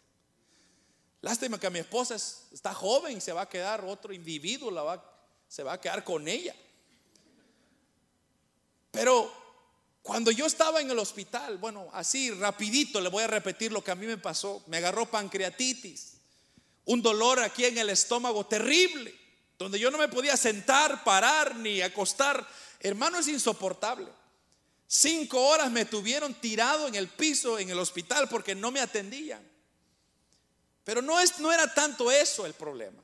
Lástima 1.22 1.60
que 1.60 1.70
mi 1.72 1.80
esposa 1.80 2.16
está 2.16 2.74
joven, 2.74 3.20
se 3.20 3.34
va 3.34 3.42
a 3.42 3.50
quedar 3.50 3.84
otro 3.84 4.14
individuo, 4.14 4.70
la 4.70 4.84
va, 4.84 5.22
se 5.48 5.64
va 5.64 5.74
a 5.74 5.82
quedar 5.82 6.04
con 6.04 6.28
ella. 6.28 6.56
Pero 8.92 9.46
Cuando 10.06 10.30
yo 10.30 10.46
estaba 10.46 10.82
en 10.82 10.92
el 10.92 11.00
hospital, 11.00 11.58
bueno, 11.58 11.90
así 11.92 12.30
rapidito 12.30 13.02
le 13.02 13.10
voy 13.10 13.24
a 13.24 13.28
repetir 13.28 13.72
lo 13.72 13.84
que 13.84 13.90
a 13.90 13.96
mí 13.96 14.06
me 14.06 14.20
pasó. 14.20 14.62
Me 14.68 14.78
agarró 14.78 15.10
pancreatitis, 15.10 16.18
un 16.86 17.02
dolor 17.02 17.40
aquí 17.40 17.66
en 17.66 17.80
el 17.80 17.90
estómago 17.90 18.46
terrible, 18.46 19.16
donde 19.58 19.80
yo 19.80 19.90
no 19.92 19.98
me 19.98 20.08
podía 20.08 20.36
sentar, 20.38 21.04
parar 21.04 21.56
ni 21.56 21.82
acostar. 21.82 22.46
Hermano, 22.80 23.20
es 23.20 23.28
insoportable. 23.28 24.08
Cinco 24.88 25.42
horas 25.48 25.72
me 25.72 25.86
tuvieron 25.86 26.34
tirado 26.36 26.88
en 26.88 26.96
el 26.96 27.08
piso 27.08 27.58
en 27.58 27.70
el 27.70 27.80
hospital 27.80 28.30
porque 28.30 28.54
no 28.54 28.72
me 28.72 28.82
atendían. 28.82 29.42
Pero 30.84 31.02
no, 31.02 31.20
es, 31.20 31.40
no 31.40 31.52
era 31.52 31.74
tanto 31.74 32.12
eso 32.12 32.46
el 32.46 32.54
problema, 32.54 33.02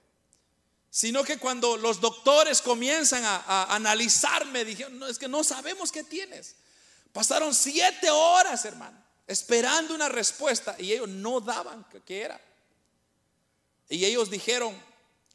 sino 0.92 1.24
que 1.24 1.40
cuando 1.40 1.78
los 1.78 2.00
doctores 2.00 2.62
comienzan 2.62 3.26
a, 3.26 3.38
a 3.38 3.76
analizarme, 3.76 4.64
dijeron, 4.64 5.00
no, 5.00 5.08
es 5.08 5.18
que 5.18 5.28
no 5.28 5.44
sabemos 5.44 5.92
qué 5.92 6.04
tienes. 6.04 6.56
Pasaron 7.12 7.56
siete 7.56 8.10
horas, 8.12 8.64
hermano, 8.66 9.04
esperando 9.26 9.96
una 9.96 10.10
respuesta 10.10 10.76
y 10.78 10.94
ellos 10.94 11.10
no 11.10 11.42
daban 11.42 11.86
qué 12.06 12.22
era. 12.22 12.40
Y 13.90 14.06
ellos 14.06 14.30
dijeron, 14.30 14.80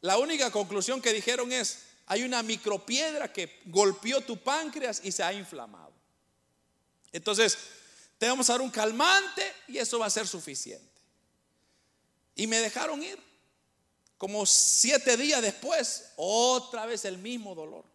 la 0.01 0.17
única 0.17 0.51
conclusión 0.51 1.01
que 1.01 1.13
dijeron 1.13 1.51
es, 1.51 1.79
hay 2.05 2.23
una 2.23 2.43
micropiedra 2.43 3.31
que 3.31 3.61
golpeó 3.65 4.21
tu 4.21 4.37
páncreas 4.37 5.01
y 5.03 5.11
se 5.11 5.23
ha 5.23 5.33
inflamado. 5.33 5.91
Entonces, 7.11 7.57
te 8.17 8.27
vamos 8.27 8.49
a 8.49 8.53
dar 8.53 8.61
un 8.61 8.69
calmante 8.69 9.43
y 9.67 9.77
eso 9.77 9.99
va 9.99 10.05
a 10.05 10.09
ser 10.09 10.27
suficiente. 10.27 11.01
Y 12.35 12.47
me 12.47 12.59
dejaron 12.59 13.03
ir. 13.03 13.19
Como 14.17 14.45
siete 14.45 15.15
días 15.17 15.41
después, 15.41 16.11
otra 16.15 16.85
vez 16.85 17.05
el 17.05 17.17
mismo 17.17 17.53
dolor. 17.53 17.85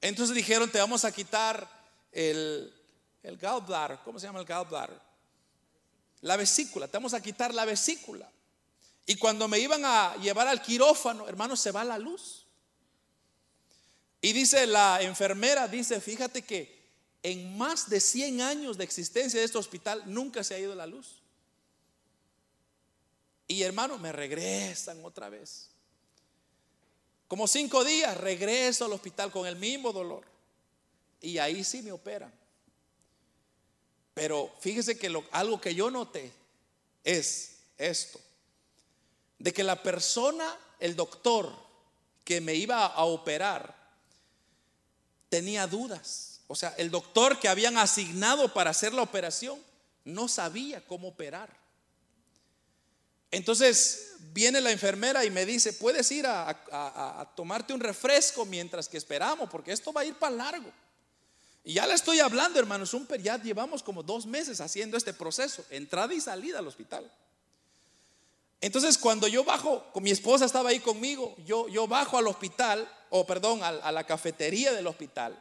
Entonces 0.00 0.34
dijeron, 0.34 0.70
te 0.70 0.78
vamos 0.78 1.04
a 1.04 1.12
quitar 1.12 1.68
el, 2.10 2.72
el 3.22 3.36
gallbladder, 3.36 3.98
¿cómo 4.04 4.18
se 4.18 4.26
llama 4.26 4.40
el 4.40 4.44
gallbladder? 4.44 4.98
La 6.22 6.36
vesícula, 6.36 6.88
te 6.88 6.96
vamos 6.96 7.14
a 7.14 7.20
quitar 7.20 7.54
la 7.54 7.64
vesícula. 7.64 8.28
Y 9.08 9.16
cuando 9.16 9.48
me 9.48 9.58
iban 9.58 9.86
a 9.86 10.16
llevar 10.16 10.48
al 10.48 10.60
quirófano, 10.60 11.26
hermano, 11.26 11.56
se 11.56 11.72
va 11.72 11.82
la 11.82 11.96
luz. 11.96 12.44
Y 14.20 14.34
dice 14.34 14.66
la 14.66 15.00
enfermera, 15.00 15.66
dice, 15.66 15.98
fíjate 15.98 16.42
que 16.42 16.78
en 17.22 17.56
más 17.56 17.88
de 17.88 18.02
100 18.02 18.42
años 18.42 18.76
de 18.76 18.84
existencia 18.84 19.40
de 19.40 19.46
este 19.46 19.56
hospital 19.56 20.02
nunca 20.04 20.44
se 20.44 20.54
ha 20.54 20.58
ido 20.58 20.74
la 20.74 20.86
luz. 20.86 21.22
Y 23.46 23.62
hermano, 23.62 23.96
me 23.96 24.12
regresan 24.12 25.02
otra 25.02 25.30
vez. 25.30 25.70
Como 27.28 27.48
cinco 27.48 27.84
días, 27.84 28.14
regreso 28.18 28.84
al 28.84 28.92
hospital 28.92 29.30
con 29.30 29.46
el 29.46 29.56
mismo 29.56 29.90
dolor. 29.90 30.26
Y 31.22 31.38
ahí 31.38 31.64
sí 31.64 31.80
me 31.80 31.92
operan. 31.92 32.30
Pero 34.12 34.54
fíjese 34.60 34.98
que 34.98 35.10
algo 35.30 35.58
que 35.58 35.74
yo 35.74 35.90
noté 35.90 36.30
es 37.02 37.56
esto. 37.78 38.20
De 39.38 39.52
que 39.52 39.62
la 39.62 39.82
persona, 39.82 40.56
el 40.80 40.96
doctor 40.96 41.52
que 42.24 42.40
me 42.40 42.54
iba 42.54 42.86
a 42.86 43.04
operar, 43.04 43.74
tenía 45.28 45.66
dudas. 45.66 46.40
O 46.46 46.54
sea, 46.54 46.74
el 46.78 46.90
doctor 46.90 47.38
que 47.38 47.48
habían 47.48 47.76
asignado 47.76 48.52
para 48.52 48.70
hacer 48.70 48.92
la 48.94 49.02
operación 49.02 49.58
no 50.04 50.28
sabía 50.28 50.84
cómo 50.86 51.08
operar. 51.08 51.50
Entonces 53.30 54.14
viene 54.32 54.60
la 54.60 54.70
enfermera 54.70 55.24
y 55.24 55.30
me 55.30 55.44
dice, 55.44 55.74
puedes 55.74 56.10
ir 56.10 56.26
a, 56.26 57.30
tomarte 57.36 57.74
un 57.74 57.80
refresco 57.80 58.46
mientras 58.46 58.88
que 58.88 58.96
esperamos, 58.96 59.50
porque 59.50 59.72
esto 59.72 59.92
va 59.92 60.00
a 60.00 60.04
ir 60.06 60.14
para 60.14 60.34
largo. 60.34 60.70
Y 61.62 61.74
ya 61.74 61.86
le 61.86 61.92
estoy 61.92 62.20
hablando, 62.20 62.58
hermanos, 62.58 62.94
un, 62.94 63.06
ya 63.22 63.36
llevamos 63.36 63.82
como 63.82 64.02
dos 64.02 64.24
meses 64.24 64.60
haciendo 64.62 64.96
este 64.96 65.12
proceso, 65.12 65.64
entrada 65.68 66.14
y 66.14 66.20
salida 66.20 66.60
al 66.60 66.66
hospital. 66.66 67.10
Entonces 68.60 68.98
cuando 68.98 69.28
yo 69.28 69.44
bajo, 69.44 69.84
con 69.92 70.02
mi 70.02 70.10
esposa 70.10 70.44
estaba 70.44 70.70
ahí 70.70 70.80
conmigo, 70.80 71.36
yo, 71.44 71.68
yo 71.68 71.86
bajo 71.86 72.18
al 72.18 72.26
hospital, 72.26 72.90
o 73.10 73.26
perdón, 73.26 73.62
a, 73.62 73.92
la 73.92 74.04
cafetería 74.04 74.72
del 74.72 74.86
hospital, 74.86 75.40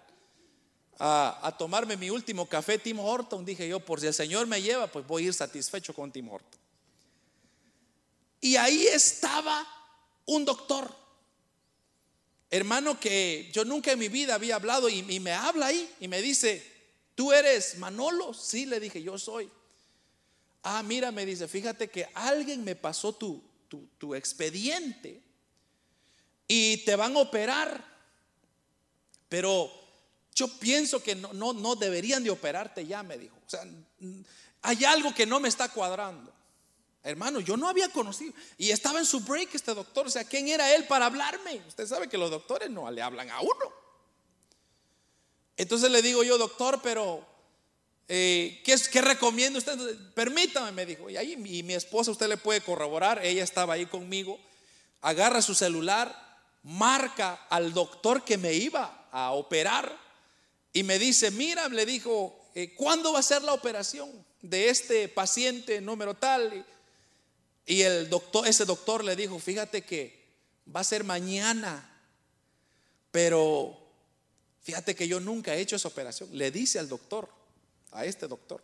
a, 1.00 1.40
a, 1.42 1.58
tomarme 1.58 1.98
mi 1.98 2.10
último 2.10 2.48
café 2.48 2.78
Tim 2.78 3.00
Horton, 3.00 3.46
dije 3.46 3.68
yo, 3.68 3.80
por 3.80 4.00
si 4.00 4.08
el 4.08 4.14
Señor 4.14 4.48
me 4.48 4.62
lleva, 4.62 4.88
pues 4.88 5.06
voy 5.06 5.24
a 5.24 5.28
ir 5.28 5.34
satisfecho 5.34 5.94
con 5.94 6.12
Tim 6.12 6.30
Horton. 6.30 6.60
Y 8.42 8.56
ahí 8.56 8.86
estaba 8.88 9.66
un 10.26 10.46
doctor 10.46 10.94
hermano 12.50 13.00
que 13.00 13.50
yo 13.54 13.66
nunca 13.66 13.92
en 13.92 14.00
mi 14.00 14.08
vida 14.08 14.36
había 14.36 14.56
hablado 14.56 14.90
y, 14.90 15.04
me 15.20 15.32
habla 15.32 15.68
ahí 15.68 15.90
y 16.00 16.08
me 16.08 16.22
dice, 16.22 16.64
¿tú 17.16 17.34
eres 17.34 17.78
Manolo? 17.78 18.34
Sí, 18.34 18.66
le 18.66 18.80
dije, 18.80 19.02
yo 19.02 19.18
soy. 19.18 19.50
Ah, 20.70 20.84
mira, 20.84 21.14
me 21.14 21.26
dice, 21.26 21.48
fíjate 21.48 21.90
que 21.90 22.10
alguien 22.14 22.62
me 22.62 22.76
pasó 22.76 23.14
tu, 23.14 23.42
tu, 23.98 24.14
expediente 24.14 25.24
y 26.46 26.84
te 26.84 26.94
van 26.98 27.16
a 27.16 27.20
operar, 27.20 27.86
pero 29.30 29.72
yo 30.36 30.50
pienso 30.60 31.02
que 31.02 31.16
no, 31.16 31.32
no, 31.32 31.54
no 31.54 31.78
deberían 31.78 32.22
de 32.22 32.32
operarte 32.32 32.86
ya, 32.86 33.02
me 33.02 33.18
dijo. 33.18 33.38
O 33.48 33.50
sea, 33.50 33.66
hay 34.62 34.84
algo 34.84 35.16
que 35.16 35.26
no 35.26 35.40
me 35.40 35.48
está 35.48 35.70
cuadrando. 35.70 36.34
Hermano, 37.02 37.40
yo 37.40 37.56
no 37.56 37.70
había 37.70 37.88
conocido. 37.88 38.34
Y 38.58 38.72
estaba 38.72 39.00
en 39.00 39.06
su 39.06 39.22
break 39.22 39.56
este 39.56 39.74
doctor. 39.74 40.08
O 40.08 40.10
sea, 40.10 40.26
¿quién 40.26 40.50
era 40.50 40.76
él 40.76 40.84
para 40.84 41.06
hablarme? 41.06 41.62
Usted 41.66 41.88
sabe 41.88 42.10
que 42.10 42.18
los 42.18 42.30
doctores 42.30 42.70
no 42.70 42.92
le 42.92 43.02
hablan 43.02 43.30
a 43.30 43.40
uno. 43.40 43.74
Entonces 45.56 45.90
le 45.90 46.02
digo 46.02 46.24
yo, 46.24 46.38
doctor, 46.38 46.82
pero 46.84 47.26
eh, 48.08 48.62
¿qué, 48.64 48.76
¿qué, 48.92 49.02
recomienda 49.02 49.60
usted? 49.60 49.78
Permítame, 50.14 50.72
me 50.72 50.86
dijo. 50.86 51.10
Y 51.10 51.18
ahí 51.18 51.36
mi, 51.36 51.64
mi 51.64 51.74
esposa, 51.74 52.12
usted 52.12 52.28
le 52.28 52.38
puede 52.38 52.62
corroborar. 52.62 53.24
Ella 53.26 53.44
estaba 53.44 53.74
ahí 53.74 53.86
conmigo. 53.86 54.40
Agarra 55.02 55.42
su 55.42 55.54
celular, 55.54 56.16
marca 56.64 57.48
al 57.50 57.74
doctor 57.74 58.24
que 58.24 58.38
me 58.38 58.54
iba 58.54 59.08
a 59.12 59.32
operar. 59.32 59.98
Y 60.74 60.84
me 60.84 61.00
dice, 61.00 61.32
mira, 61.32 61.68
le 61.70 61.86
dijo, 61.86 62.40
eh, 62.56 62.74
¿cuándo 62.76 63.14
va 63.14 63.20
a 63.20 63.24
ser 63.24 63.42
la 63.42 63.54
operación 63.54 64.10
de 64.42 64.70
este 64.70 65.10
paciente 65.10 65.82
número 65.82 66.14
tal? 66.14 66.66
Y 67.66 67.82
el 67.82 68.10
doctor, 68.10 68.48
ese 68.48 68.64
doctor 68.66 69.04
le 69.04 69.16
dijo, 69.16 69.40
fíjate 69.40 69.82
que 69.82 70.26
va 70.74 70.80
a 70.80 70.86
ser 70.86 71.04
mañana, 71.04 71.90
pero 73.12 73.78
fíjate 74.62 74.96
que 74.96 75.08
yo 75.08 75.20
nunca 75.20 75.56
he 75.56 75.60
hecho 75.60 75.76
esa 75.76 75.88
operación. 75.88 76.30
Le 76.32 76.52
dice 76.52 76.80
al 76.80 76.88
doctor, 76.88 77.30
a 77.92 78.06
este 78.06 78.28
doctor. 78.28 78.64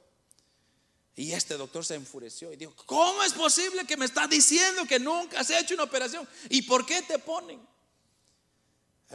Y 1.15 1.31
este 1.31 1.55
doctor 1.55 1.85
se 1.85 1.95
enfureció 1.95 2.51
y 2.51 2.55
dijo, 2.55 2.73
¿cómo 2.85 3.23
es 3.23 3.33
posible 3.33 3.85
que 3.85 3.97
me 3.97 4.05
estás 4.05 4.29
diciendo 4.29 4.85
que 4.85 4.99
nunca 4.99 5.41
has 5.41 5.49
hecho 5.51 5.75
una 5.75 5.83
operación? 5.83 6.27
¿Y 6.49 6.63
por 6.63 6.85
qué 6.85 7.01
te 7.03 7.19
ponen? 7.19 7.61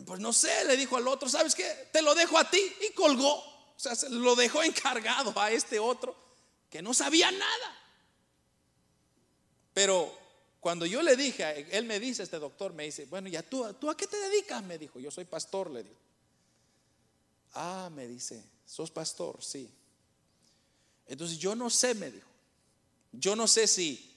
Pues 0.07 0.21
no 0.21 0.33
sé, 0.33 0.65
le 0.65 0.77
dijo 0.77 0.97
al 0.97 1.09
otro, 1.09 1.29
¿sabes 1.29 1.57
qué? 1.57 1.89
Te 1.93 2.03
lo 2.03 2.15
dejo 2.15 2.39
a 2.39 2.49
ti 2.49 2.61
y 2.89 2.93
colgó. 2.93 3.35
O 3.35 3.81
sea, 3.81 3.97
se 3.97 4.09
lo 4.11 4.37
dejó 4.37 4.63
encargado 4.63 5.33
a 5.41 5.51
este 5.51 5.81
otro 5.81 6.15
que 6.71 6.83
no 6.83 6.95
sabía 6.95 7.31
nada. 7.33 7.79
Pero 9.75 10.17
cuando 10.61 10.87
yo 10.87 11.03
le 11.03 11.17
dije, 11.17 11.67
él 11.77 11.85
me 11.85 11.99
dice, 11.99 12.23
este 12.23 12.39
doctor 12.39 12.73
me 12.75 12.85
dice, 12.85 13.07
bueno, 13.07 13.29
ya 13.29 13.43
tú, 13.43 13.73
¿tú 13.75 13.91
a 13.91 13.97
qué 13.97 14.07
te 14.07 14.19
dedicas? 14.19 14.63
Me 14.63 14.79
dijo, 14.79 15.01
yo 15.01 15.11
soy 15.11 15.25
pastor, 15.25 15.71
le 15.71 15.83
digo. 15.83 15.97
Ah, 17.55 17.91
me 17.93 18.07
dice, 18.07 18.43
¿sos 18.67 18.91
pastor? 18.91 19.43
Sí. 19.43 19.69
Entonces 21.09 21.39
yo 21.39 21.55
no 21.55 21.69
sé, 21.71 21.95
me 21.95 22.11
dijo. 22.11 22.29
Yo 23.13 23.35
no 23.35 23.49
sé 23.49 23.67
si 23.67 24.15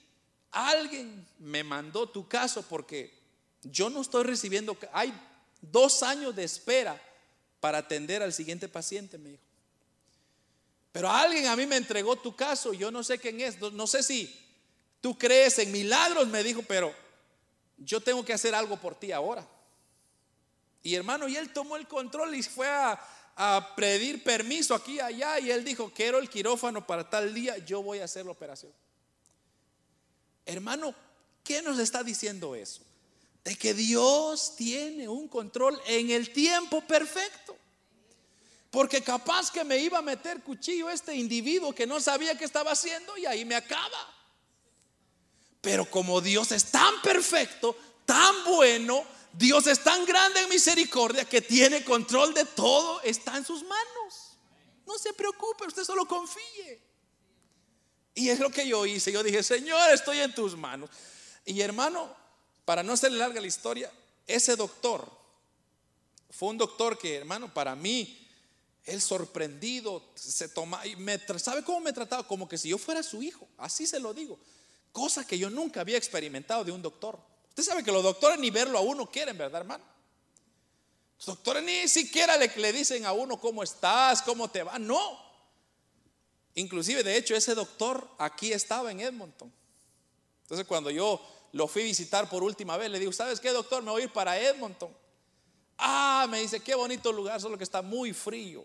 alguien 0.52 1.26
me 1.40 1.64
mandó 1.64 2.08
tu 2.08 2.28
caso 2.28 2.62
porque 2.64 3.12
yo 3.64 3.90
no 3.90 4.02
estoy 4.02 4.24
recibiendo, 4.24 4.78
hay 4.94 5.14
dos 5.62 6.04
años 6.04 6.36
de 6.36 6.44
espera 6.44 7.02
para 7.60 7.80
atender 7.80 8.22
al 8.22 8.34
siguiente 8.34 8.68
paciente, 8.70 9.18
me 9.18 9.30
dijo. 9.32 9.44
Pero 10.92 11.10
alguien 11.10 11.48
a 11.48 11.56
mí 11.56 11.66
me 11.66 11.78
entregó 11.78 12.18
tu 12.18 12.36
caso, 12.36 12.74
yo 12.74 12.92
no 12.92 13.04
sé 13.04 13.18
quién 13.18 13.40
es, 13.42 13.60
no 13.60 13.88
sé 13.88 14.04
si 14.04 14.38
Tú 15.02 15.18
crees 15.18 15.58
en 15.58 15.72
milagros, 15.72 16.28
me 16.28 16.44
dijo, 16.44 16.62
pero 16.62 16.94
yo 17.78 18.00
tengo 18.00 18.24
que 18.24 18.34
hacer 18.34 18.54
algo 18.54 18.78
por 18.78 18.94
ti 18.94 19.12
ahora. 19.12 19.46
Y 20.84 20.94
hermano, 20.94 21.28
y 21.28 21.36
él 21.36 21.52
tomó 21.52 21.76
el 21.76 21.88
control 21.88 22.36
y 22.36 22.44
fue 22.44 22.68
a, 22.70 23.04
pedir 23.76 24.24
permiso 24.24 24.76
aquí 24.76 24.96
y 24.96 25.00
allá. 25.00 25.40
Y 25.40 25.52
él 25.52 25.64
dijo, 25.64 25.92
quiero 25.94 26.20
el 26.20 26.30
quirófano 26.30 26.86
para 26.86 27.10
tal 27.10 27.34
día, 27.34 27.58
yo 27.60 27.82
voy 27.82 28.00
a 28.00 28.06
hacer 28.06 28.26
la 28.26 28.32
operación. 28.32 28.72
Hermano, 30.46 30.94
¿qué 31.44 31.62
nos 31.62 31.80
está 31.80 32.04
diciendo 32.04 32.56
eso? 32.56 32.82
De 33.44 33.56
que 33.56 33.74
Dios 33.74 34.56
tiene 34.56 35.08
un 35.08 35.28
control 35.28 35.80
en 35.88 36.12
el 36.12 36.32
tiempo 36.32 36.82
perfecto. 36.82 37.58
Porque 38.70 39.02
capaz 39.02 39.52
que 39.52 39.64
me 39.64 39.78
iba 39.78 39.98
a 39.98 40.02
meter 40.02 40.42
cuchillo 40.42 40.90
este 40.90 41.14
individuo 41.14 41.74
que 41.74 41.86
no 41.86 42.00
sabía 42.00 42.38
qué 42.38 42.46
estaba 42.46 42.72
haciendo 42.72 43.18
y 43.18 43.26
ahí 43.26 43.44
me 43.44 43.56
acaba. 43.56 44.16
Pero 45.60 45.86
como 45.86 46.22
Dios 46.22 46.52
es 46.54 46.72
tan 46.72 47.02
perfecto, 47.02 47.76
tan 48.06 48.44
bueno, 48.46 49.04
Dios 49.34 49.68
es 49.68 49.84
tan 49.84 50.06
grande 50.06 50.42
en 50.42 50.50
misericordia 50.50 51.26
que 51.26 51.42
tiene 51.42 51.84
control 51.84 52.34
de 52.34 52.46
todo, 52.46 53.02
está 53.02 53.38
en 53.38 53.46
sus 53.46 53.64
manos. 53.64 54.38
no 54.86 54.98
se 54.98 55.14
preocupe, 55.14 55.68
usted 55.68 55.84
solo 55.84 56.06
confíe. 56.06 56.82
Y 58.14 58.30
es 58.30 58.40
lo 58.40 58.50
que 58.50 58.68
yo 58.68 58.86
hice. 58.86 59.12
Yo 59.12 59.24
dije, 59.24 59.42
Señor, 59.42 59.92
estoy 59.92 60.20
en 60.20 60.36
tus 60.36 60.58
manos. 60.58 60.90
Y 61.46 61.62
hermano, 61.62 62.14
para 62.66 62.84
no 62.84 62.94
hacerle 62.94 63.20
larga 63.20 63.40
la 63.40 63.48
historia, 63.48 63.92
ese 64.28 64.56
doctor 64.56 65.10
fue 66.30 66.50
un 66.50 66.58
doctor 66.58 66.98
que, 66.98 67.16
hermano, 67.16 67.54
para 67.54 67.76
mí, 67.76 68.18
él 68.84 69.02
sorprendido, 69.02 70.04
se 70.16 70.50
toma, 70.50 70.86
y 70.86 70.96
me, 70.96 71.20
¿sabe 71.38 71.64
cómo 71.64 71.82
me 71.82 71.94
trataba? 71.94 72.28
Como 72.28 72.48
que 72.48 72.58
si 72.58 72.70
yo 72.70 72.78
fuera 72.78 73.04
su 73.04 73.22
hijo, 73.22 73.48
así 73.58 73.86
se 73.86 74.00
lo 74.00 74.14
digo. 74.14 74.40
Cosa 74.92 75.26
que 75.26 75.38
yo 75.38 75.50
nunca 75.50 75.82
había 75.82 75.98
experimentado 75.98 76.64
de 76.64 76.72
un 76.72 76.82
doctor. 76.82 77.20
Usted 77.52 77.64
sabe 77.64 77.84
que 77.84 77.92
los 77.92 78.02
doctores 78.02 78.40
ni 78.40 78.50
verlo 78.50 78.78
a 78.78 78.82
uno 78.82 79.10
quieren, 79.12 79.38
¿verdad, 79.38 79.62
hermano? 79.62 79.84
Los 81.18 81.26
doctores 81.26 81.64
ni 81.64 81.88
siquiera 81.90 82.38
le, 82.38 82.48
le 82.48 82.72
dicen 82.72 83.06
a 83.06 83.12
uno 83.12 83.40
cómo 83.40 83.62
estás, 83.62 84.22
cómo 84.22 84.50
te 84.50 84.64
va, 84.64 84.80
no. 84.80 85.20
Inclusive, 86.56 87.04
de 87.04 87.18
hecho, 87.18 87.36
ese 87.36 87.54
doctor 87.54 88.08
aquí 88.18 88.54
estaba 88.54 88.90
en 88.90 89.02
Edmonton. 89.02 89.52
Entonces, 90.44 90.66
cuando 90.66 90.90
yo 90.90 91.22
lo 91.52 91.68
fui 91.68 91.82
a 91.82 91.86
visitar 91.86 92.30
por 92.30 92.42
última 92.42 92.78
vez, 92.78 92.90
le 92.90 93.00
digo, 93.00 93.12
¿sabes 93.12 93.42
qué, 93.42 93.50
doctor? 93.50 93.84
Me 93.84 93.92
voy 93.92 94.04
a 94.04 94.06
ir 94.06 94.14
para 94.14 94.40
Edmonton. 94.40 94.90
Ah, 95.78 96.26
me 96.30 96.40
dice, 96.40 96.62
qué 96.62 96.74
bonito 96.74 97.12
lugar, 97.12 97.42
solo 97.42 97.58
que 97.58 97.66
está 97.66 97.82
muy 97.82 98.14
frío. 98.14 98.64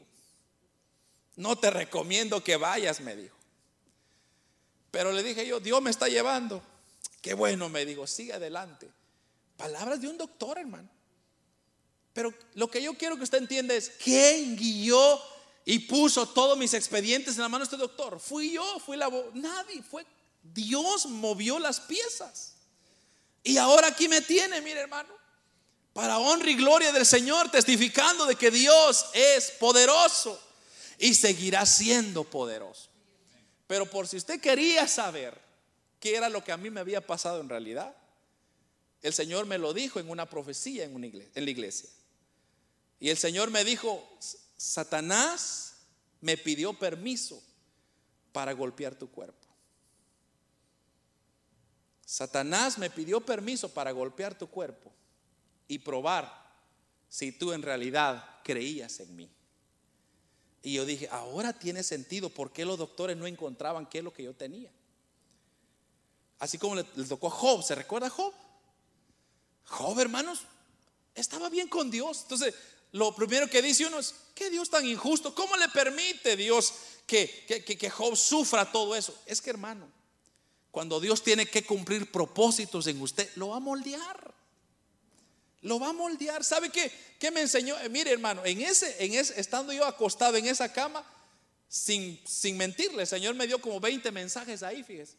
No 1.35 1.57
te 1.57 1.71
recomiendo 1.71 2.43
que 2.43 2.57
vayas, 2.57 3.01
me 3.01 3.17
dijo. 3.17 3.37
Pero 4.93 5.11
le 5.11 5.25
dije 5.25 5.47
yo, 5.47 5.59
Dios 5.61 5.83
me 5.83 5.91
está 5.91 6.09
llevando. 6.09 6.63
Qué 7.27 7.35
bueno, 7.35 7.69
me 7.69 7.85
dijo, 7.85 8.07
sigue 8.07 8.35
adelante. 8.35 8.89
Palabras 9.57 10.01
de 10.01 10.07
un 10.07 10.17
doctor, 10.17 10.59
hermano. 10.59 10.89
Pero 12.13 12.33
lo 12.55 12.71
que 12.71 12.81
yo 12.81 12.95
quiero 12.95 13.17
que 13.17 13.25
usted 13.25 13.39
entienda 13.39 13.75
es, 13.75 13.91
¿quién 13.99 14.55
guió 14.55 15.21
y 15.65 15.81
puso 15.81 16.29
todos 16.29 16.57
mis 16.57 16.73
expedientes 16.73 17.35
en 17.35 17.43
la 17.43 17.49
mano 17.49 17.65
de 17.65 17.75
este 17.75 17.77
doctor. 17.77 18.21
Fui 18.21 18.53
yo, 18.53 18.79
fui 18.79 18.97
la 18.97 19.11
nadie, 19.35 19.83
fue 19.83 20.07
Dios 20.41 21.07
movió 21.07 21.59
las 21.59 21.81
piezas. 21.81 22.55
Y 23.43 23.57
ahora 23.57 23.89
aquí 23.89 24.09
me 24.09 24.21
tiene, 24.21 24.61
mire 24.61 24.83
hermano, 24.83 25.13
para 25.93 26.21
honra 26.21 26.49
y 26.49 26.55
gloria 26.55 26.93
del 26.93 27.05
Señor, 27.05 27.51
testificando 27.51 28.25
de 28.27 28.37
que 28.37 28.53
Dios 28.53 29.07
es 29.15 29.51
poderoso 29.51 30.41
y 31.01 31.13
seguirá 31.13 31.67
siendo 31.67 32.23
poderoso. 32.23 32.89
Pero 33.67 33.91
por 33.91 34.07
si 34.07 34.17
usted 34.17 34.41
quería 34.41 34.87
saber 34.87 35.46
qué 36.07 36.15
era 36.15 36.29
lo 36.29 36.45
que 36.45 36.53
a 36.53 36.57
mí 36.57 36.71
me 36.71 36.79
había 36.79 37.05
pasado 37.05 37.41
en 37.41 37.49
realidad, 37.49 37.93
el 39.03 39.13
Señor 39.13 39.45
me 39.47 39.59
lo 39.59 39.75
dijo 39.75 39.99
en 39.99 40.09
una 40.09 40.31
profecía 40.31 40.85
en, 40.85 40.95
una 40.95 41.09
iglesia, 41.09 41.33
la 41.43 41.51
iglesia. 41.51 41.91
Y 43.01 43.09
el 43.09 43.17
Señor 43.17 43.51
me 43.51 43.65
dijo, 43.65 44.09
Satanás 44.57 45.79
me 46.21 46.37
pidió 46.37 46.79
permiso 46.79 47.43
para 48.31 48.53
golpear 48.53 48.95
tu 48.95 49.11
cuerpo. 49.11 49.49
Satanás 52.05 52.79
me 52.79 52.89
pidió 52.89 53.21
permiso 53.21 53.75
para 53.75 53.91
golpear 53.91 54.39
tu 54.39 54.47
cuerpo 54.47 54.93
y 55.67 55.81
probar 55.81 56.55
si 57.09 57.33
tú 57.33 57.53
en 57.53 57.63
realidad 57.63 58.25
creías 58.45 59.01
en 59.01 59.17
mí. 59.17 59.29
Y 60.63 60.75
yo 60.75 60.85
dije, 60.85 61.09
ahora 61.11 61.53
tiene 61.53 61.83
sentido 61.83 62.31
por 62.31 62.53
qué 62.53 62.65
los 62.65 62.79
doctores 62.79 63.17
no 63.17 63.27
encontraban 63.27 63.87
qué 63.87 63.99
es 63.99 64.05
lo 64.05 64.13
que 64.13 64.23
yo 64.23 64.35
tenía. 64.37 64.71
Así 66.39 66.59
como 66.59 66.75
le, 66.75 66.85
tocó 66.85 67.29
a 67.29 67.31
Job, 67.31 67.63
¿se 67.63 67.75
recuerda 67.75 68.09
a 68.09 68.11
Job? 68.11 68.33
Job, 69.65 69.99
hermanos, 70.01 70.41
estaba 71.15 71.49
bien 71.49 71.69
con 71.69 71.91
Dios. 71.91 72.21
Entonces, 72.23 72.55
lo 72.93 73.15
primero 73.15 73.49
que 73.49 73.63
dice 73.63 73.87
uno 73.87 73.99
es, 73.99 74.15
¿qué 74.35 74.51
Dios 74.51 74.71
tan 74.71 74.87
injusto? 74.87 75.35
¿Cómo 75.35 75.57
le 75.57 75.69
permite 75.69 76.37
Dios 76.37 76.73
que, 77.07 77.65
que, 77.67 77.91
Job 77.91 78.17
sufra 78.17 78.71
todo 78.71 78.95
eso? 78.95 79.19
Es 79.27 79.41
que 79.41 79.51
hermano, 79.51 79.89
cuando 80.71 81.01
Dios 81.01 81.23
tiene 81.23 81.47
que 81.47 81.65
cumplir 81.65 82.13
propósitos 82.13 82.87
en 82.87 83.01
usted, 83.01 83.31
lo 83.37 83.49
va 83.49 83.57
a 83.57 83.61
moldear. 83.61 84.35
Lo 85.63 85.81
va 85.81 85.89
a 85.89 85.93
moldear. 85.93 86.45
¿Sabe 86.45 86.71
qué? 86.71 86.93
¿Qué 87.19 87.31
me 87.31 87.41
enseñó? 87.41 87.79
Eh, 87.81 87.89
mire, 87.89 88.13
hermano, 88.13 88.45
en 88.45 88.61
ese, 88.61 89.03
en 89.03 89.15
ese, 89.15 89.41
estando 89.41 89.73
yo 89.73 89.85
acostado 89.87 90.37
en 90.37 90.47
esa 90.47 90.73
cama, 90.73 91.05
sin, 91.69 92.21
sin 92.25 92.57
mentirle, 92.57 93.03
el 93.03 93.09
Señor 93.09 93.35
me 93.35 93.47
dio 93.47 93.61
como 93.61 93.81
20 93.81 94.13
mensajes 94.13 94.63
ahí, 94.63 94.85
fíjese. 94.85 95.17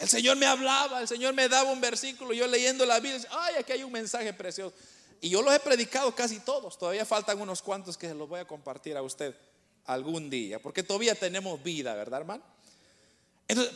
El 0.00 0.08
Señor 0.08 0.38
me 0.38 0.46
hablaba, 0.46 1.02
el 1.02 1.06
Señor 1.06 1.34
me 1.34 1.46
daba 1.46 1.70
un 1.70 1.80
versículo, 1.80 2.32
yo 2.32 2.46
leyendo 2.46 2.86
la 2.86 3.00
Biblia, 3.00 3.20
ay, 3.30 3.56
aquí 3.58 3.72
hay 3.72 3.82
un 3.82 3.92
mensaje 3.92 4.32
precioso. 4.32 4.74
Y 5.20 5.28
yo 5.28 5.42
los 5.42 5.54
he 5.54 5.60
predicado 5.60 6.14
casi 6.14 6.40
todos. 6.40 6.78
Todavía 6.78 7.04
faltan 7.04 7.38
unos 7.38 7.60
cuantos 7.60 7.98
que 7.98 8.08
se 8.08 8.14
los 8.14 8.26
voy 8.26 8.40
a 8.40 8.46
compartir 8.46 8.96
a 8.96 9.02
usted 9.02 9.36
algún 9.84 10.30
día. 10.30 10.58
Porque 10.58 10.82
todavía 10.82 11.14
tenemos 11.14 11.62
vida, 11.62 11.94
¿verdad, 11.94 12.20
hermano? 12.20 12.42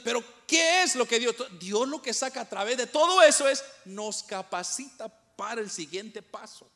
pero 0.05 0.25
¿qué 0.47 0.85
es 0.85 0.95
lo 0.95 1.05
que 1.05 1.18
Dios? 1.18 1.35
Dios 1.61 1.89
lo 1.89 2.01
que 2.01 2.14
saca 2.14 2.43
a 2.43 2.49
través 2.49 2.79
de 2.79 2.87
todo 2.87 3.20
eso 3.22 3.49
es 3.49 3.62
nos 3.85 4.22
capacita 4.22 5.09
para 5.37 5.61
el 5.61 5.68
siguiente 5.68 6.22
paso. 6.22 6.70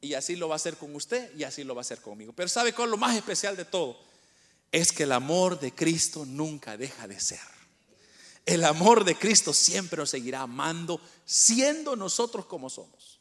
Y 0.00 0.14
así 0.14 0.34
lo 0.34 0.48
va 0.48 0.54
a 0.54 0.56
hacer 0.56 0.76
con 0.76 0.92
usted 0.96 1.32
y 1.36 1.44
así 1.44 1.62
lo 1.62 1.76
va 1.76 1.80
a 1.80 1.82
hacer 1.82 2.00
conmigo. 2.00 2.32
Pero 2.32 2.48
¿sabe 2.48 2.72
cuál 2.72 2.88
es 2.88 2.90
lo 2.92 2.96
más 2.96 3.14
especial 3.14 3.56
de 3.56 3.66
todo? 3.66 4.00
Es 4.72 4.90
que 4.90 5.04
el 5.04 5.12
amor 5.12 5.60
de 5.60 5.72
Cristo 5.72 6.24
nunca 6.26 6.76
deja 6.76 7.06
de 7.06 7.20
ser. 7.20 7.61
El 8.44 8.64
amor 8.64 9.04
de 9.04 9.16
Cristo 9.16 9.52
siempre 9.52 9.98
nos 9.98 10.10
seguirá 10.10 10.42
amando, 10.42 11.00
siendo 11.24 11.94
nosotros 11.96 12.46
como 12.46 12.68
somos. 12.68 13.20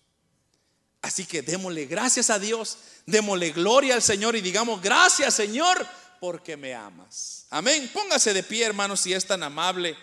Así 1.02 1.26
que 1.26 1.42
démosle 1.42 1.86
gracias 1.86 2.30
a 2.30 2.40
Dios, 2.40 2.78
démosle 3.06 3.52
gloria 3.52 3.96
al 3.96 4.02
Señor 4.02 4.36
y 4.36 4.42
digamos 4.42 4.82
gracias 4.82 5.34
Señor 5.34 5.88
porque 6.20 6.56
me 6.56 6.76
amas. 6.76 7.48
Amén. 7.50 7.90
Póngase 7.92 8.34
de 8.34 8.44
pie, 8.44 8.66
hermanos, 8.66 9.02
si 9.02 9.14
es 9.14 9.26
tan 9.26 9.42
amable. 9.42 9.98